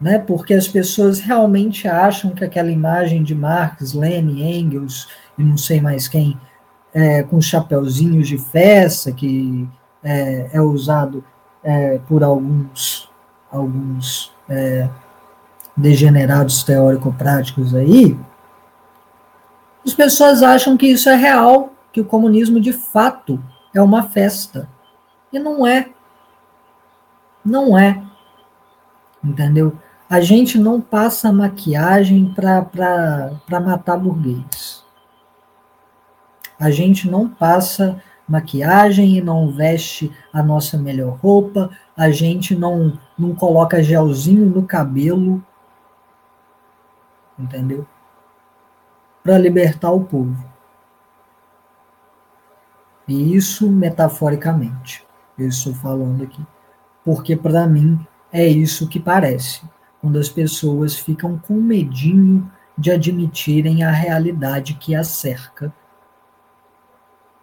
[0.00, 0.18] Né?
[0.18, 5.08] Porque as pessoas realmente acham que aquela imagem de Marx, Lenin, Engels
[5.38, 6.38] e não sei mais quem,
[6.94, 9.68] é, com chapeuzinhos de festa, que
[10.02, 11.24] é, é usado
[11.62, 13.08] é, por alguns,
[13.50, 14.88] alguns é,
[15.76, 18.16] degenerados teórico-práticos aí,
[19.84, 23.42] as pessoas acham que isso é real, que o comunismo de fato
[23.74, 24.68] é uma festa.
[25.32, 25.90] E não é.
[27.44, 28.02] Não é.
[29.22, 29.76] Entendeu?
[30.08, 34.84] A gente não passa maquiagem para matar burguês.
[36.58, 42.98] A gente não passa maquiagem e não veste a nossa melhor roupa, a gente não,
[43.18, 45.44] não coloca gelzinho no cabelo,
[47.38, 47.86] entendeu?
[49.22, 50.51] Para libertar o povo.
[53.12, 55.06] E isso metaforicamente,
[55.38, 56.42] eu estou falando aqui,
[57.04, 58.00] porque para mim
[58.32, 59.60] é isso que parece,
[60.00, 65.70] quando as pessoas ficam com medinho de admitirem a realidade que as cerca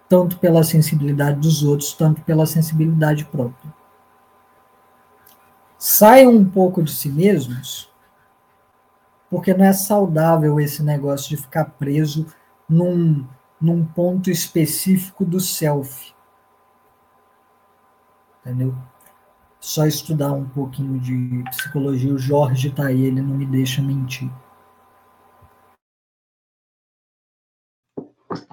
[0.09, 3.71] tanto pela sensibilidade dos outros, tanto pela sensibilidade própria.
[5.77, 7.93] Saiam um pouco de si mesmos,
[9.29, 12.25] porque não é saudável esse negócio de ficar preso
[12.67, 13.23] num,
[13.61, 16.13] num ponto específico do self.
[18.41, 18.75] Entendeu?
[19.59, 24.31] Só estudar um pouquinho de psicologia, o Jorge tá aí, ele não me deixa mentir.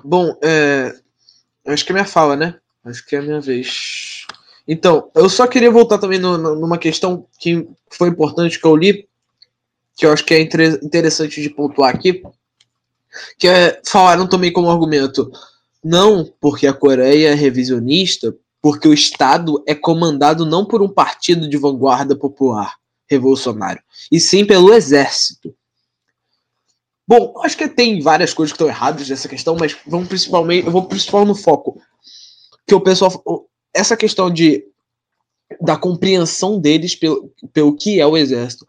[0.04, 1.00] Bom, é,
[1.66, 2.54] Acho que é minha fala, né?
[2.84, 4.24] Acho que é a minha vez.
[4.68, 8.76] Então, eu só queria voltar também no, no, numa questão que foi importante que eu
[8.76, 9.08] li,
[9.96, 12.22] que eu acho que é interessante de pontuar aqui,
[13.38, 15.30] que é, falaram também como argumento,
[15.82, 21.48] não porque a Coreia é revisionista, porque o Estado é comandado não por um partido
[21.48, 22.74] de vanguarda popular
[23.08, 25.54] revolucionário, e sim pelo exército.
[27.06, 30.72] Bom, acho que tem várias coisas que estão erradas nessa questão, mas vamos principalmente, eu
[30.72, 31.80] vou principal no foco
[32.66, 33.12] que o pessoal,
[33.72, 34.64] essa questão de
[35.60, 38.66] da compreensão deles pelo, pelo que é o exército.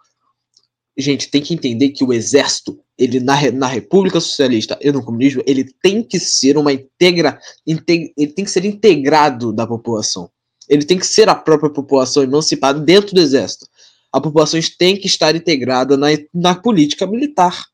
[0.96, 5.44] Gente, tem que entender que o exército, ele na, na República Socialista e no comunismo,
[5.46, 10.30] ele tem que ser uma integra, integ, ele tem que ser integrado da população.
[10.68, 13.68] Ele tem que ser a própria população emancipada dentro do exército.
[14.12, 17.66] A população tem que estar integrada na, na política militar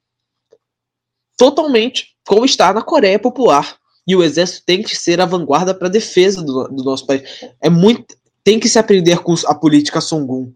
[1.38, 3.78] totalmente como está na Coreia Popular.
[4.06, 7.24] E o exército tem que ser a vanguarda para a defesa do, do, nosso país.
[7.62, 10.54] É muito, tem que se aprender com a política Songun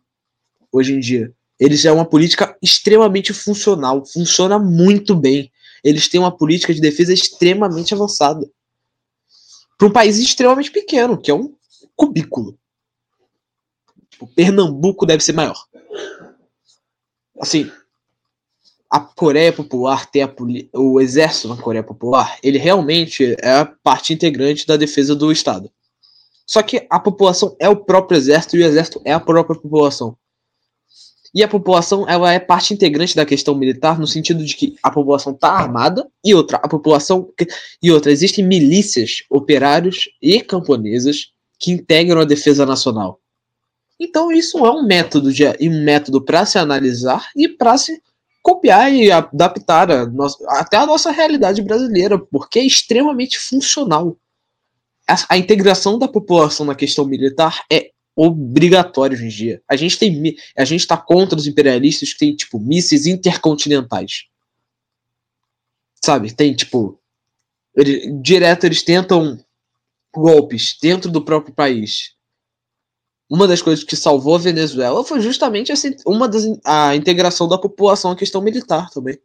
[0.71, 1.33] hoje em dia.
[1.59, 5.51] Eles é uma política extremamente funcional, funciona muito bem.
[5.83, 8.47] Eles têm uma política de defesa extremamente avançada.
[9.77, 11.55] Para um país extremamente pequeno, que é um
[11.95, 12.57] cubículo.
[14.19, 15.57] O Pernambuco deve ser maior.
[17.39, 17.71] Assim,
[18.89, 20.33] a Coreia Popular tem a,
[20.73, 25.71] o exército na Coreia Popular, ele realmente é a parte integrante da defesa do Estado.
[26.45, 30.17] Só que a população é o próprio exército e o exército é a própria população.
[31.33, 34.89] E a população ela é parte integrante da questão militar no sentido de que a
[34.89, 37.29] população está armada e outra a população
[37.81, 43.19] e outra existem milícias, operários e camponesas que integram a defesa nacional.
[43.99, 48.01] Então isso é um método de um método para se analisar e para se
[48.43, 54.15] copiar e adaptar a nossa, até a nossa realidade brasileira, porque é extremamente funcional.
[55.05, 59.61] A, a integração da população na questão militar é obrigatória hoje em dia.
[59.69, 64.25] A gente tem a gente está contra os imperialistas que tem tipo mísseis intercontinentais.
[66.03, 66.33] Sabe?
[66.33, 66.99] Tem tipo
[67.75, 69.39] ele, direto eles tentam
[70.13, 72.17] golpes dentro do próprio país
[73.29, 77.57] uma das coisas que salvou a Venezuela foi justamente essa, uma das, a integração da
[77.57, 79.17] população à questão militar também.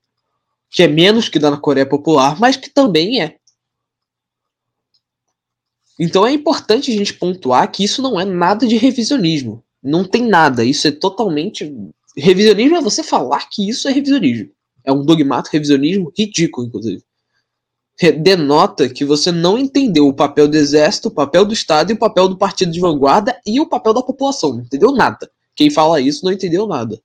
[0.71, 3.37] Que é menos que da na Coreia Popular, mas que também é.
[6.03, 9.63] Então é importante a gente pontuar que isso não é nada de revisionismo.
[9.81, 10.65] Não tem nada.
[10.65, 11.73] Isso é totalmente.
[12.17, 14.51] Revisionismo é você falar que isso é revisionismo.
[14.85, 17.03] É um dogmato revisionismo ridículo, inclusive
[18.11, 21.99] denota que você não entendeu o papel do exército, o papel do Estado e o
[21.99, 24.55] papel do partido de vanguarda e o papel da população.
[24.55, 25.31] Não entendeu nada.
[25.55, 27.01] Quem fala isso não entendeu nada.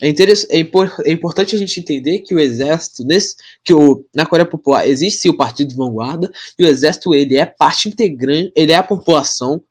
[0.00, 4.26] É, é, impor é, importante a gente entender que o exército, nesse, que o, na
[4.26, 8.76] Coreia Popular existe o partido vanguarda e o exército ele é parte integrante, ele é
[8.76, 9.62] a população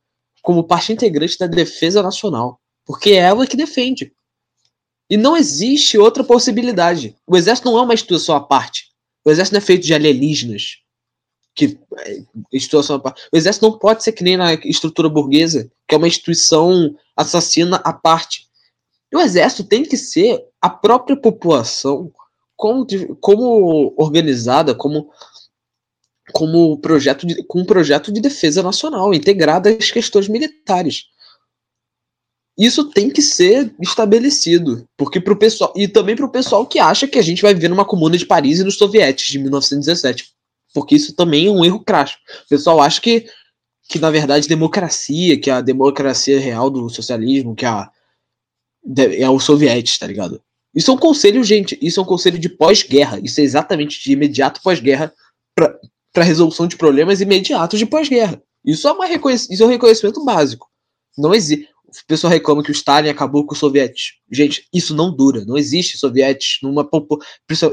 [0.41, 4.13] como parte integrante da defesa nacional, porque é ela que defende.
[5.09, 7.15] E não existe outra possibilidade.
[7.27, 8.87] O exército não é uma instituição à parte.
[9.25, 10.77] O exército não é feito de alienígenas.
[11.55, 12.21] Que, é,
[12.51, 13.01] instituição,
[13.31, 17.77] o exército não pode ser que nem na estrutura burguesa, que é uma instituição assassina
[17.77, 18.47] à parte.
[19.13, 22.11] E o exército tem que ser a própria população
[22.55, 22.87] como,
[23.21, 25.11] como organizada, como
[26.31, 31.03] como projeto de, com um projeto de defesa nacional, integrada às questões militares.
[32.57, 37.07] Isso tem que ser estabelecido, porque pro pessoal e também para o pessoal que acha
[37.07, 40.31] que a gente vai viver numa comuna de Paris e nos sovietes de 1917,
[40.73, 42.17] porque isso também é um erro crasso.
[42.45, 43.27] O pessoal acha que
[43.89, 47.91] que na verdade democracia, que a democracia real do socialismo, que a
[49.17, 50.41] é o soviético, tá ligado?
[50.73, 54.11] Isso é um conselho, gente, isso é um conselho de pós-guerra, isso é exatamente de
[54.11, 55.13] imediato pós-guerra
[55.55, 58.41] para resolução de problemas imediatos de pós-guerra.
[58.65, 60.67] Isso é, uma isso é um reconhecimento básico.
[61.17, 61.67] Não existe
[62.01, 64.13] o pessoal reclama que o Stalin acabou com os sovietes.
[64.31, 65.45] Gente, isso não dura.
[65.45, 66.89] Não existe sovietes numa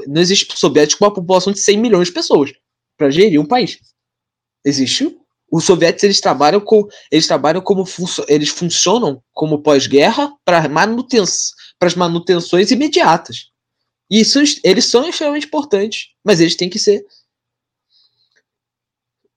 [0.06, 2.52] não existe sovietes com uma população de 100 milhões de pessoas
[2.98, 3.78] para gerir um país.
[4.64, 5.16] Existe
[5.50, 7.84] os sovietes eles trabalham com eles trabalham como
[8.28, 13.50] eles funcionam como pós-guerra para manutenção para as manutenções imediatas.
[14.10, 17.04] E isso eles são extremamente importantes, mas eles têm que ser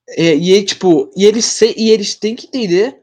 [0.09, 3.02] é, e tipo e eles e eles têm que entender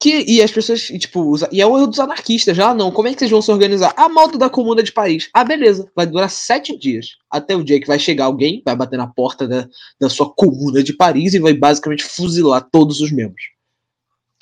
[0.00, 2.92] que, e as pessoas, tipo, usa, e é o erro dos anarquistas já, ah, não,
[2.92, 3.92] como é que vocês vão se organizar?
[3.96, 5.28] A moto da comuna de Paris.
[5.34, 7.16] Ah, beleza, vai durar sete dias.
[7.28, 9.68] Até o dia que vai chegar alguém, vai bater na porta da,
[10.00, 13.42] da sua comuna de Paris e vai basicamente fuzilar todos os membros.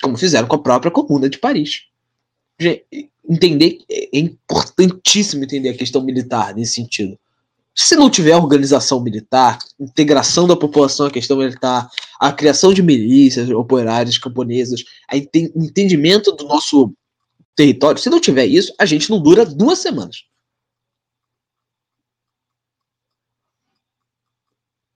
[0.01, 1.85] Como fizeram com a própria comuna de Paris.
[3.27, 7.17] Entender, é importantíssimo entender a questão militar nesse sentido
[7.79, 11.87] se não tiver organização militar, integração da população à questão militar,
[12.19, 16.91] a criação de milícias operárias camponesas, o ente entendimento do nosso
[17.55, 20.25] território, se não tiver isso, a gente não dura duas semanas.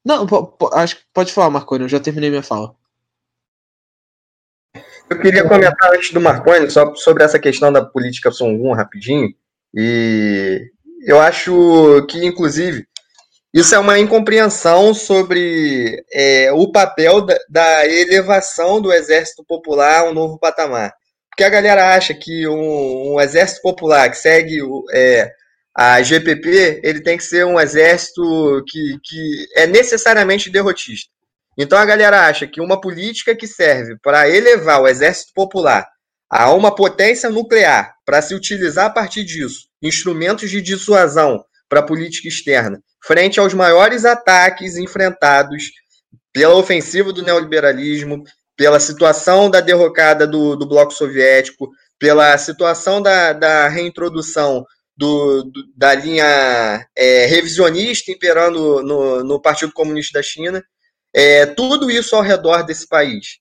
[0.04, 0.26] Não,
[0.74, 2.76] acho que pode falar, Marconi, eu já terminei minha fala.
[5.08, 9.36] Eu queria comentar antes do Marconi só sobre essa questão da política Songun rapidinho.
[9.72, 10.72] E
[11.06, 12.86] eu acho que, inclusive,
[13.54, 20.10] isso é uma incompreensão sobre é, o papel da, da, elevação do Exército Popular a
[20.10, 20.94] um novo patamar.
[21.30, 24.60] Porque a galera acha que um, um Exército Popular que segue
[24.94, 25.32] é,
[25.76, 31.10] a GPP, ele tem que ser um exército que, que é necessariamente derrotista.
[31.58, 35.88] Então a galera acha que uma política que serve para elevar o Exército Popular
[36.32, 41.86] a uma potência nuclear, para se utilizar a partir disso instrumentos de dissuasão para a
[41.86, 45.72] política externa, frente aos maiores ataques enfrentados
[46.32, 48.24] pela ofensiva do neoliberalismo,
[48.56, 54.64] pela situação da derrocada do, do bloco soviético, pela situação da, da reintrodução
[54.96, 60.64] do, do, da linha é, revisionista imperando no, no, Partido Comunista da China,
[61.14, 63.40] é, tudo isso ao redor desse país.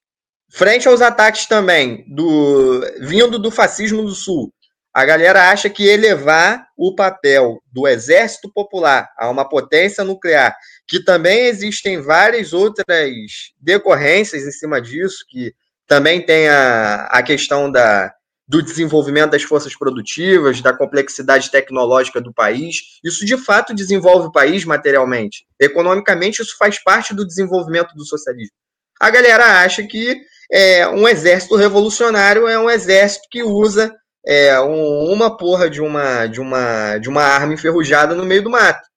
[0.53, 4.53] Frente aos ataques também do vindo do fascismo do Sul,
[4.93, 10.57] a galera acha que elevar o papel do Exército Popular a uma potência nuclear,
[10.89, 15.55] que também existem várias outras decorrências em cima disso, que
[15.87, 18.13] também tem a, a questão da,
[18.49, 22.99] do desenvolvimento das forças produtivas, da complexidade tecnológica do país.
[23.05, 25.47] Isso de fato desenvolve o país materialmente.
[25.61, 28.57] Economicamente, isso faz parte do desenvolvimento do socialismo.
[29.01, 30.21] A galera acha que
[30.53, 33.95] é, um exército revolucionário é um exército que usa
[34.27, 38.51] é, um, uma porra de uma, de, uma, de uma arma enferrujada no meio do
[38.51, 38.89] mato.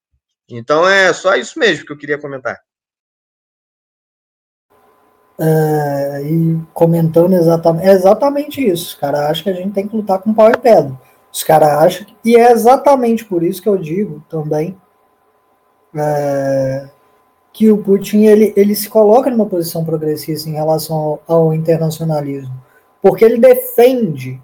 [0.50, 2.60] Então é só isso mesmo que eu queria comentar.
[5.40, 8.88] É, e comentando exatamente, é exatamente isso.
[8.88, 11.00] Os caras acham que a gente tem que lutar com pau e pedra.
[11.32, 14.80] Os caras acham, que, e é exatamente por isso que eu digo também
[15.96, 16.90] é,
[17.54, 22.54] que o Putin ele, ele se coloca numa posição progressista em relação ao, ao internacionalismo,
[23.02, 24.42] porque ele defende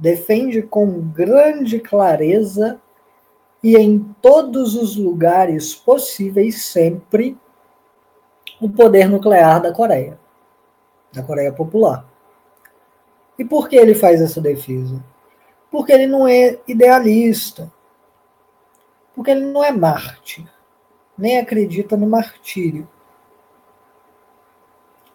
[0.00, 2.80] defende com grande clareza
[3.62, 7.36] e em todos os lugares possíveis sempre
[8.58, 10.18] o poder nuclear da Coreia,
[11.12, 12.08] da Coreia Popular.
[13.38, 15.02] E por que ele faz essa defesa?
[15.70, 17.70] Porque ele não é idealista,
[19.14, 20.50] porque ele não é mártir,
[21.20, 22.88] nem acredita no martírio.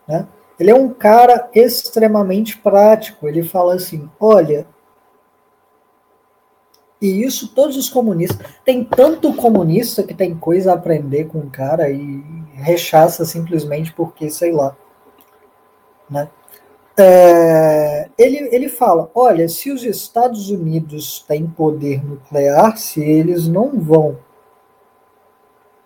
[0.07, 0.27] Né?
[0.59, 3.27] Ele é um cara extremamente prático.
[3.27, 4.67] Ele fala assim: olha,
[7.01, 8.47] e isso todos os comunistas.
[8.63, 12.23] Tem tanto comunista que tem coisa a aprender com o cara e
[12.53, 14.77] rechaça simplesmente porque, sei lá.
[16.09, 16.29] Né?
[16.97, 23.79] É, ele, ele fala: olha, se os Estados Unidos têm poder nuclear, se eles não
[23.79, 24.17] vão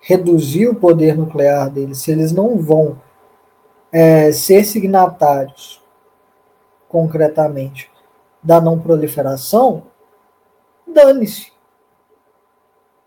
[0.09, 2.99] reduzir o poder nuclear deles, se eles não vão
[3.91, 5.79] é, ser signatários,
[6.87, 7.91] concretamente,
[8.41, 9.83] da não proliferação,
[10.87, 11.53] dane-se.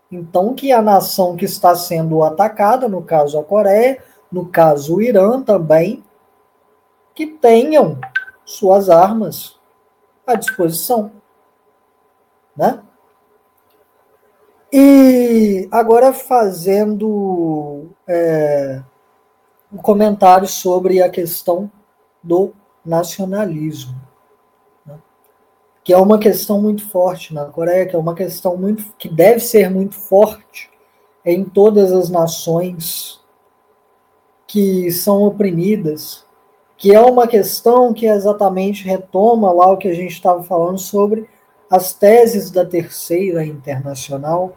[0.09, 4.01] Então, que a nação que está sendo atacada, no caso a Coreia,
[4.31, 6.01] no caso o Irã também,
[7.13, 7.99] que tenham
[8.45, 9.59] suas armas
[10.25, 11.11] à disposição.
[12.55, 12.81] Né?
[14.75, 18.81] E agora fazendo é,
[19.71, 21.71] um comentário sobre a questão
[22.23, 24.03] do nacionalismo
[25.83, 29.41] que é uma questão muito forte na Coreia, que é uma questão muito que deve
[29.41, 30.69] ser muito forte
[31.25, 33.21] em todas as nações
[34.47, 36.25] que são oprimidas,
[36.77, 41.27] que é uma questão que exatamente retoma lá o que a gente estava falando sobre
[41.69, 44.55] as teses da terceira internacional,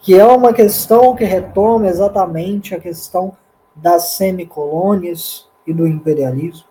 [0.00, 3.36] que é uma questão que retoma exatamente a questão
[3.74, 6.66] das semicolônias e do imperialismo.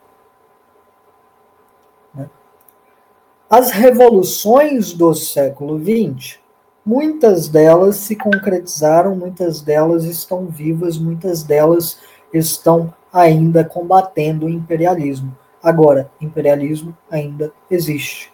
[3.49, 6.37] As revoluções do século XX,
[6.85, 11.97] muitas delas se concretizaram, muitas delas estão vivas, muitas delas
[12.33, 15.33] estão ainda combatendo o imperialismo.
[15.63, 18.33] Agora, imperialismo ainda existe.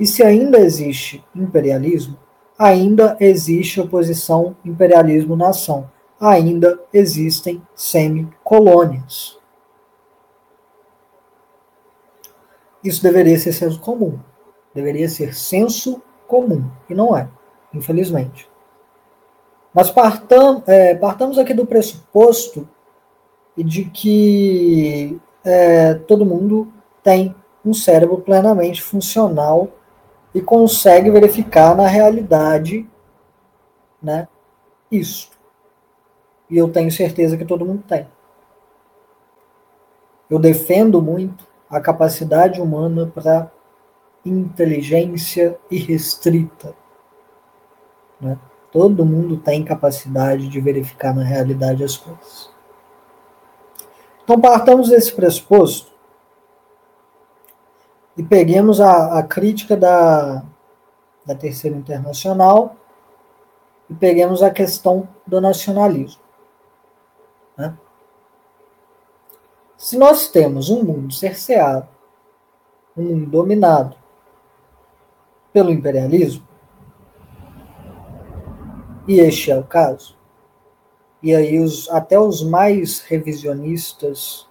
[0.00, 2.18] E se ainda existe imperialismo,
[2.58, 5.88] ainda existe oposição imperialismo-nação.
[6.20, 9.38] Ainda existem semicolônias.
[12.82, 14.18] Isso deveria ser senso comum.
[14.74, 16.68] Deveria ser senso comum.
[16.90, 17.28] E não é,
[17.72, 18.50] infelizmente.
[19.72, 22.68] Mas partam, é, partamos aqui do pressuposto
[23.56, 26.72] de que é, todo mundo
[27.02, 29.68] tem um cérebro plenamente funcional
[30.34, 32.88] e consegue verificar na realidade
[34.02, 34.28] né,
[34.90, 35.30] isso.
[36.50, 38.06] E eu tenho certeza que todo mundo tem.
[40.30, 43.50] Eu defendo muito a capacidade humana para
[44.24, 46.74] inteligência irrestrita.
[48.20, 48.38] Né?
[48.70, 52.50] Todo mundo tem capacidade de verificar na realidade as coisas.
[54.22, 55.90] Então, partamos desse pressuposto
[58.18, 60.44] e peguemos a, a crítica da,
[61.24, 62.74] da Terceira Internacional
[63.88, 66.20] e peguemos a questão do nacionalismo.
[67.56, 67.78] Né?
[69.76, 71.86] Se nós temos um mundo cerceado,
[72.96, 73.96] um mundo dominado
[75.52, 76.46] pelo imperialismo,
[79.06, 80.18] e este é o caso,
[81.22, 84.47] e aí os, até os mais revisionistas,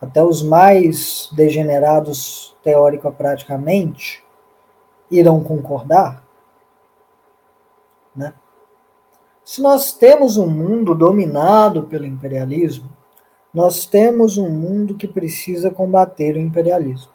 [0.00, 4.24] até os mais degenerados teórico-praticamente,
[5.10, 6.24] irão concordar,
[8.14, 8.34] né?
[9.44, 12.90] Se nós temos um mundo dominado pelo imperialismo,
[13.52, 17.10] nós temos um mundo que precisa combater o imperialismo.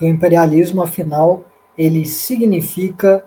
[0.00, 1.44] O imperialismo, afinal,
[1.78, 3.24] ele significa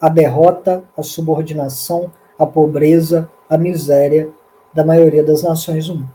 [0.00, 4.32] a derrota, a subordinação, a pobreza, a miséria
[4.72, 6.14] da maioria das nações do mundo.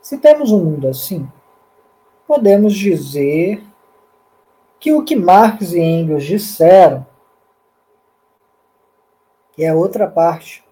[0.00, 1.30] Se temos um mundo assim,
[2.26, 3.62] podemos dizer
[4.80, 7.06] que o que Marx e Engels disseram,
[9.52, 10.64] que é outra parte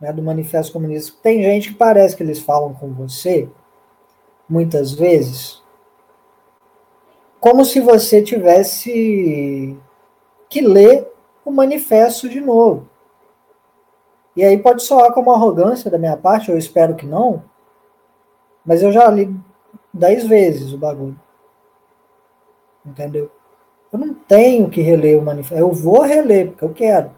[0.00, 3.48] né, do Manifesto Comunista, tem gente que parece que eles falam com você,
[4.48, 5.62] muitas vezes,
[7.38, 9.78] como se você tivesse
[10.48, 11.10] que ler
[11.44, 12.89] o manifesto de novo.
[14.40, 17.42] E aí pode soar como arrogância da minha parte, eu espero que não,
[18.64, 19.30] mas eu já li
[19.92, 21.20] dez vezes o bagulho.
[22.86, 23.30] Entendeu?
[23.92, 25.62] Eu não tenho que reler o manifesto.
[25.62, 27.10] Eu vou reler, porque eu quero.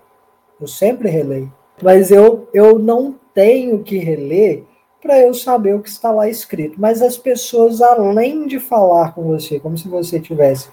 [0.61, 1.53] Eu sempre releio.
[1.81, 4.65] Mas eu, eu não tenho que reler
[5.01, 6.81] para eu saber o que está lá escrito.
[6.81, 10.71] Mas as pessoas, além de falar com você, como se você tivesse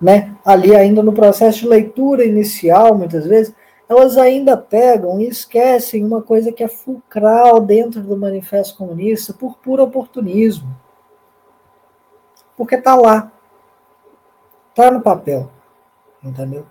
[0.00, 3.54] né, ali ainda no processo de leitura inicial, muitas vezes,
[3.90, 9.58] elas ainda pegam e esquecem uma coisa que é fulcral dentro do Manifesto Comunista por
[9.58, 10.72] puro oportunismo.
[12.56, 13.32] Porque está lá.
[14.68, 15.50] Está no papel.
[16.22, 16.64] Entendeu?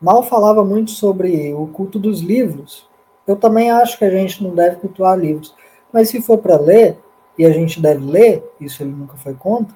[0.00, 2.88] Mal falava muito sobre o culto dos livros.
[3.26, 5.52] Eu também acho que a gente não deve cultuar livros.
[5.92, 6.96] Mas se for para ler,
[7.36, 9.74] e a gente deve ler, isso ele nunca foi contra,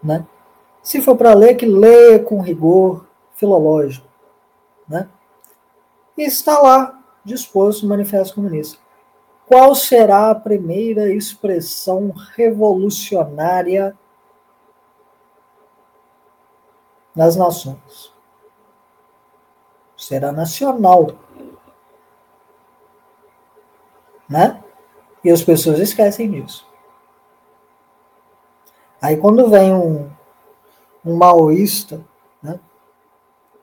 [0.00, 0.24] né?
[0.80, 3.04] Se for para ler, que leia com rigor
[3.34, 4.06] filológico,
[4.88, 5.08] né?
[6.20, 8.78] E está lá disposto o Manifesto Comunista.
[9.46, 13.98] Qual será a primeira expressão revolucionária
[17.16, 18.12] nas nações?
[19.96, 21.06] Será nacional.
[24.28, 24.62] Né?
[25.24, 26.68] E as pessoas esquecem disso.
[29.00, 30.10] Aí quando vem um,
[31.02, 32.04] um maoísta?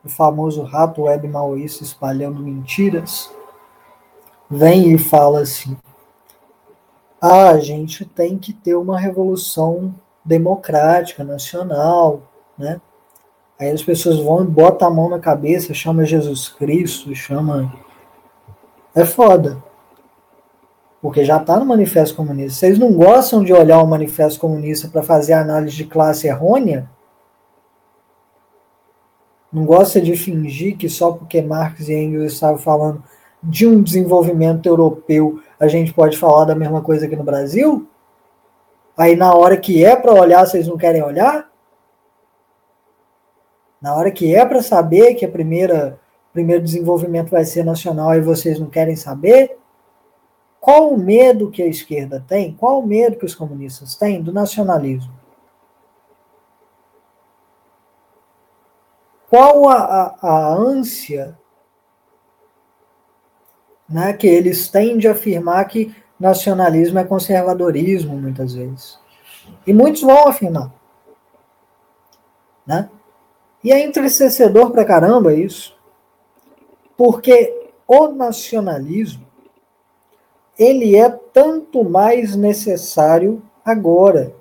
[0.08, 3.30] O famoso rato web maoísta espalhando mentiras,
[4.50, 5.76] vem e fala assim:
[7.20, 9.94] ah, a gente tem que ter uma revolução
[10.24, 12.22] democrática, nacional,
[12.56, 12.80] né?
[13.60, 17.72] Aí as pessoas vão e botam a mão na cabeça, chama Jesus Cristo, chama.
[18.94, 19.62] É foda.
[21.02, 22.58] Porque já está no Manifesto Comunista.
[22.58, 26.88] Vocês não gostam de olhar o Manifesto Comunista para fazer análise de classe errônea?
[29.52, 33.02] Não gosta de fingir que só porque Marx e Engels estavam falando
[33.42, 37.88] de um desenvolvimento europeu, a gente pode falar da mesma coisa aqui no Brasil?
[38.96, 41.48] Aí na hora que é para olhar, vocês não querem olhar?
[43.80, 45.98] Na hora que é para saber que a primeira
[46.32, 49.56] primeiro desenvolvimento vai ser nacional e vocês não querem saber?
[50.60, 52.52] Qual o medo que a esquerda tem?
[52.52, 55.12] Qual o medo que os comunistas têm do nacionalismo?
[59.28, 61.38] Qual a, a, a ânsia
[63.88, 68.98] né, que eles têm de afirmar que nacionalismo é conservadorismo, muitas vezes?
[69.66, 70.72] E muitos vão afirmar.
[72.66, 72.88] Né?
[73.62, 75.76] E é entristecedor pra caramba isso,
[76.96, 79.26] porque o nacionalismo
[80.58, 84.34] ele é tanto mais necessário agora,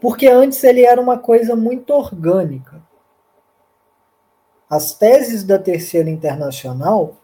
[0.00, 2.83] porque antes ele era uma coisa muito orgânica
[4.68, 7.14] as teses da Terceira Internacional,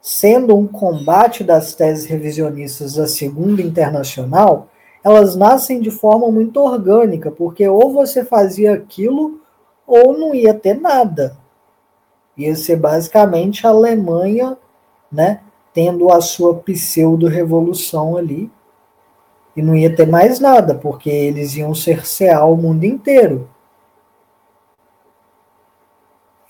[0.00, 4.68] sendo um combate das teses revisionistas da Segunda Internacional,
[5.02, 9.40] elas nascem de forma muito orgânica, porque ou você fazia aquilo
[9.86, 11.36] ou não ia ter nada.
[12.36, 14.56] Ia ser basicamente a Alemanha,
[15.10, 15.40] né,
[15.74, 18.50] tendo a sua pseudo-revolução ali,
[19.56, 23.48] e não ia ter mais nada, porque eles iam cercear o mundo inteiro.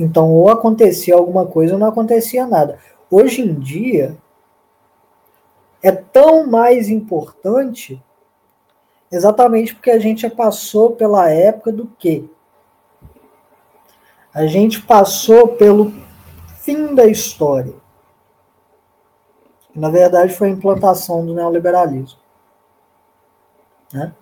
[0.00, 2.78] Então, ou acontecia alguma coisa ou não acontecia nada.
[3.10, 4.16] Hoje em dia,
[5.82, 8.02] é tão mais importante
[9.12, 12.24] exatamente porque a gente passou pela época do quê?
[14.32, 15.92] A gente passou pelo
[16.60, 17.74] fim da história.
[19.74, 22.18] Na verdade, foi a implantação do neoliberalismo.
[23.92, 24.14] Né?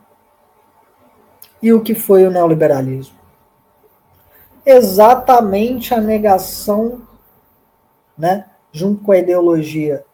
[1.63, 3.18] E o que foi o neoliberalismo?
[4.64, 7.02] Exatamente a negação,
[8.16, 10.05] né, junto com a ideologia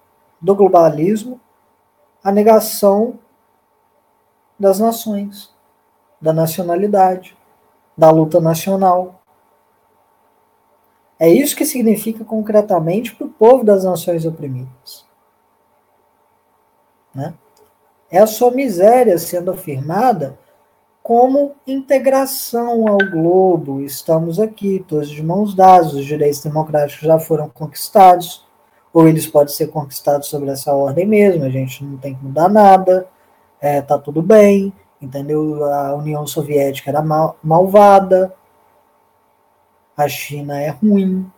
[0.41, 1.41] do globalismo,
[2.23, 3.19] a negação
[4.59, 5.53] das nações,
[6.21, 7.37] da nacionalidade,
[7.97, 9.21] da luta nacional.
[11.19, 15.07] É isso que significa concretamente para o povo das nações oprimidas.
[17.15, 17.35] Né?
[18.11, 20.39] É a sua miséria sendo afirmada
[21.05, 23.83] como integração ao globo.
[23.83, 28.43] Estamos aqui, todos de mãos dadas, os direitos democráticos já foram conquistados,
[28.91, 32.49] ou eles podem ser conquistados sobre essa ordem mesmo, a gente não tem que mudar
[32.49, 33.07] nada,
[33.61, 35.63] é, tá tudo bem, entendeu?
[35.67, 38.35] A União Soviética era mal, malvada,
[39.95, 41.31] a China é ruim,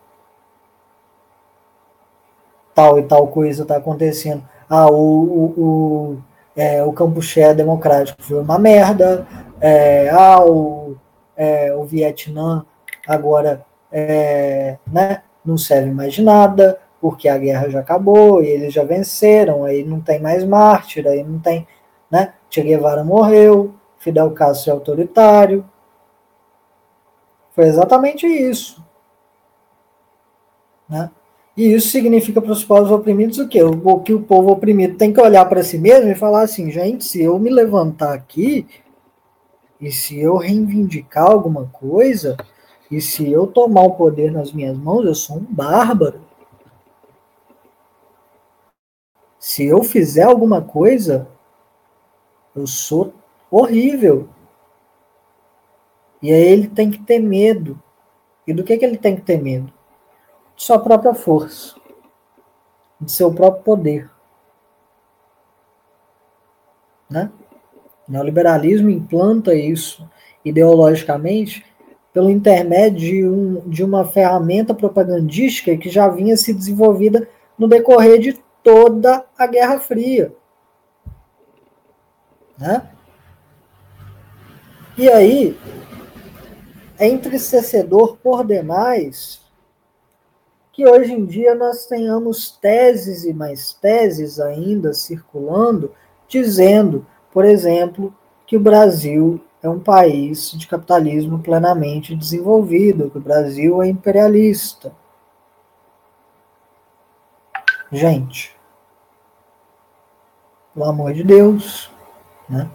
[2.73, 4.49] tal e tal coisa está acontecendo.
[4.71, 6.19] Ah, o, o, o,
[6.55, 9.27] é, o Campuché democrático foi uma merda.
[9.61, 10.97] É, ah, o,
[11.37, 12.65] é, o Vietnã
[13.07, 18.73] agora é, né, não serve mais de nada, porque a guerra já acabou e eles
[18.73, 21.67] já venceram, aí não tem mais mártir, aí não tem.
[22.11, 22.35] Né?
[22.51, 25.65] Che Guevara morreu, Fidel Castro é autoritário.
[27.53, 28.85] Foi exatamente isso.
[30.89, 31.11] Né?
[31.57, 33.63] E isso significa para os povos oprimidos o quê?
[33.63, 37.05] O que o povo oprimido tem que olhar para si mesmo e falar assim, gente,
[37.05, 38.67] se eu me levantar aqui
[39.81, 42.37] e se eu reivindicar alguma coisa,
[42.91, 46.21] e se eu tomar o poder nas minhas mãos, eu sou um bárbaro.
[49.39, 51.29] Se eu fizer alguma coisa,
[52.55, 53.13] eu sou
[53.51, 54.29] horrível.
[56.23, 57.81] E aí ele tem que ter medo.
[58.47, 59.73] E do que, que ele tem que ter medo?
[60.55, 61.77] De sua própria força,
[63.01, 64.11] de seu próprio poder.
[67.11, 67.31] Né?
[68.09, 70.09] O neoliberalismo implanta isso
[70.45, 71.65] ideologicamente
[72.13, 77.29] pelo intermédio de, um, de uma ferramenta propagandística que já vinha se desenvolvida
[77.59, 80.33] no decorrer de toda a Guerra Fria.
[82.59, 82.83] Né?
[84.97, 85.59] E aí,
[86.99, 89.45] é entristecedor por demais
[90.73, 95.93] que hoje em dia nós tenhamos teses e mais teses ainda circulando,
[96.29, 97.07] dizendo,
[97.37, 98.15] por exemplo,
[98.47, 104.91] que o Brasil é um país de capitalismo plenamente desenvolvido, que o Brasil é imperialista.
[107.93, 108.57] Gente,
[110.73, 111.91] pelo amor de Deus,
[112.49, 112.71] né?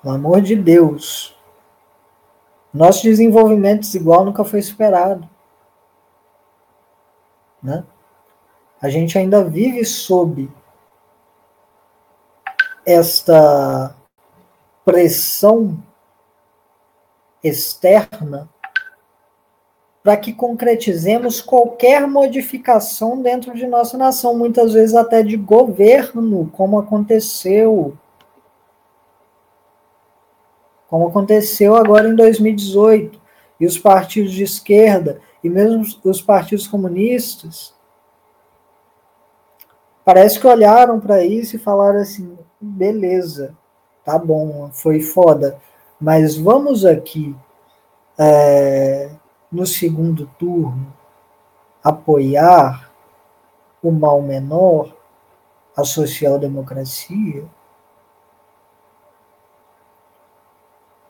[0.00, 1.36] Pelo amor de Deus,
[2.72, 5.28] nosso desenvolvimento desigual nunca foi esperado.
[7.60, 7.84] Né?
[8.80, 10.48] A gente ainda vive sob
[12.90, 13.94] esta
[14.82, 15.78] pressão
[17.44, 18.48] externa
[20.02, 26.78] para que concretizemos qualquer modificação dentro de nossa nação, muitas vezes até de governo, como
[26.78, 27.94] aconteceu
[30.86, 33.20] como aconteceu agora em 2018.
[33.60, 37.74] E os partidos de esquerda e mesmo os partidos comunistas
[40.02, 43.56] parece que olharam para isso e falaram assim: beleza,
[44.04, 45.60] tá bom, foi foda,
[46.00, 47.34] mas vamos aqui
[48.18, 49.10] é,
[49.50, 50.92] no segundo turno
[51.82, 52.90] apoiar
[53.82, 54.94] o mal menor,
[55.76, 57.48] a social-democracia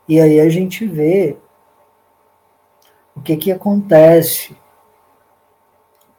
[0.08, 1.36] E aí a gente vê
[3.14, 4.56] o que, que acontece.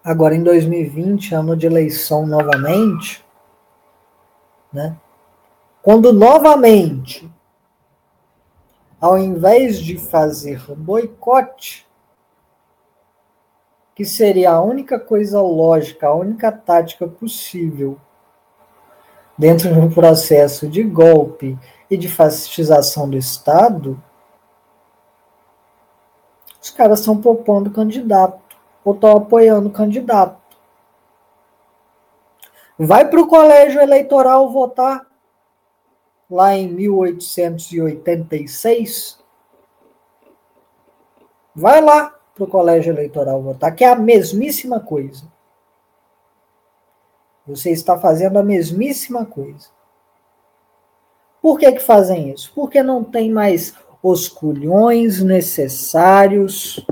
[0.03, 3.25] Agora em 2020, ano de eleição novamente,
[4.71, 4.95] né?
[5.89, 7.27] Quando novamente,
[9.01, 11.87] ao invés de fazer boicote,
[13.95, 17.99] que seria a única coisa lógica, a única tática possível
[19.35, 21.57] dentro de um processo de golpe
[21.89, 23.99] e de fascistização do Estado,
[26.61, 28.55] os caras estão propondo candidato.
[28.85, 30.55] ou estão apoiando candidato.
[32.77, 35.08] Vai para o colégio eleitoral votar
[36.29, 39.17] lá em 1886.
[41.55, 45.23] Vai lá para o colégio eleitoral votar, que é a mesmíssima coisa.
[47.47, 49.69] Você está fazendo a mesmíssima coisa.
[51.41, 52.51] Por que, que fazem isso?
[52.53, 53.73] Porque não tem mais
[54.03, 56.85] os culhões necessários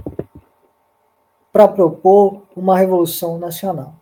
[1.52, 3.94] para propor uma revolução nacional.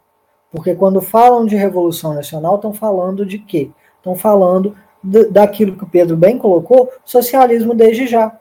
[0.51, 3.71] Porque quando falam de revolução nacional, estão falando de quê?
[3.97, 4.75] Estão falando
[5.05, 8.39] daquilo que o Pedro bem colocou, socialismo desde já.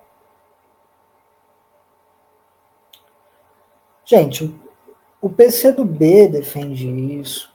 [4.04, 4.54] Gente,
[5.20, 7.52] o PCdoB defende isso.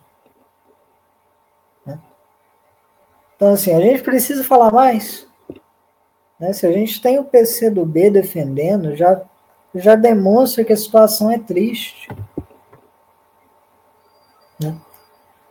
[1.85, 1.99] Né?
[3.35, 5.27] Então, assim, a gente precisa falar mais.
[6.39, 6.53] Né?
[6.53, 9.21] Se a gente tem o PCdoB defendendo, já,
[9.75, 12.07] já demonstra que a situação é triste.
[14.59, 14.75] Né?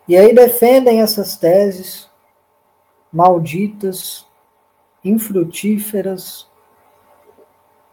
[0.08, 2.07] E aí defendem essas teses
[3.18, 4.24] malditas,
[5.04, 6.46] infrutíferas,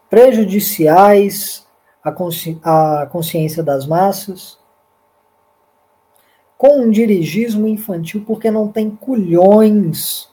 [0.08, 1.66] prejudiciais
[2.04, 4.60] à, consci à consciência das massas,
[6.56, 10.30] com um dirigismo infantil, porque não tem culhões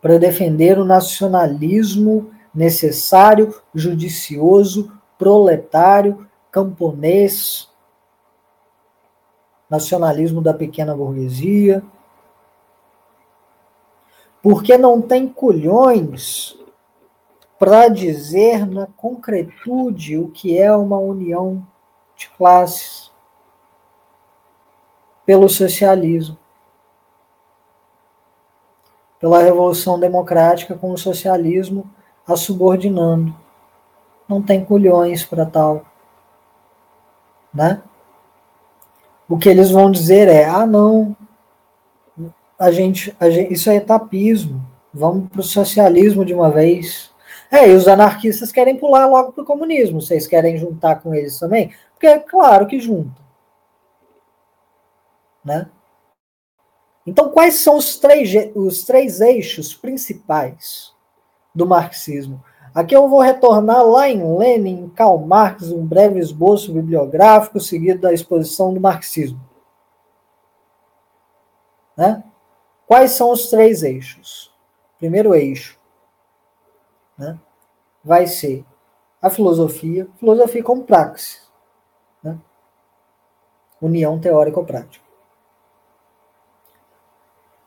[0.00, 7.68] para defender o nacionalismo necessário, judicioso, proletário, camponês,
[9.68, 11.82] nacionalismo da pequena burguesia,
[14.48, 16.56] porque não tem culhões
[17.58, 21.66] para dizer na concretude o que é uma união
[22.14, 23.10] de classes
[25.24, 26.38] pelo socialismo,
[29.18, 31.90] pela revolução democrática com o socialismo
[32.24, 33.34] a subordinando.
[34.28, 35.84] Não tem culhões para tal,
[37.52, 37.82] né?
[39.28, 41.16] o que eles vão dizer é: ah, não,
[42.58, 47.10] a gente, a gente isso é etapismo, vamos para o socialismo de uma vez.
[47.50, 50.00] É, e os anarquistas querem pular logo para o comunismo.
[50.00, 51.72] Vocês querem juntar com eles também?
[51.92, 53.24] Porque é claro que juntam.
[55.44, 55.68] Né?
[57.06, 60.92] Então, quais são os três, os três eixos principais
[61.54, 62.42] do marxismo?
[62.74, 68.12] Aqui eu vou retornar lá em Lenin, Karl Marx, um breve esboço bibliográfico seguido da
[68.12, 69.40] exposição do marxismo.
[71.96, 72.22] Né?
[72.86, 74.54] Quais são os três eixos?
[74.98, 75.78] Primeiro eixo
[77.18, 77.38] né,
[78.02, 78.64] vai ser
[79.20, 81.50] a filosofia, filosofia como praxis,
[82.22, 82.38] né?
[83.80, 85.04] união teórico-prática.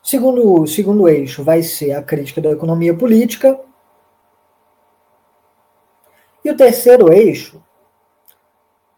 [0.02, 3.60] Segundo, segundo eixo vai ser a crítica da economia política,
[6.42, 7.62] e o terceiro eixo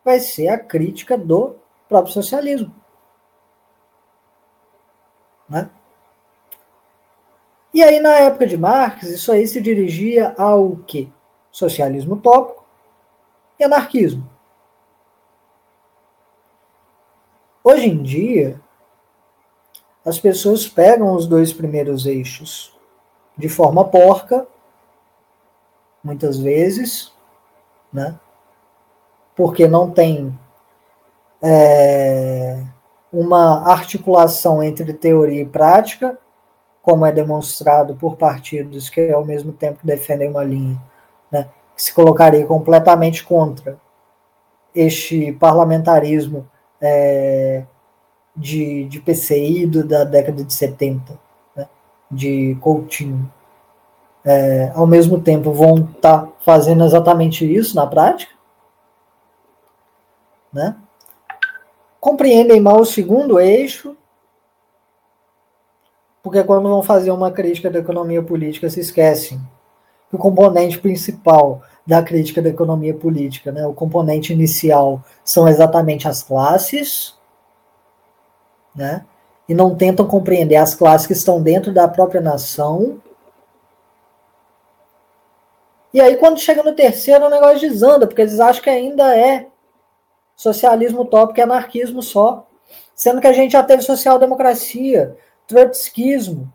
[0.05, 1.57] vai ser a crítica do
[1.89, 2.75] próprio socialismo.
[5.49, 5.69] Né?
[7.73, 11.09] E aí, na época de Marx, isso aí se dirigia ao quê?
[11.51, 12.65] Socialismo utópico
[13.59, 14.29] e anarquismo.
[17.65, 18.61] Hoje em dia,
[20.05, 22.77] as pessoas pegam os dois primeiros eixos
[23.37, 24.47] de forma porca,
[26.03, 27.13] muitas vezes,
[27.93, 28.19] né?
[29.35, 30.37] porque não tem
[31.41, 32.63] é,
[33.13, 36.19] uma articulação entre teoria e prática,
[36.83, 40.81] como é demonstrado por partidos que, ao mesmo tempo, defendem uma linha
[41.31, 43.79] né, que se colocaria completamente contra
[44.75, 46.49] este parlamentarismo
[46.81, 47.63] é,
[48.37, 51.19] de, de PCI do, da década de 70,
[51.57, 51.69] né,
[52.11, 53.31] de Coutinho
[54.25, 58.33] é, ao mesmo tempo vão estar tá fazendo exatamente isso na prática,
[60.53, 60.77] né?
[62.01, 63.97] compreendem mal o segundo eixo,
[66.23, 69.41] porque quando vão fazer uma crítica da economia política se esquecem.
[70.09, 76.07] Que o componente principal da crítica da economia política, né, o componente inicial, são exatamente
[76.07, 77.19] as classes,
[78.75, 79.05] né,
[79.49, 83.01] e não tentam compreender as classes que estão dentro da própria nação.
[85.93, 89.49] E aí, quando chega no terceiro, o negócio desanda, porque eles acham que ainda é
[90.37, 92.47] socialismo utópico e anarquismo só.
[92.95, 95.17] Sendo que a gente já teve social-democracia,
[95.53, 96.53] trotskismo.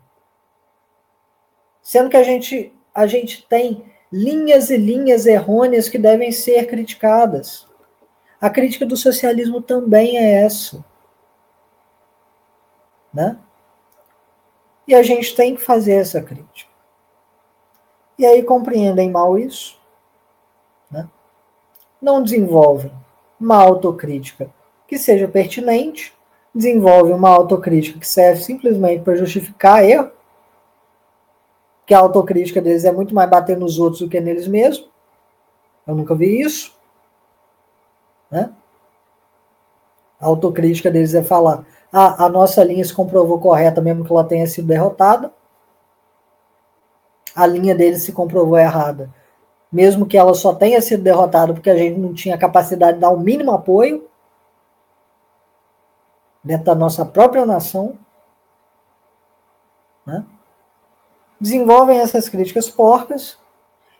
[1.80, 7.66] Sendo que a gente, a gente tem linhas e linhas errôneas que devem ser criticadas.
[8.40, 10.84] A crítica do socialismo também é essa.
[13.14, 13.38] Né?
[14.86, 16.70] E a gente tem que fazer essa crítica.
[18.18, 19.80] E aí compreendem mal isso,
[20.90, 21.08] né?
[22.02, 22.92] não desenvolvem
[23.38, 24.52] uma autocrítica
[24.88, 26.17] que seja pertinente,
[26.54, 30.10] desenvolve uma autocrítica que serve simplesmente para justificar erro,
[31.86, 34.88] que a autocrítica deles é muito mais bater nos outros do que neles mesmos.
[35.86, 36.76] Eu nunca vi isso.
[38.30, 38.50] Né?
[40.20, 44.24] A autocrítica deles é falar: ah, a nossa linha se comprovou correta, mesmo que ela
[44.24, 45.32] tenha sido derrotada.
[47.34, 49.10] A linha deles se comprovou errada,
[49.72, 53.10] mesmo que ela só tenha sido derrotada porque a gente não tinha capacidade de dar
[53.10, 54.08] o mínimo apoio
[56.48, 57.98] dentro da nossa própria nação.
[60.06, 60.24] Né?
[61.38, 63.38] Desenvolvem essas críticas porcas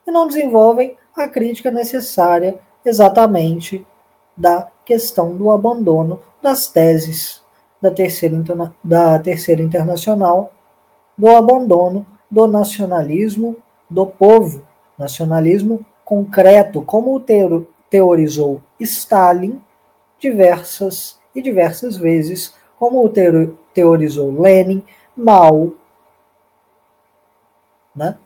[0.07, 3.87] e não desenvolvem a crítica necessária exatamente
[4.35, 7.43] da questão do abandono das teses
[7.83, 8.43] da terceira,
[8.83, 10.51] da terceira internacional,
[11.19, 13.57] do abandono do nacionalismo
[13.91, 14.63] do povo,
[14.97, 17.23] nacionalismo concreto, como
[17.91, 19.61] teorizou Stalin
[20.19, 23.13] diversas e diversas vezes, como o
[23.73, 24.85] teorizou Lenin,
[25.17, 25.73] Mao,
[27.95, 28.19] né?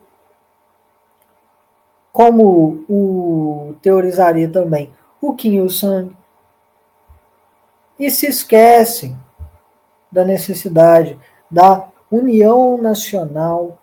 [2.10, 6.14] como o teorizaria também o Kim Il-sung,
[7.98, 9.16] e se esquecem
[10.10, 11.18] da necessidade
[11.50, 13.78] da união nacional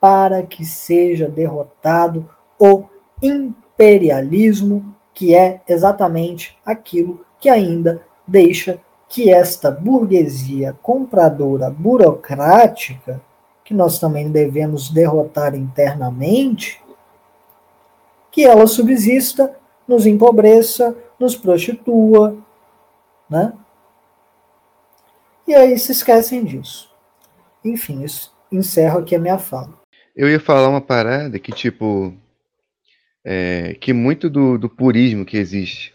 [0.00, 2.28] para que seja derrotado
[2.58, 2.84] o
[3.22, 13.20] imperialismo, que é exatamente aquilo que ainda deixa que esta burguesia compradora burocrática,
[13.64, 16.80] que nós também devemos derrotar internamente,
[18.30, 19.54] que ela subsista,
[19.86, 22.38] nos empobreça, nos prostitua,
[23.28, 23.52] né?
[25.46, 26.90] E aí se esquecem disso.
[27.62, 29.78] Enfim, isso encerro aqui a minha fala.
[30.16, 32.14] Eu ia falar uma parada que, tipo,
[33.24, 35.91] é, que muito do, do purismo que existe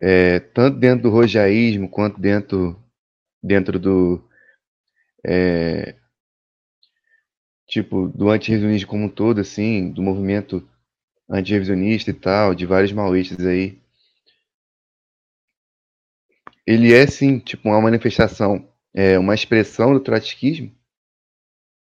[0.00, 2.78] é, tanto dentro do rojaísmo quanto dentro,
[3.42, 4.22] dentro do
[5.24, 5.96] é,
[7.66, 10.66] tipo do antirrevisionismo como um todo, assim, do movimento
[11.28, 13.78] antirrevisionista e tal, de vários maoístas aí.
[16.66, 20.72] Ele é sim, tipo, uma manifestação, é, uma expressão do trotskismo,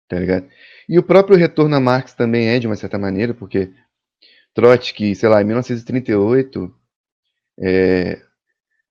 [0.08, 0.48] tá ligado?
[0.88, 3.72] E o próprio retorno a Marx também é, de uma certa maneira, porque
[4.54, 6.74] Trotsky, sei lá, em 1938,
[7.58, 8.20] é,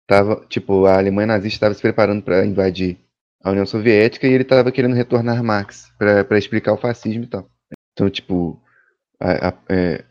[0.08, 2.98] tava, tipo, a Alemanha nazista estava se preparando para invadir
[3.44, 7.50] a União Soviética e ele estava querendo retornar Marx para explicar o fascismo e tal.
[7.94, 8.62] Então, tipo,
[9.20, 10.04] a, a, é,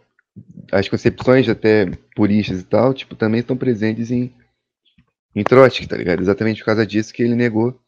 [0.72, 4.34] as concepções até puristas e tal, tipo, também estão presentes em,
[5.34, 6.20] em Trotsky, tá ligado?
[6.20, 7.78] Exatamente por causa disso que ele negou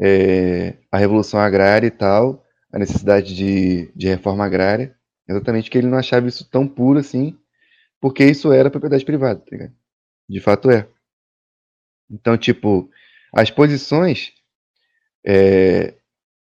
[0.00, 4.94] é, a revolução agrária e tal, a necessidade de, de reforma agrária,
[5.28, 7.36] exatamente que ele não achava isso tão puro assim,
[8.00, 9.74] porque isso era propriedade privada, tá ligado?
[10.28, 10.88] De fato é.
[12.10, 12.90] Então, tipo,
[13.32, 14.32] as posições
[15.26, 15.94] é,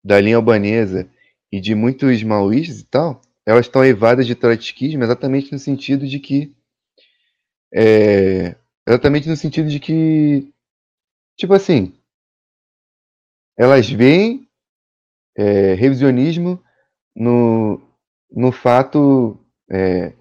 [0.03, 1.09] da linha albanesa
[1.51, 6.19] e de muitos maoístas e tal, elas estão evadas de trotskismo exatamente no sentido de
[6.19, 6.55] que
[7.73, 8.55] é,
[8.87, 10.53] exatamente no sentido de que
[11.37, 11.93] tipo assim
[13.57, 14.47] elas veem
[15.35, 16.61] é, revisionismo
[17.15, 17.81] no,
[18.29, 19.39] no fato
[19.69, 20.13] é,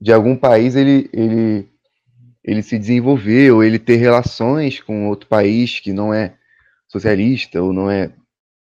[0.00, 1.68] de algum país ele, ele,
[2.42, 6.36] ele se desenvolver ou ele ter relações com outro país que não é
[6.88, 8.12] socialista ou não é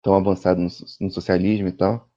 [0.03, 0.69] tão avançado no,
[1.01, 2.09] no socialismo e tal.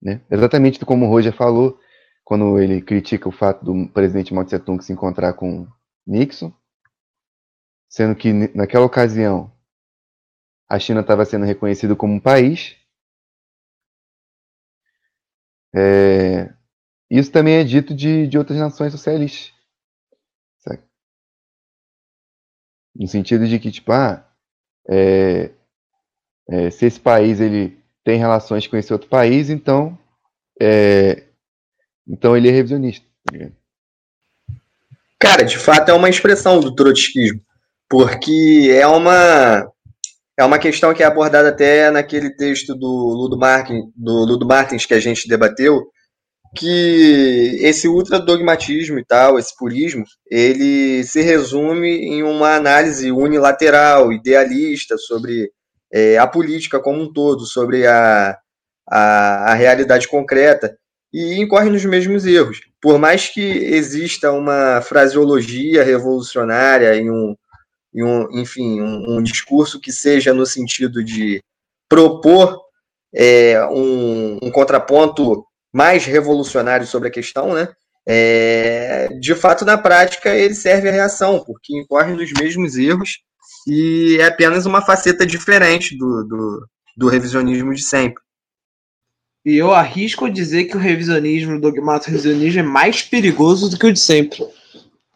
[0.00, 0.20] Né?
[0.30, 1.78] Exatamente como o Roger falou,
[2.24, 5.68] quando ele critica o fato do presidente Mao Tse Tung se encontrar com
[6.06, 6.52] Nixon,
[7.88, 9.52] sendo que naquela ocasião
[10.68, 12.76] a China estava sendo reconhecida como um país.
[15.74, 16.52] É,
[17.18, 19.52] isso também é dito de, de outras nações socialistas.
[22.94, 24.22] No sentido de que, tipo, ah,
[24.88, 25.50] é,
[26.48, 29.98] é, se esse país ele tem relações com esse outro país, então,
[30.60, 31.22] é,
[32.06, 33.06] então ele é revisionista.
[33.24, 33.50] Tá
[35.18, 37.40] Cara, de fato é uma expressão do trotskismo,
[37.88, 39.70] porque é uma
[40.36, 43.38] é uma questão que é abordada até naquele texto do Ludo,
[43.94, 45.86] do Ludo Martins que a gente debateu,
[46.54, 54.98] que esse ultradogmatismo e tal, esse purismo, ele se resume em uma análise unilateral, idealista
[54.98, 55.50] sobre
[55.92, 58.36] é, a política como um todo, sobre a,
[58.88, 60.76] a, a realidade concreta,
[61.12, 62.60] e incorre nos mesmos erros.
[62.80, 67.36] Por mais que exista uma fraseologia revolucionária e um,
[67.94, 71.42] e um enfim, um, um discurso que seja no sentido de
[71.88, 72.58] propor
[73.14, 77.68] é, um, um contraponto mais revolucionário sobre a questão, né?
[78.06, 83.20] é, de fato, na prática, ele serve à reação, porque incorre nos mesmos erros
[83.66, 86.66] e é apenas uma faceta diferente do, do,
[86.96, 88.22] do revisionismo de sempre.
[89.44, 93.86] E eu arrisco dizer que o revisionismo, o dogmato revisionismo é mais perigoso do que
[93.86, 94.44] o de sempre.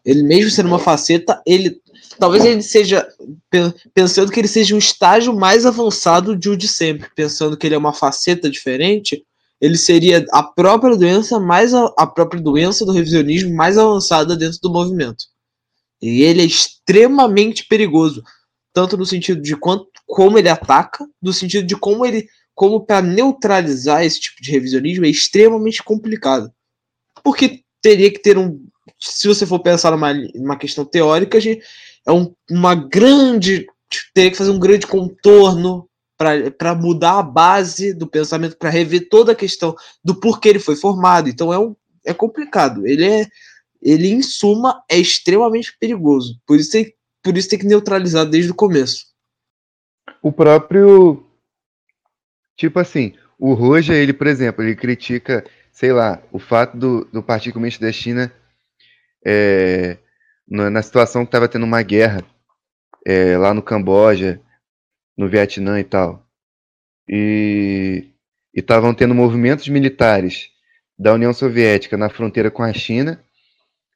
[0.04, 1.80] Ele mesmo sendo uma faceta, ele
[2.18, 3.06] talvez ele seja
[3.92, 7.74] pensando que ele seja um estágio mais avançado de o de sempre, pensando que ele
[7.74, 9.24] é uma faceta diferente,
[9.60, 14.58] ele seria a própria doença mais a, a própria doença do revisionismo mais avançada dentro
[14.60, 15.24] do movimento.
[16.00, 18.22] E ele é extremamente perigoso,
[18.72, 23.02] tanto no sentido de quanto, como ele ataca, no sentido de como ele como para
[23.02, 26.50] neutralizar esse tipo de revisionismo é extremamente complicado.
[27.22, 28.66] Porque teria que ter um.
[28.98, 33.66] Se você for pensar numa, numa questão teórica, é um, uma grande.
[34.14, 35.86] Teria que fazer um grande contorno
[36.16, 40.76] para mudar a base do pensamento, para rever toda a questão do porquê ele foi
[40.76, 41.28] formado.
[41.28, 41.74] Então é, um,
[42.04, 42.86] é complicado.
[42.86, 43.26] Ele é.
[43.82, 46.40] Ele, em suma, é extremamente perigoso.
[46.46, 49.06] Por isso, tem, por isso tem que neutralizar desde o começo.
[50.22, 51.26] O próprio
[52.56, 57.22] Tipo assim, o Roja, ele, por exemplo, ele critica, sei lá, o fato do, do
[57.22, 58.32] Partido Comunista da China
[59.24, 59.98] é,
[60.48, 62.24] na, na, situação que estava tendo uma guerra
[63.04, 64.40] é, lá no Camboja,
[65.16, 66.24] no Vietnã e tal.
[67.08, 68.08] E
[68.54, 70.50] estavam tendo movimentos militares
[70.98, 73.22] da União Soviética na fronteira com a China.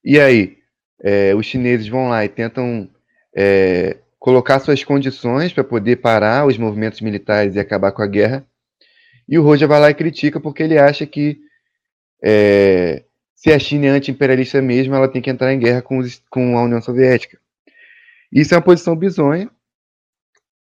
[0.05, 0.59] E aí,
[1.03, 2.89] é, os chineses vão lá e tentam
[3.35, 8.47] é, colocar suas condições para poder parar os movimentos militares e acabar com a guerra.
[9.29, 11.39] E o Roja vai lá e critica porque ele acha que
[12.23, 16.23] é, se a China é anti-imperialista mesmo, ela tem que entrar em guerra com, os,
[16.29, 17.39] com a União Soviética.
[18.31, 19.51] Isso é uma posição bizonha,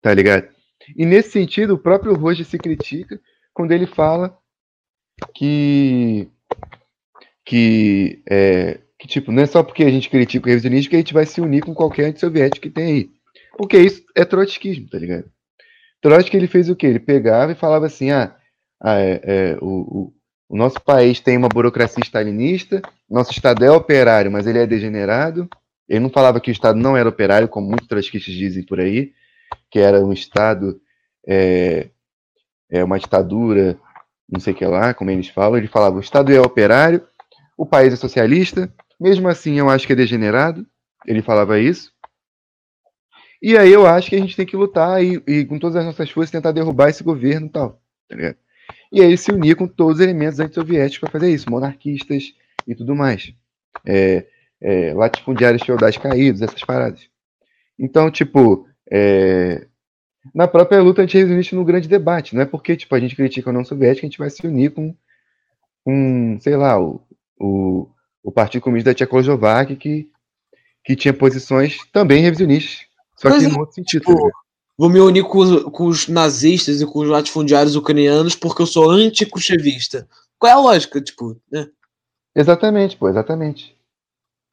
[0.01, 0.47] tá ligado?
[0.95, 3.19] E nesse sentido, o próprio Roja se critica
[3.53, 4.37] quando ele fala
[5.35, 6.29] que
[7.45, 10.99] que, é, que tipo, não é só porque a gente critica o revisionismo que a
[10.99, 13.09] gente vai se unir com qualquer antissoviético que tem aí.
[13.57, 15.25] Porque isso é trotskismo, tá ligado?
[16.01, 16.87] Trotsky ele fez o quê?
[16.87, 18.35] Ele pegava e falava assim, ah,
[18.81, 20.13] ah, é, é, o,
[20.47, 25.49] o, nosso país tem uma burocracia stalinista, nosso Estado é operário, mas ele é degenerado.
[25.87, 29.11] Ele não falava que o Estado não era operário, como muitos trotskistas dizem por aí,
[29.69, 30.79] que era um Estado,
[31.27, 31.89] é,
[32.69, 33.79] é uma ditadura,
[34.27, 35.57] não sei o que lá, como eles falam.
[35.57, 37.05] Ele falava, o Estado é operário,
[37.57, 40.65] o país é socialista, mesmo assim eu acho que é degenerado.
[41.05, 41.91] Ele falava isso.
[43.41, 45.85] E aí eu acho que a gente tem que lutar e, e com todas as
[45.85, 48.35] nossas forças tentar derrubar esse governo e tal, tá ligado?
[48.91, 52.33] E aí se unir com todos os elementos antissoviéticos para fazer isso, monarquistas
[52.67, 53.33] e tudo mais.
[53.85, 54.25] É,
[54.61, 57.07] é, latifundiários feudais caídos, essas paradas.
[57.77, 59.67] Então, tipo, é,
[60.33, 62.35] na própria luta a gente resiste no grande debate.
[62.35, 64.71] Não é porque tipo, a gente critica a União Soviética, a gente vai se unir
[64.71, 64.95] com,
[65.83, 67.01] com sei lá, o,
[67.39, 67.87] o,
[68.23, 70.09] o Partido Comunista da Tchecoslováquia, que,
[70.83, 72.85] que tinha posições também revisionistas,
[73.15, 74.01] só que no outro sentido.
[74.01, 74.31] Tipo,
[74.77, 78.89] vou me unir com, com, os nazistas e com os latifundiários ucranianos porque eu sou
[78.89, 80.07] anti-khrushchevista.
[80.37, 81.67] Qual é a lógica, tipo, né?
[82.35, 83.75] Exatamente, pô, exatamente.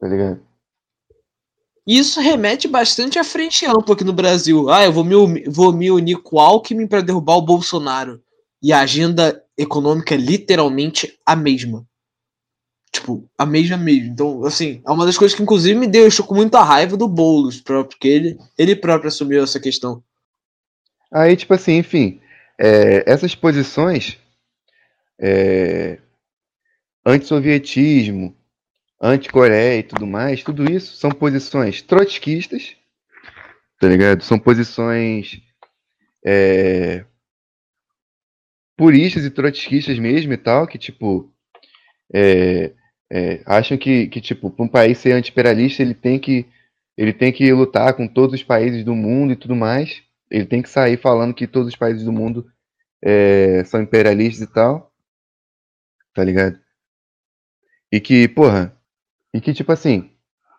[0.00, 0.40] Tá ligado?
[1.86, 4.68] Isso remete bastante à frente ampla aqui no Brasil.
[4.68, 8.20] Ah, eu vou me, vou me unir com o Alckmin para derrubar o Bolsonaro.
[8.60, 11.86] E a agenda econômica é literalmente a mesma.
[12.92, 14.12] Tipo, a mesma mesmo.
[14.12, 17.60] Então, assim, é uma das coisas que inclusive me deixou com muita raiva do Boulos
[17.60, 20.02] próprio, porque ele, ele próprio assumiu essa questão.
[21.12, 22.20] Aí, tipo assim, enfim,
[22.58, 24.18] é, essas posições,
[25.20, 25.98] é,
[27.04, 28.34] antissovietismo,
[29.06, 32.76] anti-Coreia e tudo mais, tudo isso são posições trotskistas,
[33.80, 34.22] tá ligado?
[34.22, 35.40] São posições
[36.24, 37.04] é,
[38.76, 41.32] puristas e trotskistas mesmo e tal, que, tipo,
[42.12, 42.72] é,
[43.10, 46.46] é, acham que, que tipo, para um país ser anti-imperialista, ele tem que
[46.96, 50.02] ele tem que lutar com todos os países do mundo e tudo mais.
[50.30, 52.50] Ele tem que sair falando que todos os países do mundo
[53.02, 54.90] é, são imperialistas e tal.
[56.14, 56.58] Tá ligado?
[57.92, 58.75] E que, porra,
[59.36, 60.10] e que, tipo assim,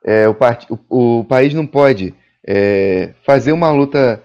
[0.06, 0.68] é, o, part...
[0.70, 2.14] o, o país não pode
[2.48, 4.24] é, fazer uma luta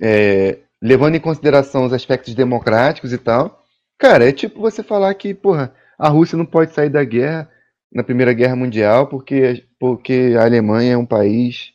[0.00, 3.64] é, levando em consideração os aspectos democráticos e tal.
[3.98, 7.50] Cara, é tipo você falar que, porra, a Rússia não pode sair da guerra
[7.90, 11.72] na Primeira Guerra Mundial porque, porque a Alemanha é um país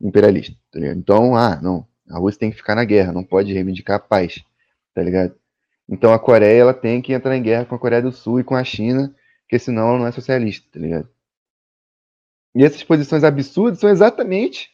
[0.00, 0.98] imperialista, tá ligado?
[0.98, 4.44] Então, ah, não, a Rússia tem que ficar na guerra, não pode reivindicar a paz,
[4.94, 5.34] tá ligado?
[5.88, 8.44] Então a Coreia ela tem que entrar em guerra com a Coreia do Sul e
[8.44, 9.12] com a China,
[9.42, 11.08] porque senão ela não é socialista, tá ligado?
[12.56, 14.70] E essas posições absurdas são exatamente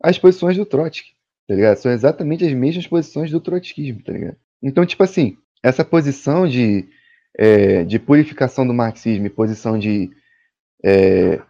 [0.00, 1.10] as posições do Trotsky,
[1.48, 1.76] tá ligado?
[1.76, 4.36] São exatamente as mesmas posições do trotskismo, tá ligado?
[4.62, 6.88] Então, tipo assim, essa posição de
[7.36, 10.10] é, de purificação do marxismo e posição de,
[10.84, 11.40] é,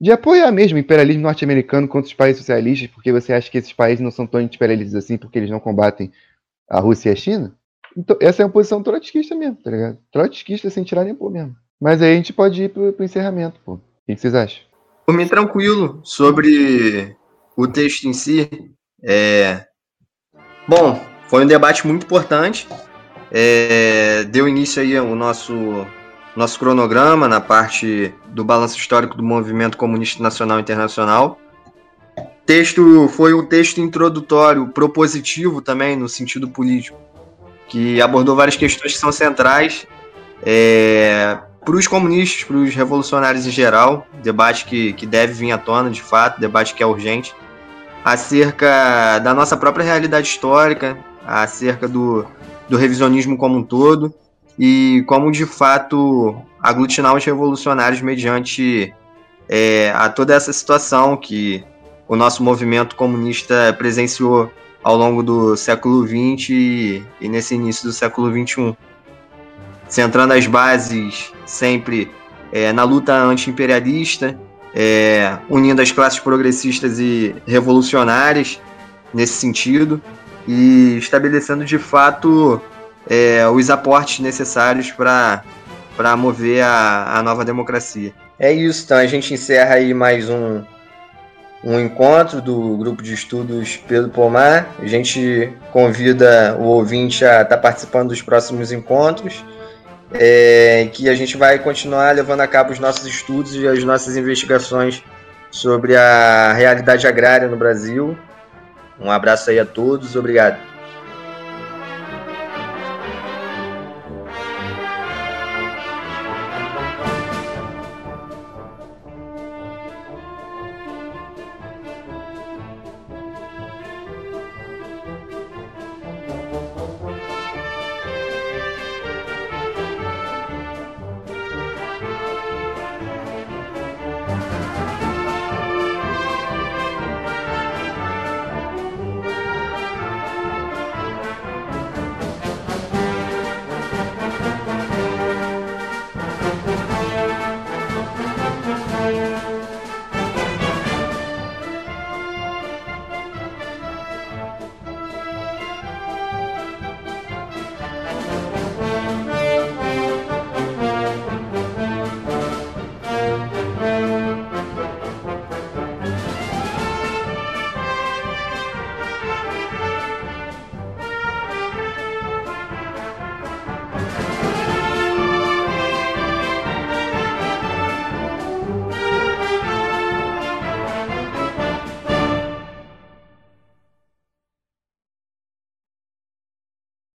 [0.00, 3.72] de apoiar mesmo o imperialismo norte-americano contra os países socialistas, porque você acha que esses
[3.72, 6.12] países não são tão imperialistas assim porque eles não combatem
[6.68, 7.54] a Rússia e a China?
[7.96, 9.98] Então, essa é uma posição trotskista mesmo, tá ligado?
[10.10, 11.56] Trotskista sem tirar nem pôr mesmo.
[11.80, 13.74] Mas aí a gente pode ir pro, pro encerramento, pô.
[13.74, 14.73] O que vocês acham?
[15.06, 16.00] Por mim, tranquilo.
[16.02, 17.16] Sobre
[17.56, 18.50] o texto em si,
[19.02, 19.64] é...
[20.66, 22.66] Bom, foi um debate muito importante.
[23.30, 24.24] É...
[24.24, 25.86] Deu início aí o nosso,
[26.34, 31.38] nosso cronograma na parte do balanço histórico do movimento comunista nacional e internacional.
[32.46, 36.98] Texto foi um texto introdutório, propositivo também, no sentido político,
[37.68, 39.86] que abordou várias questões que são centrais
[40.44, 45.58] é, para os comunistas, para os revolucionários em geral, debate que, que deve vir à
[45.58, 47.34] tona, de fato, debate que é urgente,
[48.04, 50.96] acerca da nossa própria realidade histórica,
[51.26, 52.26] acerca do,
[52.68, 54.12] do revisionismo como um todo,
[54.58, 58.94] e como de fato aglutinar os revolucionários mediante
[59.48, 61.64] é, a toda essa situação que
[62.06, 64.50] o nosso movimento comunista presenciou
[64.82, 68.76] ao longo do século XX e, e nesse início do século XXI.
[69.88, 72.10] Centrando as bases sempre
[72.52, 74.38] é, na luta anti-imperialista,
[74.74, 78.60] é, unindo as classes progressistas e revolucionárias
[79.12, 80.00] nesse sentido
[80.46, 82.60] e estabelecendo de fato
[83.08, 88.12] é, os aportes necessários para mover a, a nova democracia.
[88.38, 90.62] É isso, então a gente encerra aí mais um,
[91.62, 94.68] um encontro do grupo de estudos Pedro Pomar.
[94.80, 99.44] A gente convida o ouvinte a estar tá participando dos próximos encontros,
[100.14, 104.16] é, que a gente vai continuar levando a cabo os nossos estudos e as nossas
[104.16, 105.02] investigações
[105.50, 108.16] sobre a realidade agrária no Brasil.
[108.98, 110.73] Um abraço aí a todos, obrigado.